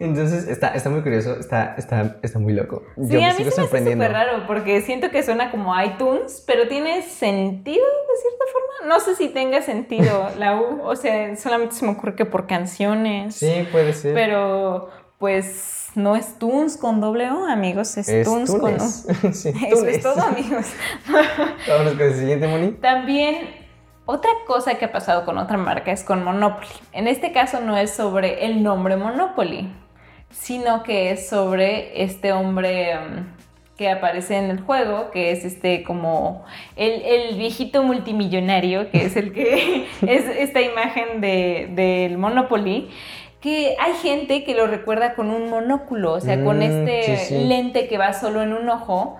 Entonces 0.00 0.48
está, 0.48 0.68
está 0.68 0.88
muy 0.88 1.02
curioso, 1.02 1.38
está, 1.38 1.74
está, 1.76 2.16
está 2.22 2.38
muy 2.38 2.54
loco. 2.54 2.82
Sí, 2.96 3.08
yo 3.08 3.20
me 3.20 3.26
a 3.26 3.30
mí 3.32 3.36
sigo 3.36 3.36
se 3.36 3.42
me 3.42 3.48
hace 3.48 3.60
sorprendiendo. 3.60 4.04
súper 4.04 4.16
raro 4.16 4.46
porque 4.46 4.80
siento 4.80 5.10
que 5.10 5.22
suena 5.22 5.50
como 5.50 5.78
iTunes, 5.80 6.42
pero 6.46 6.66
tiene 6.68 7.02
sentido 7.02 7.84
de 7.84 8.20
cierta 8.20 8.44
forma. 8.50 8.94
No 8.94 9.00
sé 9.00 9.14
si 9.14 9.28
tenga 9.28 9.60
sentido 9.60 10.30
la 10.38 10.58
U, 10.58 10.80
o 10.82 10.96
sea, 10.96 11.36
solamente 11.36 11.74
se 11.74 11.84
me 11.84 11.92
ocurre 11.92 12.16
que 12.16 12.24
por 12.24 12.46
canciones. 12.46 13.36
Sí, 13.36 13.68
puede 13.70 13.92
ser. 13.92 14.14
Pero 14.14 14.88
pues 15.18 15.88
no 15.94 16.16
es 16.16 16.38
Tunes 16.38 16.78
con 16.78 17.02
doble 17.02 17.30
O, 17.30 17.44
amigos, 17.44 17.98
es, 17.98 18.08
es 18.08 18.26
Tunes 18.26 18.50
con. 18.50 18.78
Tunes. 18.78 19.06
sí, 19.32 19.52
Eso 19.66 19.86
es 19.86 20.02
todo, 20.02 20.22
amigos. 20.22 20.66
Vámonos 21.68 21.92
con 21.92 22.02
el 22.02 22.14
siguiente, 22.14 22.48
Moni. 22.48 22.72
También 22.72 23.60
otra 24.06 24.30
cosa 24.46 24.74
que 24.74 24.86
ha 24.86 24.92
pasado 24.92 25.24
con 25.24 25.38
otra 25.38 25.56
marca 25.56 25.92
es 25.92 26.02
con 26.02 26.24
Monopoly. 26.24 26.66
En 26.92 27.06
este 27.06 27.32
caso 27.32 27.60
no 27.60 27.76
es 27.76 27.90
sobre 27.90 28.46
el 28.46 28.62
nombre 28.62 28.96
Monopoly, 28.96 29.70
sino 30.30 30.82
que 30.82 31.10
es 31.10 31.28
sobre 31.28 32.02
este 32.02 32.32
hombre 32.32 32.96
um, 32.98 33.24
que 33.76 33.88
aparece 33.90 34.36
en 34.36 34.50
el 34.50 34.60
juego, 34.60 35.10
que 35.10 35.30
es 35.32 35.44
este 35.44 35.82
como 35.84 36.44
el, 36.76 37.02
el 37.02 37.36
viejito 37.38 37.82
multimillonario, 37.82 38.90
que 38.90 39.04
es 39.06 39.16
el 39.16 39.32
que 39.32 39.86
es 40.06 40.24
esta 40.26 40.60
imagen 40.60 41.20
de- 41.20 41.68
del 41.72 42.18
Monopoly. 42.18 42.88
Que 43.40 43.74
hay 43.80 43.94
gente 43.94 44.44
que 44.44 44.54
lo 44.54 44.66
recuerda 44.66 45.14
con 45.14 45.30
un 45.30 45.48
monóculo, 45.48 46.12
o 46.12 46.20
sea, 46.20 46.44
con 46.44 46.58
Mm, 46.58 46.62
este 46.62 47.16
sí, 47.16 47.24
sí. 47.38 47.44
lente 47.44 47.88
que 47.88 47.96
va 47.96 48.12
solo 48.12 48.42
en 48.42 48.52
un 48.52 48.68
ojo. 48.68 49.16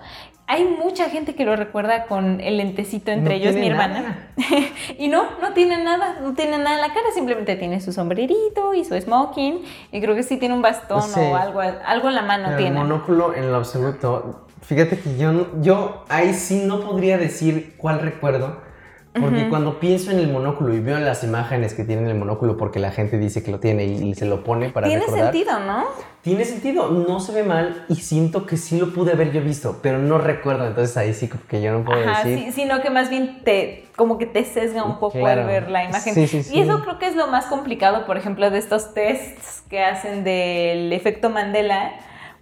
Hay 0.47 0.65
mucha 0.65 1.09
gente 1.09 1.33
que 1.33 1.45
lo 1.45 1.55
recuerda 1.55 2.05
con 2.07 2.41
el 2.41 2.57
lentecito 2.57 3.11
entre 3.11 3.35
No 3.35 3.41
ellos, 3.41 3.55
mi 3.55 3.67
hermana. 3.67 4.31
y 4.97 5.07
no, 5.07 5.23
no 5.41 5.53
tiene 5.53 5.81
nada, 5.81 6.19
no 6.21 6.33
tiene 6.33 6.57
nada 6.57 6.75
en 6.75 6.81
la 6.81 6.87
cara, 6.89 7.05
simplemente 7.13 7.55
tiene 7.55 7.79
su 7.79 7.93
sombrerito 7.93 8.73
y 8.73 8.83
su 8.83 8.99
smoking. 8.99 9.61
Y 9.91 10.01
creo 10.01 10.15
que 10.15 10.23
sí 10.23 10.37
tiene 10.37 10.53
un 10.53 10.61
bastón 10.61 11.09
o 11.17 11.35
algo, 11.35 11.61
algo 11.61 12.09
en 12.09 12.15
la 12.15 12.21
mano 12.23 12.45
Pero 12.47 12.57
tiene. 12.57 12.81
El 12.81 12.87
monóculo 12.87 13.33
en 13.33 13.51
lo 13.51 13.57
absoluto. 13.57 14.47
Fíjate 14.61 14.99
que 14.99 15.17
yo, 15.17 15.61
yo 15.61 16.05
ahí 16.09 16.33
sí 16.33 16.63
no 16.65 16.81
podría 16.81 17.17
decir 17.17 17.75
cuál 17.77 17.99
recuerdo. 17.99 18.70
Porque 19.13 19.49
cuando 19.49 19.77
pienso 19.79 20.09
en 20.11 20.19
el 20.19 20.31
monóculo 20.31 20.73
y 20.73 20.79
veo 20.79 20.97
las 20.97 21.23
imágenes 21.25 21.73
que 21.73 21.83
tiene 21.83 22.09
el 22.09 22.17
monóculo 22.17 22.55
porque 22.55 22.79
la 22.79 22.91
gente 22.91 23.17
dice 23.17 23.43
que 23.43 23.51
lo 23.51 23.59
tiene 23.59 23.83
y, 23.83 24.09
y 24.09 24.15
se 24.15 24.25
lo 24.25 24.41
pone 24.43 24.69
para 24.69 24.87
Tiene 24.87 25.01
recordar. 25.01 25.33
sentido, 25.33 25.59
¿no? 25.59 25.83
Tiene 26.21 26.45
sentido, 26.45 26.87
no 26.91 27.19
se 27.19 27.33
ve 27.33 27.43
mal 27.43 27.83
y 27.89 27.95
siento 27.95 28.45
que 28.45 28.55
sí 28.55 28.79
lo 28.79 28.93
pude 28.93 29.11
haber 29.11 29.33
yo 29.33 29.41
visto, 29.41 29.79
pero 29.81 29.97
no 29.97 30.17
recuerdo, 30.17 30.65
entonces 30.65 30.95
ahí 30.95 31.13
sí 31.13 31.29
que 31.49 31.61
yo 31.61 31.73
no 31.73 31.83
puedo 31.83 31.99
Ajá, 32.07 32.23
decir. 32.23 32.45
sí, 32.45 32.51
sino 32.61 32.81
que 32.81 32.89
más 32.89 33.09
bien 33.09 33.41
te, 33.43 33.85
como 33.97 34.17
que 34.17 34.27
te 34.27 34.45
sesga 34.45 34.83
un 34.85 34.97
poco 34.99 35.19
Claro. 35.19 35.41
al 35.41 35.47
ver 35.47 35.69
la 35.69 35.83
imagen. 35.83 36.13
Sí, 36.13 36.27
sí, 36.27 36.43
sí. 36.43 36.55
Y 36.55 36.61
eso 36.61 36.81
creo 36.81 36.97
que 36.97 37.07
es 37.07 37.15
lo 37.17 37.27
más 37.27 37.47
complicado, 37.47 38.05
por 38.05 38.15
ejemplo, 38.17 38.49
de 38.49 38.59
estos 38.59 38.93
tests 38.93 39.63
que 39.69 39.83
hacen 39.83 40.23
del 40.23 40.93
efecto 40.93 41.29
Mandela. 41.29 41.91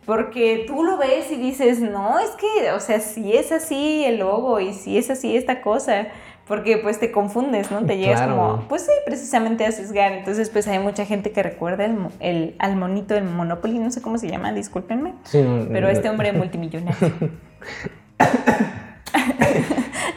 Porque 0.05 0.63
tú 0.65 0.83
lo 0.83 0.97
ves 0.97 1.31
y 1.31 1.35
dices, 1.35 1.79
no, 1.81 2.17
es 2.19 2.31
que, 2.31 2.71
o 2.71 2.79
sea, 2.79 2.99
si 2.99 3.33
es 3.33 3.51
así 3.51 4.03
el 4.05 4.17
logo 4.19 4.59
y 4.59 4.73
si 4.73 4.97
es 4.97 5.09
así 5.11 5.35
esta 5.37 5.61
cosa, 5.61 6.07
porque 6.49 6.77
pues 6.79 6.99
te 6.99 7.11
confundes, 7.13 7.71
¿no? 7.71 7.85
Te 7.85 7.97
llegas 7.97 8.19
Claro. 8.21 8.35
como, 8.35 8.67
pues 8.67 8.81
sí, 8.81 8.91
precisamente 9.05 9.65
a 9.65 9.71
sesgar. 9.71 10.11
Entonces, 10.11 10.49
pues 10.49 10.67
hay 10.67 10.79
mucha 10.79 11.05
gente 11.05 11.31
que 11.31 11.41
recuerda 11.43 11.85
el, 11.85 11.95
el- 12.19 12.55
al 12.59 12.75
monito 12.75 13.13
del 13.13 13.23
Monopoly, 13.23 13.79
no 13.79 13.89
sé 13.91 14.01
cómo 14.01 14.17
se 14.17 14.27
llama, 14.27 14.51
discúlpenme, 14.51 15.13
Sí, 15.23 15.41
no, 15.41 15.65
pero 15.71 15.87
no, 15.87 15.93
este 15.93 16.09
hombre 16.09 16.33
multimillonario. 16.33 17.13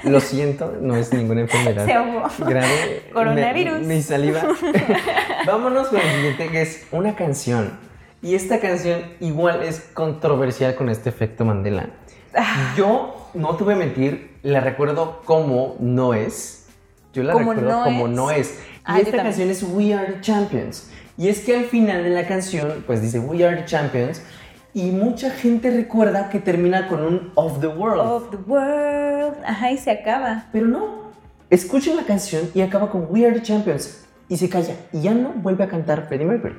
Lo 0.04 0.18
siento, 0.20 0.76
no 0.80 0.96
es 0.96 1.12
ninguna 1.12 1.42
enfermedad. 1.42 1.86
Se 1.86 1.92
ahogó. 1.92 2.22
grave. 2.40 3.04
Coronavirus. 3.12 3.80
Mi, 3.82 3.96
mi 3.96 4.02
saliva. 4.02 4.42
Vámonos 5.46 5.88
con 5.88 6.00
el 6.00 6.10
siguiente, 6.10 6.48
que 6.48 6.62
es 6.62 6.86
una 6.90 7.14
canción. 7.14 7.70
Y 8.20 8.34
esta 8.34 8.58
canción 8.58 9.00
igual 9.20 9.62
es 9.62 9.80
controversial 9.94 10.74
con 10.74 10.88
este 10.88 11.08
efecto 11.08 11.44
Mandela. 11.44 11.90
Ah. 12.36 12.74
Yo, 12.76 13.30
no 13.34 13.56
te 13.56 13.62
voy 13.64 13.74
a 13.74 13.76
mentir, 13.76 14.31
la 14.42 14.60
recuerdo 14.60 15.22
como 15.24 15.76
no 15.80 16.14
es. 16.14 16.66
Yo 17.12 17.22
la 17.22 17.32
¿Como 17.34 17.52
recuerdo 17.52 17.78
no 17.78 17.84
como 17.84 18.06
es? 18.06 18.12
no 18.14 18.30
es. 18.30 18.50
Y 18.58 18.72
Ah, 18.84 18.96
yo 18.98 19.04
esta 19.04 19.22
canción 19.22 19.50
es 19.50 19.62
We 19.62 19.94
Are 19.94 20.14
the 20.14 20.20
Champions. 20.20 20.90
Y 21.16 21.28
es 21.28 21.40
que 21.40 21.54
al 21.56 21.64
final 21.64 22.02
de 22.02 22.10
la 22.10 22.26
canción, 22.26 22.82
pues 22.86 23.00
dice 23.02 23.20
We 23.20 23.44
Are 23.46 23.56
the 23.56 23.64
Champions. 23.66 24.22
Y 24.74 24.90
mucha 24.90 25.30
gente 25.30 25.70
recuerda 25.70 26.30
que 26.30 26.38
termina 26.40 26.88
con 26.88 27.02
un 27.02 27.30
Of 27.34 27.60
the 27.60 27.66
World. 27.68 28.00
Of 28.00 28.30
the 28.30 28.36
world. 28.50 29.36
Ajá, 29.44 29.70
y 29.70 29.76
se 29.76 29.90
acaba. 29.90 30.46
Pero 30.52 30.66
no. 30.66 31.12
Escuchen 31.50 31.96
la 31.96 32.04
canción 32.04 32.48
y 32.54 32.62
acaba 32.62 32.90
con 32.90 33.06
We 33.10 33.26
Are 33.26 33.34
the 33.34 33.42
Champions. 33.42 34.06
Y 34.28 34.38
se 34.38 34.48
calla. 34.48 34.74
Y 34.92 35.02
ya 35.02 35.12
no 35.12 35.28
vuelve 35.36 35.64
a 35.64 35.68
cantar 35.68 36.06
Freddie 36.08 36.24
Mercury. 36.24 36.54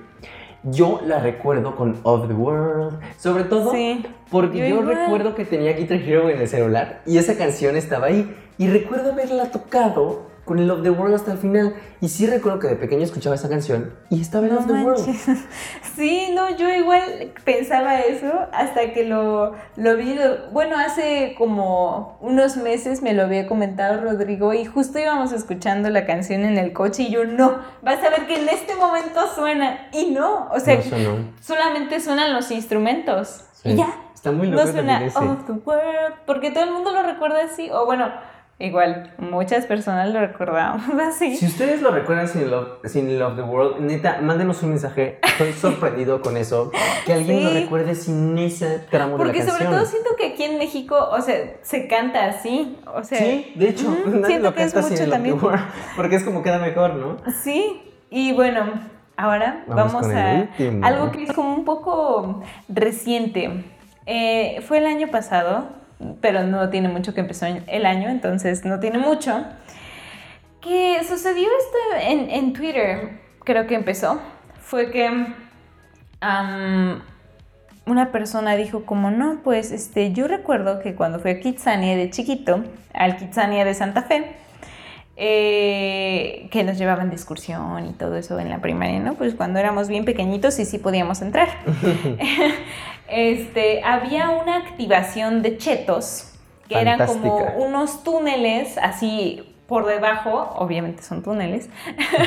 Yo 0.63 1.01
la 1.05 1.19
recuerdo 1.19 1.75
con 1.75 1.97
Of 2.03 2.27
the 2.27 2.33
World. 2.33 2.99
Sobre 3.17 3.43
todo 3.43 3.71
Sí, 3.71 4.05
porque 4.31 4.69
yo 4.69 4.81
recuerdo 4.81 5.35
que 5.35 5.43
tenía 5.43 5.73
Guitar 5.73 5.97
Hero 5.97 6.29
en 6.29 6.39
el 6.39 6.47
celular. 6.47 7.01
Y 7.05 7.17
esa 7.17 7.37
canción 7.37 7.75
estaba 7.75 8.07
ahí. 8.07 8.33
Y 8.57 8.67
recuerdo 8.67 9.11
haberla 9.11 9.51
tocado 9.51 10.32
con 10.45 10.59
el 10.59 10.69
Of 10.69 10.83
the 10.83 10.89
World 10.89 11.15
hasta 11.15 11.31
el 11.31 11.37
final. 11.37 11.75
Y 12.01 12.09
sí 12.09 12.27
recuerdo 12.27 12.59
que 12.59 12.67
de 12.67 12.75
pequeño 12.75 13.03
escuchaba 13.03 13.35
esa 13.35 13.47
canción. 13.49 13.93
Y 14.09 14.21
estaba 14.21 14.45
en 14.47 14.53
No 14.53 14.59
Of 14.59 14.67
the 14.67 14.73
World. 14.73 15.05
Sí, 15.95 16.29
no, 16.33 16.49
yo 16.57 16.69
igual 16.69 17.31
pensaba 17.45 17.99
eso 17.99 18.31
hasta 18.51 18.93
que 18.93 19.05
lo, 19.05 19.53
lo 19.75 19.95
vi. 19.95 20.15
lo- 20.15 20.49
bueno, 20.51 20.75
hace 20.77 21.35
como 21.37 22.17
unos 22.19 22.57
meses 22.57 23.03
me 23.03 23.13
lo 23.13 23.23
había 23.23 23.47
comentado 23.47 24.01
Rodrigo 24.01 24.53
y 24.55 24.65
justo 24.65 24.97
íbamos 24.97 25.31
escuchando 25.33 25.89
la 25.91 26.05
canción 26.07 26.45
en 26.45 26.57
el 26.57 26.73
coche 26.73 27.03
y 27.03 27.11
yo, 27.11 27.25
no, 27.25 27.59
vas 27.83 27.99
a 28.03 28.09
ver 28.09 28.25
que 28.25 28.41
en 28.41 28.49
este 28.49 28.75
momento 28.75 29.21
suena. 29.35 29.87
Y 29.91 30.11
no, 30.11 30.49
o 30.51 30.59
sea, 30.59 30.77
No 30.77 31.33
solamente 31.41 31.99
suenan 31.99 32.33
los 32.33 32.49
instrumentos. 32.49 33.45
Sí. 33.53 33.69
Y 33.69 33.75
ya. 33.75 33.87
Está 34.15 34.31
muy 34.31 34.47
loco 34.47 34.63
No 34.65 34.71
suena 34.71 34.93
también 34.99 35.09
ese. 35.09 35.19
Of 35.19 35.45
the 35.45 35.51
World, 35.51 36.15
porque 36.25 36.49
todo 36.51 36.63
el 36.63 36.71
mundo 36.71 36.91
lo 36.91 37.03
recuerda 37.03 37.43
así. 37.43 37.69
O 37.71 37.85
bueno, 37.85 38.07
igual, 38.59 39.13
muchas 39.17 39.65
personas 39.65 40.13
lo 40.13 40.19
recordábamos 40.19 40.85
así. 41.07 41.35
Si 41.35 41.45
ustedes 41.47 41.81
lo 41.81 41.91
recuerdan 41.91 42.27
sin 42.27 42.49
Love, 42.49 42.79
sin 42.85 43.19
Love 43.19 43.35
the 43.35 43.41
World, 43.41 43.79
neta, 43.81 44.19
mándenos 44.21 44.61
un 44.63 44.69
mensaje. 44.69 45.19
Estoy 45.23 45.51
sorprendido 45.59 46.21
con 46.21 46.37
eso. 46.37 46.71
Que 47.05 47.13
alguien 47.13 47.43
lo 47.43 47.49
recuerde 47.51 47.95
sin 47.95 48.37
ese 48.37 48.79
tramo 48.89 49.17
de 49.17 49.23
Porque 49.23 49.39
la 49.39 49.45
sobre 49.45 49.63
canción. 49.65 49.81
todo 49.81 49.85
siento 49.89 50.09
que 50.17 50.27
aquí 50.27 50.43
en 50.43 50.57
México, 50.57 50.95
o 51.11 51.21
sea, 51.21 51.35
se 51.61 51.87
canta 51.87 52.25
así. 52.25 52.77
O 52.93 53.03
sea, 53.03 53.17
Sí, 53.17 53.51
de 53.55 53.69
hecho, 53.69 53.89
nadie 54.05 54.25
siento 54.25 54.49
lo 54.49 54.55
que 54.55 54.63
es 54.63 54.73
canta 54.73 54.87
sin 54.87 54.91
mucho 54.97 55.03
Love 55.05 55.13
también. 55.13 55.39
the 55.39 55.45
World. 55.45 55.63
Porque 55.95 56.15
es 56.15 56.23
como 56.23 56.43
queda 56.43 56.59
mejor, 56.59 56.93
¿no? 56.95 57.17
Sí, 57.43 57.81
y 58.09 58.31
bueno, 58.33 58.71
ahora 59.17 59.63
Vamos 59.67 59.93
vamos, 59.93 60.07
a 60.11 60.47
algo 60.87 61.11
que 61.11 61.23
es 61.23 61.33
como 61.33 61.53
un 61.55 61.65
poco 61.65 62.43
reciente. 62.69 63.63
Eh, 64.05 64.61
fue 64.67 64.79
el 64.79 64.85
año 64.85 65.07
pasado, 65.09 65.69
pero 66.21 66.43
no 66.43 66.69
tiene 66.69 66.89
mucho 66.89 67.13
que 67.13 67.21
empezó 67.21 67.45
el 67.45 67.85
año, 67.85 68.09
entonces 68.09 68.65
no 68.65 68.79
tiene 68.79 68.97
mucho. 68.97 69.45
Que 70.61 70.99
sucedió 71.03 71.47
esto 71.47 72.07
en, 72.09 72.29
en 72.29 72.53
Twitter, 72.53 73.19
creo 73.43 73.67
que 73.67 73.75
empezó. 73.75 74.19
Fue 74.61 74.91
que 74.91 75.27
una 77.85 78.11
persona 78.11 78.55
dijo 78.55 78.85
como 78.85 79.11
no, 79.11 79.41
pues 79.43 79.71
este, 79.71 80.13
yo 80.13 80.27
recuerdo 80.27 80.79
que 80.79 80.95
cuando 80.95 81.19
fui 81.19 81.31
a 81.31 81.39
Kitsania 81.39 81.97
de 81.97 82.09
chiquito, 82.09 82.63
al 82.93 83.17
Kitsania 83.17 83.65
de 83.65 83.73
Santa 83.73 84.03
Fe, 84.03 84.35
eh, 85.15 86.47
que 86.49 86.63
nos 86.63 86.77
llevaban 86.77 87.09
de 87.09 87.15
excursión 87.15 87.85
y 87.85 87.93
todo 87.93 88.15
eso 88.15 88.39
en 88.39 88.49
la 88.49 88.61
primaria, 88.61 88.99
¿no? 88.99 89.13
Pues 89.13 89.35
cuando 89.35 89.59
éramos 89.59 89.87
bien 89.87 90.05
pequeñitos 90.05 90.57
y 90.59 90.65
sí 90.65 90.79
podíamos 90.79 91.21
entrar. 91.21 91.49
este, 93.13 93.83
había 93.83 94.29
una 94.31 94.57
activación 94.57 95.41
de 95.41 95.57
chetos 95.57 96.31
que 96.67 96.79
eran 96.79 97.05
como 97.05 97.37
unos 97.57 98.03
túneles 98.03 98.77
así 98.77 99.52
por 99.67 99.85
debajo, 99.85 100.53
obviamente 100.57 101.03
son 101.03 101.23
túneles, 101.23 101.69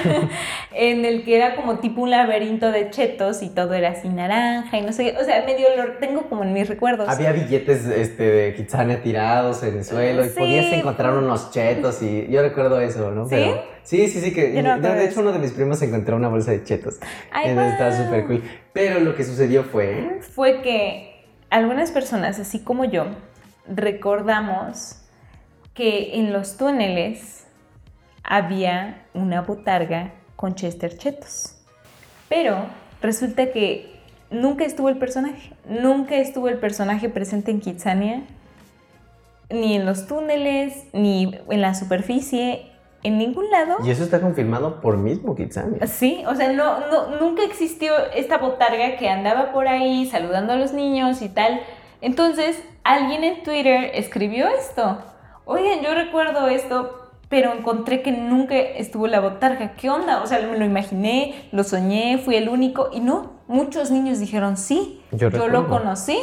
en 0.73 1.05
el 1.05 1.23
que 1.23 1.37
era 1.37 1.55
como 1.55 1.79
tipo 1.79 2.01
un 2.01 2.11
laberinto 2.11 2.73
de 2.73 2.91
chetos 2.91 3.43
y 3.43 3.51
todo 3.51 3.75
era 3.75 3.91
así 3.91 4.09
naranja 4.09 4.79
y 4.79 4.83
no 4.83 4.93
sé 4.93 5.05
qué. 5.05 5.19
O 5.21 5.25
sea, 5.25 5.45
medio 5.45 5.67
lo 5.77 5.93
tengo 5.95 6.23
como 6.29 6.45
en 6.45 6.53
mis 6.53 6.69
recuerdos. 6.69 7.09
Había 7.09 7.33
billetes 7.33 7.85
este, 7.87 8.23
de 8.23 8.55
Kitsania 8.55 9.03
tirados 9.03 9.63
en 9.63 9.77
el 9.77 9.85
suelo 9.85 10.25
y 10.25 10.29
Sí. 10.29 10.35
podías 10.39 10.73
encontrar 10.73 11.13
unos 11.15 11.51
chetos 11.51 12.03
y 12.03 12.27
yo 12.29 12.43
recuerdo 12.43 12.81
eso, 12.81 13.11
¿no? 13.11 13.25
¿Sí? 13.27 13.35
Pero, 13.37 13.63
sí, 13.83 14.09
sí, 14.09 14.21
sí, 14.21 14.33
que 14.33 14.63
no 14.63 14.81
de, 14.81 15.05
hecho 15.05 15.21
uno 15.21 15.33
de 15.33 15.39
mis 15.39 15.53
primos 15.53 15.81
encontró 15.83 16.17
una 16.17 16.29
bolsa 16.29 16.53
de 16.53 16.65
chetos. 16.65 16.97
Ay, 17.31 17.51
Entonces 17.51 17.73
estaba 17.75 17.93
súper 17.93 18.27
cool. 18.27 18.43
Pero 18.73 19.01
lo 19.01 19.15
que 19.15 19.25
sucedió 19.25 19.63
fue... 19.63 20.21
Fue 20.35 20.63
que 20.63 21.25
algunas 21.51 21.91
personas, 21.91 22.39
así 22.39 22.61
como 22.61 22.85
yo, 22.85 23.07
recordamos 23.69 25.03
que 25.77 26.19
en 26.19 26.33
los 26.33 26.57
túneles 26.57 27.47
había 28.25 29.07
una 29.15 29.43
botarga 29.43 30.15
con 30.35 30.55
Chester 30.55 30.97
Chetos. 30.97 31.55
Pero 32.29 32.57
resulta 33.03 33.53
que 33.53 33.95
nunca 34.31 34.65
estuvo 34.65 34.89
el 34.89 34.99
personaje, 34.99 35.53
nunca 35.69 36.17
estuvo 36.17 36.49
el 36.49 36.59
personaje 36.59 37.09
presente 37.09 37.51
en 37.51 37.61
Kitsania, 37.61 38.25
ni 39.51 39.77
en 39.77 39.87
los 39.87 40.09
túneles, 40.09 40.87
ni 40.93 41.39
en 41.49 41.61
la 41.61 41.75
superficie, 41.75 42.73
en 43.03 43.19
ningún 43.19 43.49
lado. 43.51 43.77
Y 43.85 43.91
eso 43.91 44.03
está 44.03 44.21
confirmado 44.21 44.81
por 44.81 44.97
mismo 44.97 45.37
Kitsania. 45.37 45.87
Sí, 45.87 46.25
o 46.27 46.35
sea, 46.35 46.53
no, 46.53 46.81
no, 46.89 47.21
nunca 47.21 47.45
existió 47.45 47.93
esta 48.15 48.39
botarga 48.39 48.97
que 48.97 49.09
andaba 49.09 49.53
por 49.53 49.69
ahí 49.69 50.07
saludando 50.07 50.55
a 50.55 50.57
los 50.57 50.73
niños 50.73 51.23
y 51.23 51.29
tal. 51.29 51.61
Entonces, 52.01 52.61
alguien 52.83 53.23
en 53.23 53.43
Twitter 53.45 53.91
escribió 53.95 54.49
esto. 54.49 54.99
Oigan, 55.49 55.81
yo 55.81 55.95
recuerdo 55.95 56.49
esto, 56.49 57.09
pero 57.29 57.53
encontré 57.53 58.03
que 58.03 58.11
nunca 58.11 58.57
estuvo 58.57 59.07
la 59.07 59.21
botarga. 59.21 59.75
¿Qué 59.75 59.89
onda? 59.89 60.21
O 60.21 60.27
sea, 60.27 60.41
me 60.41 60.59
lo 60.59 60.65
imaginé, 60.65 61.49
lo 61.53 61.63
soñé, 61.63 62.19
fui 62.19 62.35
el 62.35 62.49
único. 62.49 62.91
Y 62.93 62.99
no, 62.99 63.35
muchos 63.47 63.93
niños 63.93 64.19
dijeron 64.19 64.57
sí. 64.57 65.01
Yo 65.13 65.31
lo 65.47 65.69
conocí. 65.69 66.19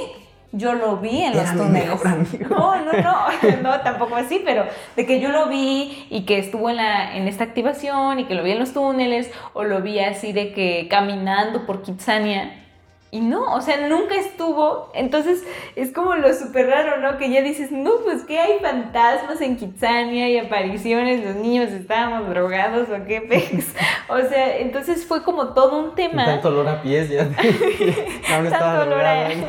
Yo 0.51 0.73
lo 0.73 0.97
vi 0.97 1.21
en 1.21 1.33
Era 1.33 1.53
los 1.53 1.65
túneles. 1.65 2.03
No, 2.49 2.75
no, 2.75 2.91
no, 2.91 3.61
no, 3.63 3.79
tampoco 3.79 4.15
así, 4.17 4.41
pero 4.43 4.65
de 4.95 5.05
que 5.05 5.21
yo 5.21 5.29
lo 5.29 5.47
vi 5.47 6.05
y 6.11 6.25
que 6.25 6.37
estuvo 6.37 6.69
en, 6.69 6.75
la, 6.75 7.15
en 7.15 7.27
esta 7.29 7.45
activación 7.45 8.19
y 8.19 8.25
que 8.25 8.35
lo 8.35 8.43
vi 8.43 8.51
en 8.51 8.59
los 8.59 8.73
túneles 8.73 9.31
o 9.53 9.63
lo 9.63 9.81
vi 9.81 9.99
así 9.99 10.33
de 10.33 10.53
que 10.53 10.87
caminando 10.89 11.65
por 11.65 11.81
Kitsania. 11.81 12.62
Y 13.13 13.21
no, 13.21 13.53
o 13.53 13.61
sea, 13.61 13.87
nunca 13.87 14.15
estuvo. 14.15 14.89
Entonces 14.95 15.43
es 15.75 15.91
como 15.91 16.15
lo 16.15 16.33
súper 16.33 16.65
raro, 16.65 16.99
¿no? 16.99 17.19
Que 17.19 17.29
ya 17.29 17.43
dices, 17.43 17.71
no, 17.71 17.91
pues 18.03 18.23
que 18.23 18.39
hay 18.39 18.57
fantasmas 18.57 19.39
en 19.39 19.55
Kitsania 19.55 20.29
y 20.29 20.39
apariciones, 20.39 21.23
los 21.23 21.35
niños 21.35 21.71
estábamos 21.71 22.27
drogados 22.27 22.89
o 22.89 23.05
qué 23.05 23.21
pex. 23.21 23.75
O 24.09 24.19
sea, 24.19 24.57
entonces 24.57 25.05
fue 25.05 25.23
como 25.23 25.53
todo 25.53 25.79
un 25.79 25.95
tema. 25.95 26.25
Tanto 26.25 26.49
olor 26.49 26.67
a 26.67 26.81
pies 26.81 27.09
ya. 27.09 27.21
Estaba 28.23 28.49
Tanto 28.49 28.81
olor 28.81 29.05
a, 29.05 29.29
¿no? 29.29 29.45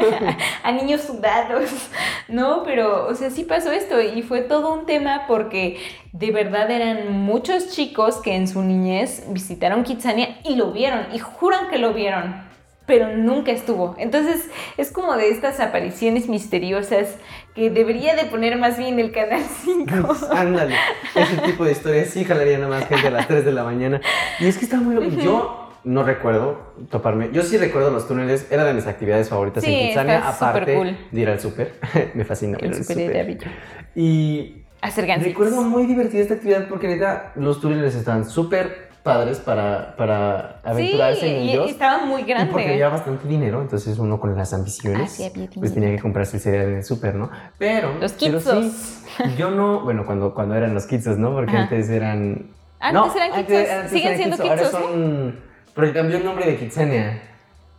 a 0.63 0.73
niños 0.73 1.01
sudados. 1.01 1.89
No, 2.29 2.63
pero, 2.65 3.07
o 3.09 3.15
sea, 3.15 3.31
sí 3.31 3.45
pasó 3.45 3.73
esto 3.73 4.01
y 4.01 4.23
fue 4.23 4.43
todo 4.43 4.75
un 4.75 4.87
tema 4.87 5.25
porque 5.27 5.81
de 6.13 6.31
verdad 6.31 6.71
eran 6.71 7.13
muchos 7.13 7.71
chicos 7.71 8.17
que 8.17 8.37
en 8.37 8.47
su 8.47 8.63
niñez 8.63 9.25
visitaron 9.29 9.85
Kitsania 9.85 10.39
y 10.45 10.55
lo 10.57 10.71
vieron 10.71 11.07
y 11.13 11.19
juran 11.19 11.69
que 11.69 11.79
lo 11.79 11.93
vieron, 11.93 12.54
pero 12.87 13.17
nunca 13.17 13.51
estuvo. 13.53 13.95
Entonces 13.99 14.49
es 14.77 14.91
como 14.93 15.17
de 15.17 15.31
estas 15.31 15.61
apariciones 15.61 16.29
misteriosas 16.29 17.17
que 17.55 17.71
debería 17.71 18.15
de 18.15 18.25
poner 18.25 18.57
más 18.59 18.77
bien 18.79 18.99
el 18.99 19.11
Canal 19.13 19.43
5. 19.65 20.17
Ándale, 20.33 20.75
ese 21.15 21.37
tipo 21.39 21.65
de 21.65 21.73
historias 21.73 22.09
sí 22.11 22.25
jalarían 22.25 22.63
a 22.65 22.69
más 22.69 22.87
gente 22.87 23.09
a 23.09 23.11
las 23.11 23.29
3 23.29 23.45
de 23.45 23.53
la 23.53 23.65
mañana. 23.65 24.01
Y 24.41 24.47
es 24.47 24.59
que 24.59 24.65
está 24.65 24.77
muy 24.79 24.95
loco. 24.95 25.09
Yo 25.23 25.71
no 25.85 26.03
recuerdo 26.03 26.73
toparme. 26.91 27.31
Yo 27.33 27.43
sí 27.43 27.57
recuerdo 27.59 27.91
los 27.91 28.09
túneles, 28.09 28.47
era 28.51 28.65
de 28.65 28.73
mis 28.75 28.87
actividades 28.87 29.29
favoritas 29.29 29.63
Sí, 29.65 29.73
en 29.75 29.99
súper 29.99 30.11
aparte 30.17 30.75
cool. 30.75 30.97
de 31.11 31.21
ir 31.21 31.29
al 31.29 31.41
súper. 31.41 31.75
Me 32.15 32.25
fascina 32.25 32.59
El 32.61 32.73
era 32.73 32.83
súper. 32.83 33.27
bello. 33.27 33.51
Y 33.95 34.63
Hacer 34.81 35.07
gansitos. 35.07 35.33
recuerdo 35.33 35.63
muy 35.63 35.87
divertida 35.87 36.21
esta 36.23 36.35
actividad 36.35 36.69
porque 36.69 36.89
neta 36.89 37.33
los 37.37 37.61
túneles 37.61 37.95
estaban 37.95 38.29
súper 38.29 38.89
padres 39.05 39.39
para, 39.39 39.95
para 39.97 40.61
aventurarse 40.65 41.21
Sí, 41.21 41.27
en 41.27 41.43
y- 41.43 41.51
ellos. 41.53 41.67
y 41.69 41.71
estaba 41.71 42.05
muy 42.07 42.23
Y 42.23 42.35
porque 42.51 42.71
había 42.71 42.89
bastante 42.89 43.29
dinero, 43.29 43.61
entonces 43.63 43.97
uno 43.99 44.19
con 44.19 44.35
las 44.35 44.53
ambiciones, 44.53 45.03
Ah, 45.03 45.07
sí, 45.31 45.49
pues 45.61 45.73
tenía 45.75 45.95
que 45.95 46.03
comprarse 46.03 46.39
el 46.39 46.43
cereal 46.43 46.69
en 46.71 46.77
el 46.79 46.85
súper, 46.85 47.15
¿no? 47.15 47.31
Pero, 47.59 47.93
Los 48.01 48.13
pero 48.15 48.41
sí, 48.41 48.73
yo 49.37 49.51
no, 49.51 49.81
bueno, 49.85 50.05
cuando, 50.07 50.35
cuando 50.35 50.57
eran 50.57 50.75
los 50.75 50.87
Kitsos, 50.87 51.19
¿no? 51.19 51.33
Porque 51.33 51.53
Ajá. 51.53 51.63
antes 51.65 51.89
eran... 51.91 52.51
Antes 52.81 53.15
eran 53.15 53.31
Kitsos, 53.33 53.91
siguen 53.91 54.07
eran 54.09 54.17
siendo 54.17 54.37
Kitsos, 54.37 54.41
ahora 54.51 54.63
Kitsos, 54.63 54.81
¿eh? 54.81 54.85
son... 54.85 55.41
Porque 55.75 55.93
cambió 55.93 56.17
el 56.17 56.25
nombre 56.25 56.47
de 56.47 56.57
Kitsania. 56.57 57.23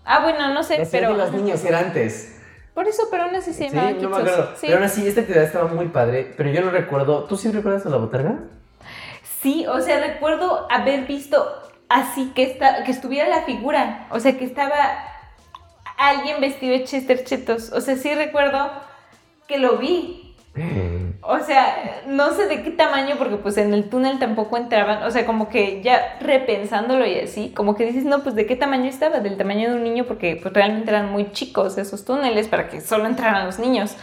Ah, 0.06 0.22
bueno, 0.22 0.54
no 0.54 0.62
sé, 0.64 0.88
pero... 0.92 1.12
de 1.12 1.18
los 1.18 1.34
niños 1.34 1.66
era 1.66 1.80
antes. 1.80 2.40
Por 2.76 2.88
eso, 2.88 3.04
pero 3.10 3.24
aún 3.24 3.36
así 3.36 3.52
se 3.54 3.70
Sí, 3.70 3.76
llamaba 3.76 3.92
no 4.00 4.10
me 4.10 4.16
acuerdo. 4.18 4.50
Sí. 4.56 4.68
Pero 4.68 4.76
aún 4.76 4.84
así, 4.86 5.08
esta 5.08 5.22
actividad 5.22 5.46
estaba 5.46 5.68
muy 5.70 5.88
padre, 5.88 6.34
pero 6.38 6.50
yo 6.52 6.62
no 6.62 6.70
recuerdo... 6.72 7.24
¿Tú 7.24 7.36
sí 7.38 7.50
recuerdas 7.52 7.86
a 7.86 7.90
la 7.90 7.98
botarga? 7.98 8.36
Sí, 9.46 9.64
o 9.68 9.80
sea, 9.80 10.00
recuerdo 10.00 10.66
haber 10.72 11.06
visto 11.06 11.46
así 11.88 12.32
que, 12.34 12.42
está, 12.42 12.84
que 12.84 12.90
estuviera 12.90 13.30
la 13.30 13.44
figura, 13.44 14.08
o 14.10 14.20
sea, 14.20 14.36
que 14.40 14.44
estaba 14.44 14.74
alguien 16.00 16.42
vestido 16.42 16.74
de 16.74 16.84
Chester 16.84 17.24
Chetos, 17.24 17.72
o 17.72 17.80
sea, 17.80 17.96
sí 17.96 18.12
recuerdo 18.16 18.72
que 19.48 19.60
lo 19.60 19.78
vi. 19.78 20.36
O 21.22 21.38
sea, 21.42 22.02
no 22.08 22.32
sé 22.32 22.48
de 22.48 22.64
qué 22.64 22.72
tamaño, 22.72 23.18
porque 23.20 23.36
pues 23.36 23.58
en 23.58 23.72
el 23.76 23.88
túnel 23.88 24.18
tampoco 24.18 24.58
entraban, 24.58 25.04
o 25.04 25.12
sea, 25.12 25.28
como 25.28 25.48
que 25.48 25.84
ya 25.84 26.18
repensándolo 26.22 27.06
y 27.06 27.20
así, 27.20 27.52
como 27.52 27.76
que 27.76 27.86
dices, 27.86 28.04
no, 28.04 28.24
pues 28.24 28.34
de 28.34 28.48
qué 28.48 28.56
tamaño 28.56 28.86
estaba, 28.86 29.20
del 29.20 29.38
tamaño 29.38 29.70
de 29.70 29.76
un 29.76 29.84
niño, 29.84 30.06
porque 30.06 30.40
pues 30.42 30.56
realmente 30.56 30.90
eran 30.90 31.12
muy 31.12 31.32
chicos 31.34 31.78
esos 31.78 32.04
túneles 32.04 32.48
para 32.48 32.68
que 32.68 32.82
solo 32.82 33.06
entraran 33.06 33.46
los 33.46 33.60
niños. 33.60 33.96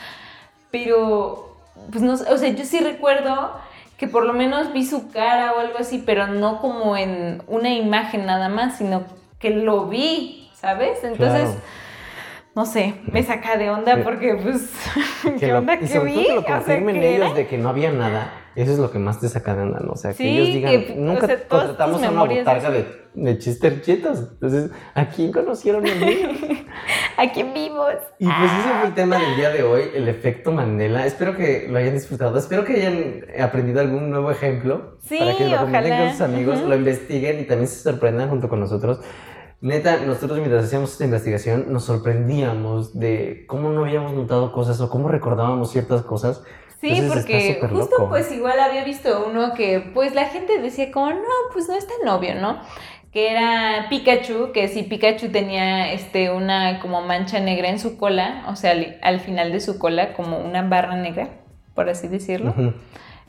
Pero, 0.71 1.57
pues 1.91 2.01
no 2.01 2.17
sé, 2.17 2.33
o 2.33 2.39
sea, 2.39 2.51
yo 2.51 2.65
sí 2.65 2.79
recuerdo 2.79 3.61
que 4.03 4.09
por 4.09 4.25
lo 4.27 4.33
menos 4.33 4.73
vi 4.73 4.85
su 4.85 5.13
cara 5.13 5.53
o 5.53 5.61
algo 5.61 5.79
así, 5.79 6.03
pero 6.05 6.27
no 6.27 6.61
como 6.61 6.97
en 6.97 7.41
una 7.47 7.69
imagen 7.73 8.27
nada 8.27 8.49
más, 8.49 8.77
sino 8.79 9.05
que 9.39 9.51
lo 9.51 9.87
vi, 9.87 10.51
¿sabes? 10.55 11.05
Entonces, 11.05 11.43
Claro. 11.51 11.61
no 12.57 12.67
sé, 12.67 12.97
me 13.13 13.23
saca 13.23 13.57
de 13.57 13.71
onda 13.71 13.99
porque 14.03 14.35
pues, 14.43 14.73
Que 15.23 15.37
¿qué 15.37 15.47
lo- 15.53 15.59
onda 15.59 15.79
que 15.79 15.87
sobre 15.87 16.11
todo 16.15 16.21
vi? 16.21 16.27
que 16.27 16.35
lo 16.35 16.41
O 16.41 16.43
sea, 16.45 16.55
confirmen 16.57 16.97
¿qué 16.97 17.15
ellos 17.15 17.37
de 17.37 17.47
que 17.47 17.59
no 17.59 17.69
había 17.69 17.93
nada. 17.93 18.33
Eso 18.55 18.73
es 18.73 18.79
lo 18.79 18.91
que 18.91 18.99
más 18.99 19.19
te 19.21 19.29
saca 19.29 19.55
de 19.55 19.63
onda, 19.63 19.81
¿no? 19.81 19.93
O 19.93 19.97
sea, 19.97 20.11
que 20.13 20.19
Sí, 20.19 20.29
ellos 20.29 20.47
digan, 20.49 20.71
que, 20.85 20.95
nunca 20.97 21.25
o 21.25 21.27
sea, 21.27 21.49
contratamos 21.49 22.03
a 22.03 22.11
una 22.11 22.25
botarga 22.25 22.71
de- 22.71 23.03
de, 23.15 23.39
Chetos. 23.39 24.19
Entonces, 24.33 24.71
¿a 24.95 25.07
quién 25.07 25.33
conocieron 25.33 25.87
a 25.87 25.95
mí? 25.95 26.17
¿A 27.19 27.31
quién 27.33 27.53
vimos? 27.53 27.93
Y 28.19 28.27
pues 28.27 28.51
ese 28.61 28.69
fue 28.79 28.89
el 28.89 28.95
tema 28.95 29.19
del 29.19 29.37
día 29.37 29.51
de 29.51 29.63
hoy, 29.63 29.83
el 29.95 30.09
efecto 30.09 30.51
Mandela. 30.53 31.07
Espero 31.07 31.37
que 31.37 31.67
lo 31.69 31.79
hayan 31.79 31.95
disfrutado. 31.95 32.39
Espero 32.39 32.65
que 32.65 32.75
hayan 32.75 33.25
aprendido 33.43 33.81
algún 33.81 34.11
nuevo 34.11 34.31
ejemplo. 34.31 34.97
Sí, 35.03 35.19
para 35.19 35.37
que 35.37 35.49
lo 35.49 35.59
comenten 35.59 35.99
con 35.99 36.11
sus 36.13 36.21
amigos, 36.23 36.59
Ujú. 36.61 36.69
lo 36.69 36.77
investiguen 36.77 37.41
y 37.41 37.45
también 37.45 37.69
se 37.69 37.83
sorprendan 37.83 38.29
junto 38.31 38.49
con 38.49 38.61
nosotros. 38.61 39.01
Neta, 39.61 39.99
nosotros 40.05 40.39
mientras 40.39 40.65
hacíamos 40.65 40.93
esta 40.93 41.05
investigación 41.05 41.67
nos 41.73 41.85
sorprendíamos 41.85 42.99
de 42.99 43.45
cómo 43.47 43.71
no 43.71 43.83
habíamos 43.85 44.13
notado 44.13 44.51
cosas 44.53 44.81
o 44.81 44.91
cómo 44.91 45.09
recordábamos 45.09 45.71
ciertas 45.71 46.03
cosas. 46.03 46.43
Sí, 46.83 46.91
Entonces, 46.91 47.23
porque 47.23 47.59
justo 47.71 47.97
loco. 47.97 48.09
pues 48.09 48.33
igual 48.33 48.59
había 48.59 48.83
visto 48.83 49.25
uno 49.25 49.55
que 49.55 49.79
pues 49.95 50.17
la 50.17 50.25
gente 50.25 50.59
decía 50.61 50.91
como, 50.91 51.11
no, 51.11 51.23
pues 51.53 51.69
no 51.69 51.77
es 51.77 51.87
tan 51.87 52.09
obvio, 52.09 52.35
¿no? 52.35 52.61
Que 53.13 53.31
era 53.31 53.87
Pikachu, 53.89 54.51
que 54.53 54.67
si 54.67 54.83
Pikachu 54.83 55.29
tenía 55.29 55.93
este, 55.93 56.33
una 56.33 56.81
como 56.81 57.01
mancha 57.01 57.39
negra 57.39 57.69
en 57.69 57.79
su 57.79 57.97
cola, 57.97 58.43
o 58.49 58.57
sea, 58.57 58.73
al, 58.73 58.99
al 59.01 59.21
final 59.21 59.53
de 59.53 59.61
su 59.61 59.79
cola 59.79 60.13
como 60.15 60.39
una 60.39 60.63
barra 60.63 60.97
negra, 60.97 61.29
por 61.77 61.89
así 61.89 62.09
decirlo. 62.09 62.53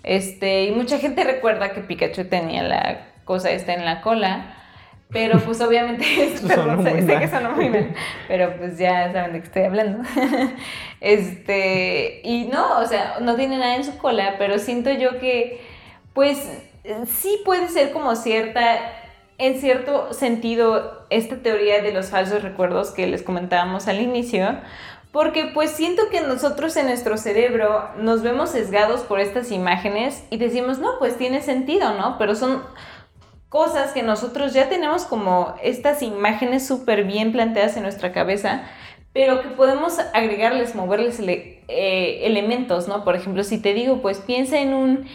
Este, 0.01 0.63
y 0.63 0.71
mucha 0.71 0.97
gente 0.97 1.23
recuerda 1.23 1.73
que 1.73 1.81
Pikachu 1.81 2.25
tenía 2.25 2.63
la 2.63 3.05
cosa 3.23 3.51
esta 3.51 3.75
en 3.75 3.85
la 3.85 4.01
cola, 4.01 4.55
pero 5.13 5.39
pues 5.39 5.61
obviamente, 5.61 6.05
perdón, 6.47 6.83
sé, 6.83 7.03
sé 7.03 7.19
que 7.19 7.27
sonó 7.27 7.51
muy 7.51 7.69
mal, 7.69 7.93
pero 8.27 8.57
pues 8.57 8.77
ya 8.77 9.13
saben 9.13 9.33
de 9.33 9.39
qué 9.39 9.45
estoy 9.45 9.63
hablando. 9.63 10.03
Este, 10.99 12.21
y 12.23 12.45
no, 12.45 12.79
o 12.79 12.85
sea, 12.85 13.17
no 13.19 13.35
tiene 13.35 13.57
nada 13.57 13.75
en 13.75 13.83
su 13.83 13.97
cola, 13.97 14.35
pero 14.37 14.57
siento 14.57 14.89
yo 14.89 15.19
que, 15.19 15.59
pues, 16.13 16.49
sí 17.07 17.41
puede 17.43 17.67
ser 17.67 17.91
como 17.91 18.15
cierta, 18.15 18.79
en 19.37 19.59
cierto 19.59 20.13
sentido, 20.13 21.05
esta 21.09 21.35
teoría 21.35 21.81
de 21.81 21.91
los 21.91 22.07
falsos 22.07 22.41
recuerdos 22.41 22.91
que 22.91 23.05
les 23.05 23.21
comentábamos 23.21 23.89
al 23.89 23.99
inicio, 23.99 24.59
porque 25.11 25.51
pues 25.53 25.71
siento 25.71 26.09
que 26.09 26.21
nosotros 26.21 26.75
en 26.77 26.87
nuestro 26.87 27.17
cerebro 27.17 27.89
nos 27.97 28.23
vemos 28.23 28.49
sesgados 28.49 29.01
por 29.01 29.19
estas 29.19 29.51
imágenes 29.51 30.23
y 30.31 30.37
decimos, 30.37 30.79
no, 30.79 30.97
pues 30.99 31.17
tiene 31.17 31.41
sentido, 31.41 31.93
¿no? 31.93 32.17
Pero 32.17 32.33
son 32.33 32.63
cosas 33.53 33.91
que 33.91 34.01
nosotros 34.01 34.51
ya 34.55 34.67
tenemos 34.67 35.05
como 35.05 35.53
estas 35.61 36.01
imágenes 36.01 36.65
súper 36.65 37.03
bien 37.03 37.31
planteadas 37.31 37.77
en 37.77 37.83
nuestra 37.83 38.11
cabeza, 38.11 38.63
pero 39.13 39.43
que 39.43 39.49
podemos 39.49 39.99
agregarles, 40.15 40.73
moverles 40.73 41.19
ele- 41.19 41.61
eh, 41.67 42.21
elementos, 42.23 42.87
¿no? 42.87 43.03
Por 43.03 43.15
ejemplo, 43.15 43.43
si 43.43 43.61
te 43.61 43.75
digo, 43.75 44.01
pues 44.01 44.17
piensa 44.17 44.57
en 44.57 44.73
un 44.73 45.05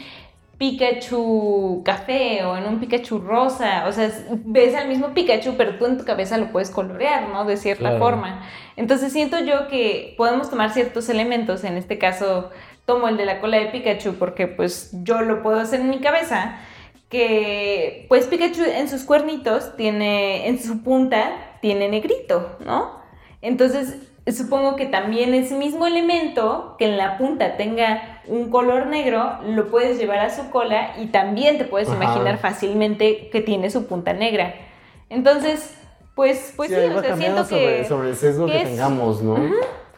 Pikachu 0.56 1.82
café 1.84 2.44
o 2.44 2.56
en 2.56 2.64
un 2.66 2.78
Pikachu 2.78 3.18
rosa. 3.18 3.86
O 3.88 3.92
sea, 3.92 4.08
ves 4.44 4.74
al 4.76 4.86
mismo 4.88 5.08
Pikachu, 5.14 5.54
pero 5.56 5.76
tú 5.76 5.86
en 5.86 5.98
tu 5.98 6.04
cabeza 6.04 6.38
lo 6.38 6.52
puedes 6.52 6.70
colorear, 6.70 7.28
¿no? 7.28 7.44
De 7.44 7.56
cierta 7.56 7.90
forma. 7.98 8.42
Entonces 8.76 9.12
siento 9.12 9.40
yo 9.40 9.66
que 9.68 10.14
podemos 10.16 10.48
tomar 10.48 10.70
ciertos 10.72 11.08
elementos, 11.08 11.64
en 11.64 11.76
este 11.76 11.98
caso 11.98 12.50
tomo 12.86 13.08
el 13.08 13.16
de 13.16 13.26
la 13.26 13.40
cola 13.40 13.58
de 13.58 13.66
Pikachu 13.66 14.14
porque 14.14 14.46
pues 14.46 14.90
yo 15.04 15.22
lo 15.22 15.42
puedo 15.42 15.58
hacer 15.60 15.80
en 15.80 15.90
mi 15.90 15.98
cabeza, 15.98 16.58
que 17.08 18.06
pues 18.08 18.26
Pikachu 18.26 18.64
en 18.64 18.88
sus 18.88 19.04
cuernitos 19.04 19.76
tiene, 19.76 20.48
en 20.48 20.60
su 20.62 20.82
punta, 20.82 21.58
tiene 21.60 21.88
negrito, 21.88 22.56
¿no? 22.64 22.98
Entonces 23.40 23.96
supongo 24.32 24.76
que 24.76 24.86
también 24.86 25.32
ese 25.34 25.56
mismo 25.56 25.86
elemento 25.86 26.76
que 26.78 26.86
en 26.86 26.96
la 26.96 27.16
punta 27.16 27.56
tenga 27.56 28.20
un 28.26 28.50
color 28.50 28.86
negro, 28.86 29.38
lo 29.46 29.70
puedes 29.70 29.98
llevar 29.98 30.18
a 30.18 30.30
su 30.30 30.50
cola 30.50 30.94
y 30.98 31.06
también 31.06 31.58
te 31.58 31.64
puedes 31.64 31.88
imaginar 31.88 32.38
fácilmente 32.38 33.30
que 33.30 33.40
tiene 33.40 33.70
su 33.70 33.86
punta 33.86 34.12
negra. 34.12 34.54
Entonces, 35.08 35.74
pues, 36.14 36.52
pues 36.56 36.68
sí, 36.68 36.76
o 36.76 37.00
sea, 37.00 37.16
siento 37.16 37.44
sobre, 37.44 37.78
que... 37.78 37.84
sobre 37.86 38.10
el 38.10 38.16
sesgo 38.16 38.46
que, 38.46 38.64
tengamos, 38.64 39.22
¿no? 39.22 39.36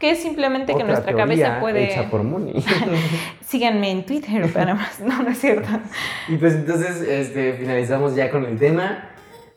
Que 0.01 0.11
es 0.13 0.23
simplemente 0.23 0.75
que 0.75 0.83
nuestra 0.83 1.15
cabeza 1.15 1.61
puede... 1.61 1.93
Hecha 1.93 2.11
por. 2.11 2.23
Síganme 3.47 3.91
en 3.91 4.07
Twitter 4.07 4.51
para 4.53 4.75
más. 4.75 4.99
No, 4.99 5.23
no 5.23 5.31
es 5.31 5.39
cierto. 5.39 5.69
Y 6.29 6.37
pues 6.39 6.55
entonces 6.55 7.03
este, 7.03 7.53
finalizamos 7.53 8.17
ya 8.17 8.31
con 8.31 8.45
el 8.47 8.59
tema. 8.59 9.11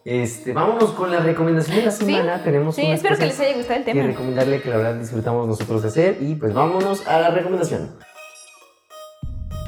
Este, 0.05 0.51
vámonos 0.51 0.91
con 0.91 1.09
la 1.09 1.21
recomendación 1.21 1.77
de 1.77 1.85
la 1.85 1.91
semana. 1.91 2.37
Sí, 2.37 2.43
Tenemos 2.43 2.75
sí 2.75 2.81
unas 2.83 2.95
espero 2.97 3.17
que 3.17 3.25
les 3.25 3.39
haya 3.39 3.55
gustado 3.55 3.79
el 3.79 3.85
tema. 3.85 4.03
recomendarle 4.03 4.61
que 4.61 4.69
la 4.69 4.77
verdad 4.77 4.95
disfrutamos 4.95 5.47
nosotros 5.47 5.81
de 5.81 5.87
hacer. 5.87 6.17
Y 6.19 6.35
pues 6.35 6.53
vámonos 6.53 7.07
a 7.07 7.21
la 7.21 7.29
recomendación. 7.29 7.95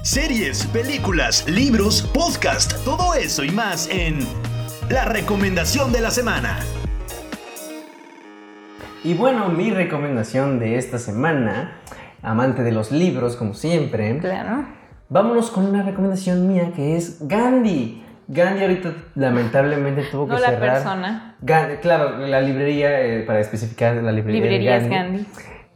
Series, 0.03 0.67
películas, 0.67 1.49
libros, 1.49 2.01
podcast, 2.13 2.73
todo 2.83 3.15
eso 3.15 3.43
y 3.43 3.49
más 3.49 3.89
en 3.89 4.19
la 4.89 5.05
recomendación 5.05 5.93
de 5.93 6.01
la 6.01 6.11
semana. 6.11 6.59
Y 9.05 9.13
bueno, 9.13 9.49
mi 9.49 9.69
recomendación 9.71 10.57
de 10.59 10.77
esta 10.77 10.97
semana, 10.97 11.77
amante 12.23 12.63
de 12.63 12.71
los 12.71 12.91
libros 12.91 13.35
como 13.35 13.53
siempre, 13.53 14.17
Claro. 14.19 14.65
vámonos 15.09 15.51
con 15.51 15.65
una 15.67 15.83
recomendación 15.83 16.47
mía 16.47 16.71
que 16.75 16.97
es 16.97 17.19
Gandhi. 17.27 18.03
Gandhi 18.27 18.61
ahorita 18.63 18.93
lamentablemente 19.13 20.01
tuvo 20.11 20.25
que 20.25 20.33
No 20.33 20.39
la 20.39 20.49
cerrar. 20.49 20.73
persona. 20.73 21.35
Gandhi, 21.41 21.75
claro, 21.77 22.17
la 22.17 22.41
librería, 22.41 22.99
eh, 23.01 23.21
para 23.21 23.39
especificar 23.41 23.95
la 23.97 24.11
librería 24.11 24.41
de 24.41 24.49
Librerías 24.49 24.89
Gandhi. 24.89 25.17
Gandhi. 25.19 25.27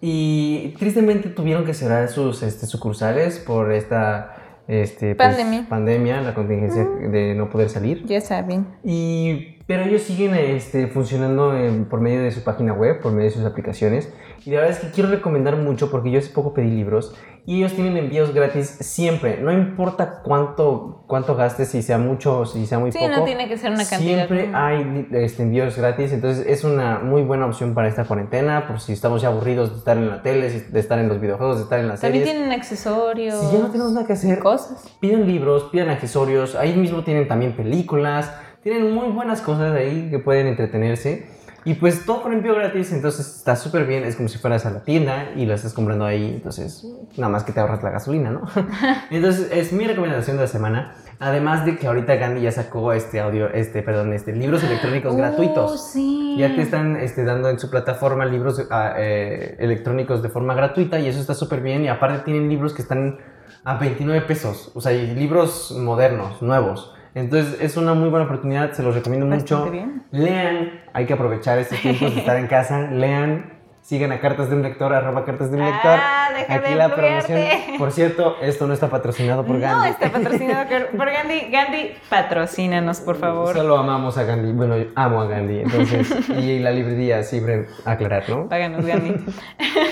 Y 0.02 0.74
tristemente 0.80 1.30
tuvieron 1.30 1.66
que 1.66 1.76
cerrar 1.76 2.08
sus 2.08 2.42
este, 2.42 2.66
sucursales 2.66 3.38
por 3.38 3.72
esta 3.72 4.34
este, 4.68 5.14
pues, 5.14 5.36
Pandemia. 5.36 5.66
pandemia, 5.70 6.22
la 6.22 6.34
contingencia 6.34 6.84
de 6.86 7.36
no 7.36 7.50
poder 7.50 7.70
salir. 7.70 8.06
Ya 8.06 8.22
saben. 8.22 8.66
Y, 8.84 9.59
pero 9.70 9.84
ellos 9.84 10.02
siguen 10.02 10.34
este, 10.34 10.88
funcionando 10.88 11.56
en- 11.56 11.86
por 11.86 12.02
medio 12.02 12.24
de 12.24 12.32
su 12.32 12.44
página 12.44 12.74
web, 12.74 13.02
por 13.04 13.12
medio 13.12 13.30
de 13.30 13.36
sus 13.36 13.46
aplicaciones. 13.46 14.12
Y 14.44 14.50
la 14.50 14.62
verdad 14.62 14.76
es 14.76 14.80
que 14.84 14.90
quiero 14.90 15.12
recomendar 15.12 15.58
mucho 15.58 15.92
porque 15.92 16.10
yo 16.10 16.18
hace 16.18 16.32
poco 16.34 16.56
pedí 16.56 16.72
libros 16.72 17.14
y 17.46 17.58
ellos 17.60 17.74
tienen 17.74 17.96
envíos 17.98 18.34
gratis 18.34 18.68
siempre. 18.80 19.38
No 19.42 19.52
importa 19.52 20.22
cuánto, 20.24 21.04
cuánto 21.06 21.36
gastes, 21.36 21.68
si 21.68 21.84
sea 21.84 22.00
mucho 22.00 22.40
o 22.40 22.46
si 22.48 22.66
sea 22.66 22.80
muy 22.80 22.92
Sí, 22.92 22.98
poco. 22.98 23.12
no 23.12 23.24
tiene 23.26 23.48
que 23.48 23.58
ser 23.60 23.70
una 23.72 23.86
cantidad. 23.86 24.16
Siempre 24.28 24.50
hay 24.56 25.08
este, 25.12 25.44
envíos 25.44 25.78
gratis, 25.78 26.14
entonces 26.14 26.48
es 26.48 26.64
una 26.64 26.98
muy 27.00 27.22
buena 27.22 27.46
opción 27.46 27.76
para 27.76 27.88
esta 27.90 28.06
cuarentena, 28.06 28.66
por 28.68 28.80
si 28.80 28.94
estamos 28.94 29.22
ya 29.22 29.28
aburridos 29.28 29.72
de 29.72 29.78
estar 29.78 29.98
en 29.98 30.10
la 30.10 30.24
tele, 30.24 30.50
de 30.50 30.80
estar 30.80 30.98
en 30.98 31.10
los 31.10 31.22
videojuegos, 31.22 31.58
de 31.58 31.64
estar 31.64 31.80
en 31.80 31.90
las 31.90 32.02
También 32.02 32.24
series. 32.24 32.40
tienen 32.40 32.58
accesorios. 32.60 33.40
Si 33.40 33.56
ya 33.56 33.62
no 33.62 33.70
tenemos 33.70 33.92
nada 33.94 34.08
que 34.08 34.14
hacer, 34.14 34.40
Cosas. 34.40 34.98
piden 35.00 35.28
libros, 35.28 35.66
piden 35.72 35.90
accesorios, 35.90 36.56
ahí 36.56 36.76
mismo 36.76 37.04
tienen 37.04 37.28
también 37.28 37.56
películas, 37.56 38.34
tienen 38.64 38.94
muy 38.94 39.10
buenas 39.10 39.42
cosas 39.42 39.74
ahí 39.74 40.10
que 40.10 40.20
pueden 40.20 40.48
entretenerse. 40.48 41.28
Y 41.66 41.74
pues 41.74 42.06
todo 42.06 42.24
con 42.24 42.32
envío 42.32 42.56
gratis, 42.56 42.94
entonces 42.94 43.36
está 43.36 43.58
súper 43.58 43.86
bien, 43.86 44.06
es 44.06 44.16
como 44.16 44.30
si 44.30 44.38
fueras 44.38 44.66
a 44.66 44.72
la 44.72 44.80
tienda 44.86 45.32
y 45.36 45.46
lo 45.46 45.54
estás 45.54 45.74
comprando 45.74 46.06
ahí, 46.06 46.36
entonces 46.36 46.88
nada 47.18 47.30
más 47.30 47.44
que 47.44 47.52
te 47.52 47.60
ahorras 47.60 47.84
la 47.84 47.90
gasolina, 47.90 48.32
¿no? 48.32 48.44
entonces 49.12 49.52
es 49.52 49.74
mi 49.74 49.86
recomendación 49.86 50.38
de 50.38 50.44
la 50.44 50.48
semana, 50.48 50.96
además 51.20 51.66
de 51.66 51.78
que 51.78 51.86
ahorita 51.88 52.16
Gandhi 52.16 52.44
ya 52.44 52.54
sacó 52.54 52.94
este 52.94 53.20
audio, 53.20 53.50
este, 53.50 53.84
perdón, 53.84 54.14
este, 54.14 54.34
libros 54.34 54.64
electrónicos 54.64 55.14
Oh, 55.14 55.18
gratuitos. 55.18 55.92
sí. 55.92 56.38
Ya 56.40 56.56
te 56.56 56.62
están 56.62 56.96
este, 56.96 57.26
dando 57.26 57.50
en 57.50 57.60
su 57.60 57.70
plataforma 57.70 58.26
libros 58.26 58.66
ah, 58.72 58.94
eh, 58.98 59.58
electrónicos 59.60 60.24
de 60.24 60.30
forma 60.30 60.54
gratuita 60.54 60.98
y 60.98 61.10
eso 61.10 61.20
está 61.20 61.34
súper 61.34 61.60
bien. 61.60 61.84
Y 61.84 61.90
aparte 61.90 62.24
tienen 62.24 62.48
libros 62.48 62.74
que 62.74 62.82
están 62.82 63.18
a 63.66 63.78
29 63.78 64.26
pesos, 64.26 64.72
o 64.76 64.80
sea, 64.80 64.94
libros 64.94 65.76
modernos, 65.78 66.42
nuevos. 66.42 66.96
Entonces 67.16 67.58
es 67.62 67.76
una 67.78 67.94
muy 67.94 68.10
buena 68.10 68.26
oportunidad, 68.26 68.72
se 68.74 68.84
los 68.84 68.94
recomiendo 68.96 69.28
Bastante 69.28 69.56
mucho. 69.56 69.72
bien. 69.72 70.04
Lean, 70.12 70.82
hay 70.94 71.06
que 71.06 71.14
aprovechar 71.14 71.58
estos 71.58 71.80
tiempos 71.82 72.14
de 72.14 72.20
estar 72.20 72.38
en 72.38 72.48
casa, 72.48 72.82
lean. 72.92 73.58
Sigan 73.82 74.12
a 74.12 74.20
Cartas 74.20 74.50
de 74.50 74.56
un 74.56 74.62
Lector, 74.62 74.94
arroba 74.94 75.26
Cartas 75.26 75.50
de 75.50 75.58
un 75.58 75.66
Lector. 75.66 75.98
Ah, 76.00 76.30
deja 76.38 76.54
Aquí 76.54 76.70
de 76.70 76.76
la 76.76 76.94
promoción. 76.94 77.40
Por 77.80 77.92
cierto, 77.92 78.36
esto 78.40 78.68
no 78.68 78.74
está 78.74 78.88
patrocinado 78.90 79.44
por 79.44 79.56
No 79.56 79.62
Gandhi. 79.62 79.90
está 79.90 80.12
patrocinado 80.12 80.70
por- 80.70 80.98
por 80.98 81.12
Gandhi. 81.12 81.50
Gandhi, 81.50 81.94
patrocínanos, 82.08 83.00
por 83.00 83.16
favor. 83.16 83.56
Solo 83.56 83.78
amamos 83.78 84.16
a 84.20 84.26
Gandhi. 84.26 84.52
Bueno, 84.52 84.78
yo 84.78 84.88
amo 84.96 85.22
a 85.22 85.26
Gandhi. 85.28 85.62
Entonces, 85.62 86.30
y 86.30 86.60
la 86.60 86.70
librería, 86.70 87.24
siempre 87.24 87.66
aclarar, 87.86 88.30
¿no? 88.30 88.48
Páganos, 88.48 88.86
Gandhi. 88.86 89.16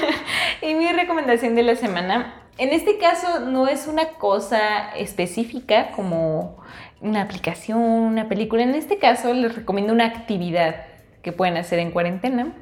y 0.61 0.76
mi 0.76 0.91
recomendación 0.91 1.55
de 1.55 1.63
la 1.63 1.76
semana, 1.76 2.36
en 2.59 2.70
este 2.74 2.99
caso 2.99 3.39
no 3.39 3.68
es 3.68 3.88
una 3.88 4.09
cosa 4.20 4.89
específica 4.95 5.91
como 5.95 6.57
una 7.02 7.22
aplicación, 7.22 7.80
una 7.80 8.28
película. 8.28 8.64
En 8.64 8.76
este 8.76 8.98
caso 8.98 9.34
les 9.34 9.56
recomiendo 9.56 9.93
una 9.93 10.06
actividad 10.06 10.86
que 11.22 11.32
pueden 11.32 11.58
hacer 11.58 11.80
en 11.80 11.91
cuarentena, 11.91 12.54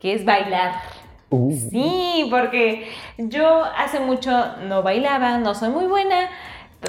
que 0.00 0.12
es 0.12 0.24
bailar. 0.24 0.74
Uh. 1.30 1.52
Sí, 1.70 2.26
porque 2.30 2.88
yo 3.18 3.64
hace 3.64 4.00
mucho 4.00 4.56
no 4.62 4.82
bailaba, 4.82 5.38
no 5.38 5.54
soy 5.54 5.70
muy 5.70 5.86
buena. 5.86 6.28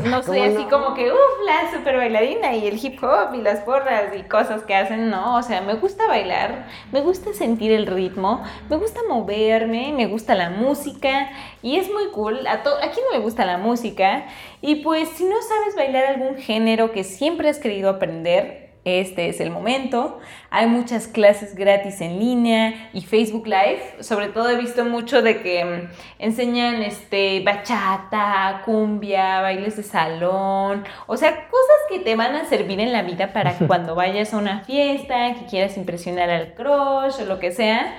No 0.05 0.21
soy 0.21 0.37
¿Cómo 0.39 0.51
así 0.51 0.63
no? 0.65 0.69
como 0.69 0.93
que, 0.93 1.11
uff, 1.11 1.45
la 1.45 1.71
super 1.71 1.97
bailarina 1.97 2.53
y 2.55 2.67
el 2.67 2.83
hip 2.83 3.03
hop 3.03 3.33
y 3.33 3.41
las 3.41 3.61
porras 3.61 4.15
y 4.15 4.21
cosas 4.21 4.61
que 4.61 4.75
hacen, 4.75 5.09
no, 5.09 5.35
o 5.35 5.41
sea, 5.41 5.61
me 5.61 5.73
gusta 5.73 6.05
bailar, 6.07 6.67
me 6.91 7.01
gusta 7.01 7.33
sentir 7.33 7.71
el 7.71 7.87
ritmo, 7.87 8.43
me 8.69 8.75
gusta 8.75 8.99
moverme, 9.09 9.91
me 9.93 10.05
gusta 10.05 10.35
la 10.35 10.51
música 10.51 11.31
y 11.63 11.77
es 11.77 11.91
muy 11.91 12.09
cool. 12.11 12.45
A, 12.45 12.53
a 12.53 12.61
quién 12.91 13.05
no 13.11 13.17
le 13.17 13.19
gusta 13.19 13.45
la 13.45 13.57
música? 13.57 14.27
Y 14.61 14.75
pues 14.75 15.09
si 15.09 15.25
no 15.25 15.41
sabes 15.41 15.75
bailar 15.75 16.05
algún 16.05 16.37
género 16.37 16.91
que 16.91 17.03
siempre 17.03 17.49
has 17.49 17.57
querido 17.57 17.89
aprender, 17.89 18.68
este 18.89 19.29
es 19.29 19.39
el 19.39 19.51
momento. 19.51 20.19
Hay 20.49 20.67
muchas 20.67 21.07
clases 21.07 21.55
gratis 21.55 22.01
en 22.01 22.19
línea 22.19 22.89
y 22.93 23.01
Facebook 23.01 23.45
Live. 23.45 24.01
Sobre 24.01 24.27
todo 24.27 24.49
he 24.49 24.57
visto 24.57 24.83
mucho 24.85 25.21
de 25.21 25.41
que 25.41 25.63
mm, 25.63 25.89
enseñan 26.19 26.81
este 26.81 27.41
bachata, 27.41 28.63
cumbia, 28.65 29.41
bailes 29.41 29.77
de 29.77 29.83
salón, 29.83 30.85
o 31.07 31.17
sea, 31.17 31.47
cosas 31.49 31.77
que 31.89 31.99
te 31.99 32.15
van 32.15 32.35
a 32.35 32.45
servir 32.45 32.79
en 32.79 32.91
la 32.91 33.03
vida 33.03 33.31
para 33.33 33.53
cuando 33.67 33.95
vayas 33.95 34.33
a 34.33 34.37
una 34.37 34.61
fiesta, 34.61 35.35
que 35.35 35.45
quieras 35.45 35.77
impresionar 35.77 36.29
al 36.29 36.53
crush 36.53 37.21
o 37.21 37.25
lo 37.25 37.39
que 37.39 37.51
sea. 37.51 37.95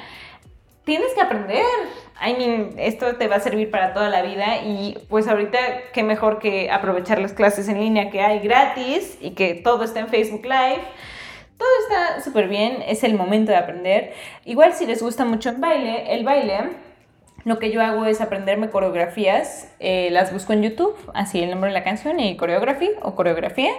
Tienes 0.85 1.13
que 1.15 1.21
aprender. 1.21 1.65
I 2.21 2.35
mean, 2.35 2.71
esto 2.77 3.17
te 3.17 3.29
va 3.29 3.37
a 3.37 3.41
servir 3.41 3.71
para 3.71 3.95
toda 3.95 4.11
la 4.11 4.23
vida 4.23 4.59
y 4.63 4.99
pues 5.09 5.27
ahorita 5.27 5.59
qué 5.93 6.03
mejor 6.03 6.39
que 6.39 6.71
aprovechar 6.71 7.19
las 7.19 7.33
clases 7.33 7.69
en 7.69 7.81
línea 7.81 8.11
que 8.11 8.21
hay 8.21 8.41
gratis 8.41 9.17
y 9.21 9.31
que 9.31 9.55
todo 9.55 9.85
está 9.85 10.01
en 10.01 10.09
Facebook 10.09 10.45
Live. 10.45 10.83
Todo 11.57 11.69
está 11.89 12.23
súper 12.23 12.49
bien, 12.49 12.83
es 12.87 13.05
el 13.05 13.15
momento 13.15 13.53
de 13.53 13.59
aprender. 13.59 14.13
Igual 14.45 14.75
si 14.75 14.87
les 14.87 15.03
gusta 15.03 15.25
mucho 15.25 15.51
el 15.51 15.57
baile, 15.57 16.15
el 16.15 16.25
baile, 16.25 16.71
lo 17.45 17.59
que 17.59 17.71
yo 17.71 17.83
hago 17.83 18.05
es 18.05 18.21
aprenderme 18.21 18.71
coreografías, 18.71 19.73
eh, 19.79 20.09
las 20.11 20.33
busco 20.33 20.53
en 20.53 20.63
YouTube, 20.63 20.97
así 21.15 21.43
el 21.43 21.51
nombre 21.51 21.71
de 21.71 21.75
la 21.75 21.85
canción 21.85 22.21
y 22.21 22.37
coreografía 22.37 22.91
o 23.03 23.15
coreografía. 23.15 23.73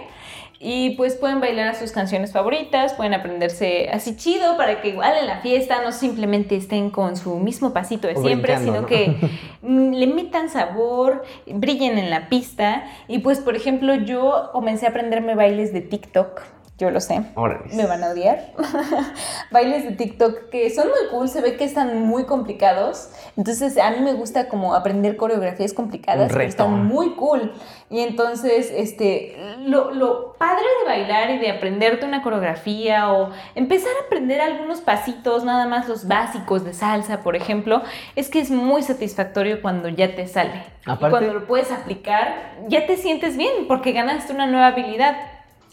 Y 0.64 0.90
pues 0.90 1.16
pueden 1.16 1.40
bailar 1.40 1.66
a 1.66 1.74
sus 1.74 1.90
canciones 1.90 2.30
favoritas, 2.30 2.94
pueden 2.94 3.14
aprenderse 3.14 3.90
así 3.92 4.16
chido 4.16 4.56
para 4.56 4.80
que 4.80 4.90
igual 4.90 5.14
en 5.18 5.26
la 5.26 5.40
fiesta 5.40 5.82
no 5.82 5.90
simplemente 5.90 6.54
estén 6.54 6.90
con 6.90 7.16
su 7.16 7.40
mismo 7.40 7.72
pasito 7.72 8.06
de 8.06 8.14
O 8.14 8.22
siempre, 8.22 8.56
sino 8.58 8.82
¿no? 8.82 8.86
que 8.86 9.16
mm, 9.62 9.90
le 9.90 10.06
metan 10.06 10.48
sabor, 10.48 11.24
brillen 11.46 11.98
en 11.98 12.10
la 12.10 12.28
pista. 12.28 12.84
Y 13.08 13.18
pues, 13.18 13.40
por 13.40 13.56
ejemplo, 13.56 13.96
yo 13.96 14.50
comencé 14.52 14.86
a 14.86 14.90
aprenderme 14.90 15.34
bailes 15.34 15.72
de 15.72 15.80
TikTok. 15.80 16.42
Yo 16.82 16.90
lo 16.90 17.00
sé. 17.00 17.22
Órale. 17.36 17.72
Me 17.74 17.86
van 17.86 18.02
a 18.02 18.08
odiar. 18.10 18.52
Bailes 19.52 19.84
de 19.84 19.92
TikTok 19.92 20.48
que 20.50 20.68
son 20.70 20.88
muy 20.88 21.08
cool, 21.10 21.28
se 21.28 21.40
ve 21.40 21.56
que 21.56 21.62
están 21.64 22.06
muy 22.06 22.24
complicados. 22.24 23.10
Entonces 23.36 23.78
a 23.78 23.90
mí 23.92 24.00
me 24.00 24.14
gusta 24.14 24.48
como 24.48 24.74
aprender 24.74 25.16
coreografías 25.16 25.72
complicadas, 25.72 26.28
Un 26.30 26.36
pero 26.36 26.44
están 26.48 26.86
muy 26.86 27.14
cool. 27.14 27.52
Y 27.88 28.00
entonces, 28.00 28.72
este, 28.74 29.36
lo, 29.60 29.92
lo 29.92 30.32
padre 30.38 30.64
de 30.80 30.88
bailar 30.88 31.30
y 31.30 31.38
de 31.38 31.50
aprenderte 31.50 32.06
una 32.06 32.22
coreografía 32.22 33.12
o 33.12 33.30
empezar 33.54 33.92
a 34.02 34.06
aprender 34.06 34.40
algunos 34.40 34.80
pasitos, 34.80 35.44
nada 35.44 35.66
más 35.66 35.88
los 35.88 36.08
básicos 36.08 36.64
de 36.64 36.72
salsa, 36.72 37.20
por 37.20 37.36
ejemplo, 37.36 37.82
es 38.16 38.30
que 38.30 38.40
es 38.40 38.50
muy 38.50 38.82
satisfactorio 38.82 39.60
cuando 39.60 39.88
ya 39.90 40.16
te 40.16 40.26
sale. 40.26 40.64
Y 40.86 40.90
Aparte- 40.90 41.10
cuando 41.10 41.34
lo 41.34 41.46
puedes 41.46 41.70
aplicar, 41.70 42.54
ya 42.68 42.86
te 42.86 42.96
sientes 42.96 43.36
bien 43.36 43.68
porque 43.68 43.92
ganaste 43.92 44.32
una 44.32 44.46
nueva 44.46 44.68
habilidad. 44.68 45.14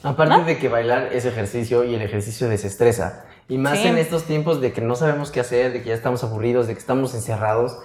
Aparte 0.04 0.34
¿No? 0.38 0.46
de 0.46 0.58
que 0.58 0.70
bailar 0.70 1.10
es 1.12 1.26
ejercicio 1.26 1.84
y 1.84 1.94
el 1.96 2.02
ejercicio 2.02 2.48
desestresa. 2.48 3.26
Y 3.50 3.58
más 3.58 3.80
Sí. 3.80 3.88
en 3.88 3.98
estos 3.98 4.24
tiempos 4.24 4.62
de 4.62 4.72
que 4.72 4.82
no 4.82 4.96
sabemos 4.96 5.32
qué 5.32 5.40
hacer, 5.42 5.74
de 5.74 5.82
que 5.82 5.90
ya 5.90 5.96
estamos 5.96 6.24
aburridos, 6.24 6.68
de 6.68 6.74
que 6.74 6.80
estamos 6.80 7.14
encerrados, 7.16 7.78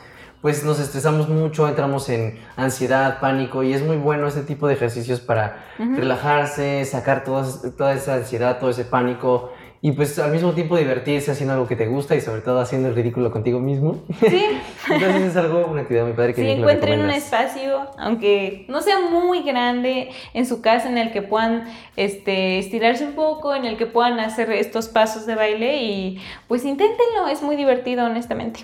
pues 0.42 0.62
nos 0.62 0.78
estresamos 0.78 1.28
mucho, 1.30 1.66
entramos 1.66 2.08
en 2.10 2.38
ansiedad, 2.56 3.18
pánico 3.18 3.62
y 3.62 3.72
es 3.72 3.82
muy 3.82 3.96
bueno 3.96 4.28
ese 4.28 4.42
tipo 4.42 4.68
de 4.68 4.74
ejercicios 4.74 5.20
para 5.20 5.64
relajarse, 5.78 6.84
sacar 6.84 7.24
todas- 7.24 7.62
toda 7.76 7.94
esa 7.94 8.14
ansiedad, 8.14 8.58
todo 8.58 8.68
ese 8.70 8.84
pánico 8.84 9.52
y 9.84 9.92
pues 9.92 10.18
al 10.18 10.32
mismo 10.32 10.52
tiempo 10.52 10.78
divertirse 10.78 11.30
haciendo 11.30 11.52
algo 11.52 11.68
que 11.68 11.76
te 11.76 11.86
gusta 11.86 12.16
y 12.16 12.22
sobre 12.22 12.40
todo 12.40 12.58
haciendo 12.58 12.88
el 12.88 12.94
ridículo 12.94 13.30
contigo 13.30 13.60
mismo. 13.60 14.02
Sí. 14.18 14.42
Entonces 14.90 15.22
es 15.24 15.36
algo, 15.36 15.66
una 15.66 15.82
actividad 15.82 16.06
muy 16.06 16.14
padre 16.14 16.32
que 16.32 16.42
lo 16.42 16.48
encuentren 16.48 17.02
un 17.02 17.10
espacio, 17.10 17.90
aunque 17.98 18.64
no 18.68 18.80
sea 18.80 19.00
muy 19.00 19.42
grande, 19.42 20.08
en 20.32 20.46
su 20.46 20.62
casa 20.62 20.88
en 20.88 20.96
el 20.96 21.12
que 21.12 21.20
puedan 21.20 21.64
este, 21.96 22.58
estirarse 22.58 23.04
un 23.04 23.12
poco, 23.12 23.54
en 23.54 23.66
el 23.66 23.76
que 23.76 23.84
puedan 23.84 24.20
hacer 24.20 24.50
estos 24.52 24.88
pasos 24.88 25.26
de 25.26 25.34
baile 25.34 25.82
y 25.82 26.18
pues 26.48 26.64
inténtenlo, 26.64 27.28
es 27.30 27.42
muy 27.42 27.54
divertido 27.54 28.06
honestamente. 28.06 28.60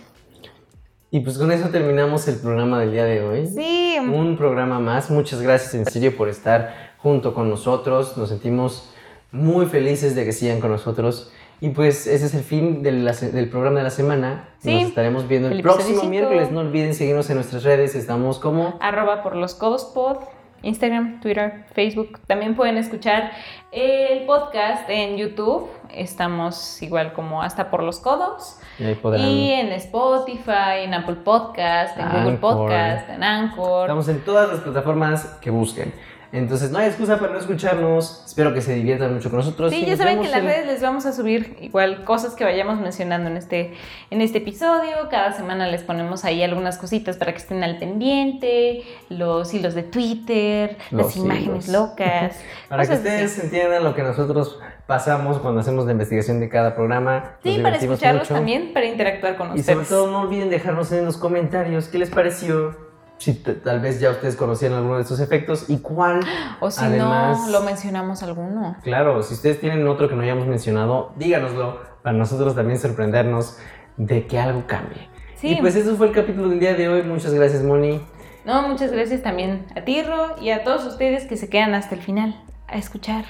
Y 1.10 1.20
pues 1.20 1.36
con 1.36 1.52
eso 1.52 1.68
terminamos 1.68 2.26
el 2.28 2.36
programa 2.36 2.80
del 2.80 2.92
día 2.92 3.04
de 3.04 3.22
hoy. 3.22 3.46
Sí, 3.46 3.98
un 4.00 4.38
programa 4.38 4.78
más. 4.78 5.10
Muchas 5.10 5.42
gracias 5.42 5.74
en 5.74 5.84
serio 5.84 6.16
por 6.16 6.30
estar 6.30 6.94
junto 6.96 7.34
con 7.34 7.50
nosotros. 7.50 8.16
Nos 8.16 8.30
sentimos 8.30 8.90
muy 9.32 9.66
felices 9.66 10.14
de 10.14 10.24
que 10.24 10.32
sigan 10.32 10.60
con 10.60 10.70
nosotros. 10.70 11.32
Y 11.62 11.70
pues 11.70 12.06
ese 12.06 12.24
es 12.24 12.34
el 12.34 12.42
fin 12.42 12.82
del, 12.82 13.04
del 13.04 13.48
programa 13.50 13.78
de 13.78 13.84
la 13.84 13.90
semana. 13.90 14.48
Sí. 14.60 14.74
Nos 14.74 14.88
estaremos 14.88 15.28
viendo 15.28 15.48
el, 15.48 15.60
próximo 15.60 16.04
miércoles. 16.04 16.50
No 16.50 16.60
olviden 16.60 16.94
seguirnos 16.94 17.28
en 17.28 17.36
nuestras 17.36 17.64
redes. 17.64 17.94
Estamos 17.94 18.38
como... 18.38 18.78
arroba 18.80 19.22
por 19.22 19.36
los 19.36 19.54
codos 19.54 19.84
pod, 19.84 20.20
Instagram, 20.62 21.20
Twitter, 21.20 21.66
Facebook. 21.74 22.18
También 22.26 22.56
pueden 22.56 22.78
escuchar 22.78 23.32
el 23.72 24.24
podcast 24.24 24.88
en 24.88 25.18
YouTube. 25.18 25.68
Estamos 25.92 26.80
igual 26.82 27.12
como 27.12 27.42
hasta 27.42 27.70
por 27.70 27.82
los 27.82 28.00
codos. 28.00 28.58
y 28.78 28.84
ahí 28.84 28.94
podrán- 28.94 29.28
Y 29.28 29.52
en 29.52 29.72
Spotify, 29.72 30.84
en 30.84 30.94
Apple 30.94 31.16
Podcast, 31.16 31.98
en 31.98 32.08
Google. 32.08 32.38
Podcast, 32.38 33.10
en 33.10 33.22
Anchor. 33.22 33.82
Estamos 33.82 34.08
en 34.08 34.20
todas 34.20 34.48
las 34.48 34.60
plataformas 34.60 35.24
que 35.42 35.50
busquen. 35.50 35.92
Entonces 36.32 36.70
no 36.70 36.78
hay 36.78 36.86
excusa 36.86 37.18
para 37.18 37.32
no 37.32 37.38
escucharnos. 37.38 38.22
Espero 38.24 38.54
que 38.54 38.60
se 38.60 38.74
diviertan 38.74 39.12
mucho 39.14 39.30
con 39.30 39.38
nosotros. 39.40 39.72
Sí, 39.72 39.82
y 39.82 39.86
ya 39.86 39.96
saben 39.96 40.20
que 40.20 40.26
en 40.26 40.30
las 40.30 40.44
redes 40.44 40.66
les 40.66 40.80
vamos 40.80 41.04
a 41.06 41.12
subir 41.12 41.56
igual 41.60 42.04
cosas 42.04 42.34
que 42.34 42.44
vayamos 42.44 42.78
mencionando 42.80 43.28
en 43.28 43.36
este, 43.36 43.74
en 44.10 44.20
este 44.20 44.38
episodio. 44.38 44.92
Cada 45.10 45.32
semana 45.32 45.66
les 45.66 45.82
ponemos 45.82 46.24
ahí 46.24 46.42
algunas 46.42 46.78
cositas 46.78 47.16
para 47.16 47.32
que 47.32 47.38
estén 47.38 47.64
al 47.64 47.78
pendiente, 47.78 48.82
los 49.08 49.52
hilos 49.52 49.74
de 49.74 49.82
Twitter, 49.82 50.76
Los 50.92 51.06
las 51.06 51.16
imágenes 51.16 51.68
locas. 51.68 52.40
Para 52.68 52.86
que 52.86 52.92
así. 52.92 53.02
ustedes 53.02 53.38
entiendan 53.42 53.82
lo 53.82 53.94
que 53.94 54.02
nosotros 54.02 54.60
pasamos 54.86 55.38
cuando 55.38 55.60
hacemos 55.60 55.84
la 55.86 55.92
investigación 55.92 56.38
de 56.38 56.48
cada 56.48 56.74
programa. 56.76 57.36
Sí, 57.42 57.58
para 57.62 57.76
escucharlos 57.76 58.22
mucho. 58.24 58.34
también, 58.34 58.72
para 58.72 58.86
interactuar 58.86 59.36
con 59.36 59.56
Y 59.56 59.62
sobre 59.62 59.80
ustedes. 59.80 59.88
todo 59.88 60.10
no 60.10 60.20
olviden 60.22 60.50
dejarnos 60.50 60.92
en 60.92 61.04
los 61.04 61.16
comentarios 61.16 61.88
qué 61.88 61.98
les 61.98 62.10
pareció, 62.10 62.76
si 63.20 63.34
tal 63.34 63.80
vez 63.80 64.00
ya 64.00 64.10
ustedes 64.10 64.34
conocían 64.34 64.72
alguno 64.72 64.96
de 64.96 65.02
estos 65.02 65.20
efectos 65.20 65.66
y 65.68 65.78
cuál. 65.78 66.20
o 66.60 66.70
si 66.70 66.82
además- 66.84 67.38
no, 67.46 67.50
lo 67.50 67.60
mencionamos 67.60 68.22
alguno. 68.22 68.76
Claro, 68.82 69.22
si 69.22 69.34
ustedes 69.34 69.60
tienen 69.60 69.86
otro 69.86 70.08
que 70.08 70.16
no 70.16 70.22
hayamos 70.22 70.46
mencionado, 70.46 71.12
díganoslo 71.16 71.78
para 72.02 72.16
nosotros 72.16 72.54
también 72.54 72.78
sorprendernos 72.78 73.58
de 73.98 74.26
que 74.26 74.38
algo 74.40 74.64
cambie. 74.66 75.08
Sí. 75.36 75.48
Y 75.52 75.56
pues 75.60 75.76
eso 75.76 75.96
fue 75.96 76.08
el 76.08 76.12
capítulo 76.14 76.48
del 76.48 76.58
día 76.60 76.74
de 76.74 76.88
hoy. 76.88 77.02
Muchas 77.02 77.32
gracias, 77.34 77.62
Moni. 77.62 78.00
No, 78.44 78.66
muchas 78.66 78.90
gracias 78.90 79.22
también 79.22 79.66
a 79.76 79.82
Tirro 79.84 80.40
y 80.40 80.50
a 80.50 80.64
todos 80.64 80.84
ustedes 80.86 81.26
que 81.26 81.36
se 81.36 81.50
quedan 81.50 81.74
hasta 81.74 81.94
el 81.94 82.00
final 82.00 82.42
a 82.68 82.78
escuchar 82.78 83.24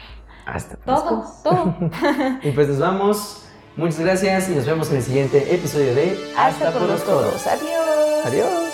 Hasta 0.46 0.76
todo, 0.76 1.16
después. 1.18 1.42
todo. 1.42 1.74
Y 2.42 2.52
pues 2.52 2.68
nos 2.68 2.78
vamos. 2.78 3.46
Muchas 3.76 4.00
gracias 4.00 4.48
y 4.50 4.54
nos 4.54 4.66
vemos 4.66 4.90
en 4.90 4.98
el 4.98 5.02
siguiente 5.02 5.52
episodio 5.54 5.94
de 5.96 6.16
Hasta 6.36 6.70
por 6.70 6.82
los 6.82 7.00
codos. 7.02 7.44
Adiós. 7.46 8.26
Adiós. 8.26 8.69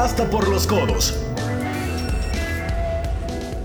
Hasta 0.00 0.24
por 0.30 0.48
los 0.48 0.66
codos. 0.66 1.14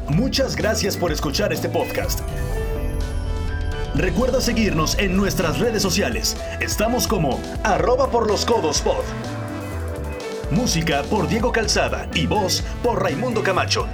Muchas 0.09 0.57
gracias 0.57 0.97
por 0.97 1.13
escuchar 1.13 1.53
este 1.53 1.69
podcast. 1.69 2.19
Recuerda 3.95 4.41
seguirnos 4.41 4.99
en 4.99 5.15
nuestras 5.15 5.59
redes 5.59 5.81
sociales. 5.81 6.35
Estamos 6.59 7.07
como 7.07 7.39
arroba 7.63 8.11
por 8.11 8.27
los 8.27 8.43
codos 8.43 8.81
pod. 8.81 9.05
Música 10.51 11.03
por 11.03 11.29
Diego 11.29 11.53
Calzada 11.53 12.09
y 12.13 12.27
voz 12.27 12.65
por 12.83 13.01
Raimundo 13.01 13.41
Camacho. 13.41 13.87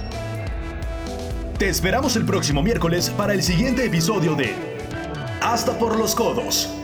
Te 1.60 1.68
esperamos 1.68 2.16
el 2.16 2.24
próximo 2.26 2.60
miércoles 2.60 3.08
para 3.10 3.34
el 3.34 3.42
siguiente 3.44 3.86
episodio 3.86 4.34
de 4.34 4.52
Hasta 5.40 5.78
por 5.78 5.96
los 5.96 6.16
codos. 6.16 6.81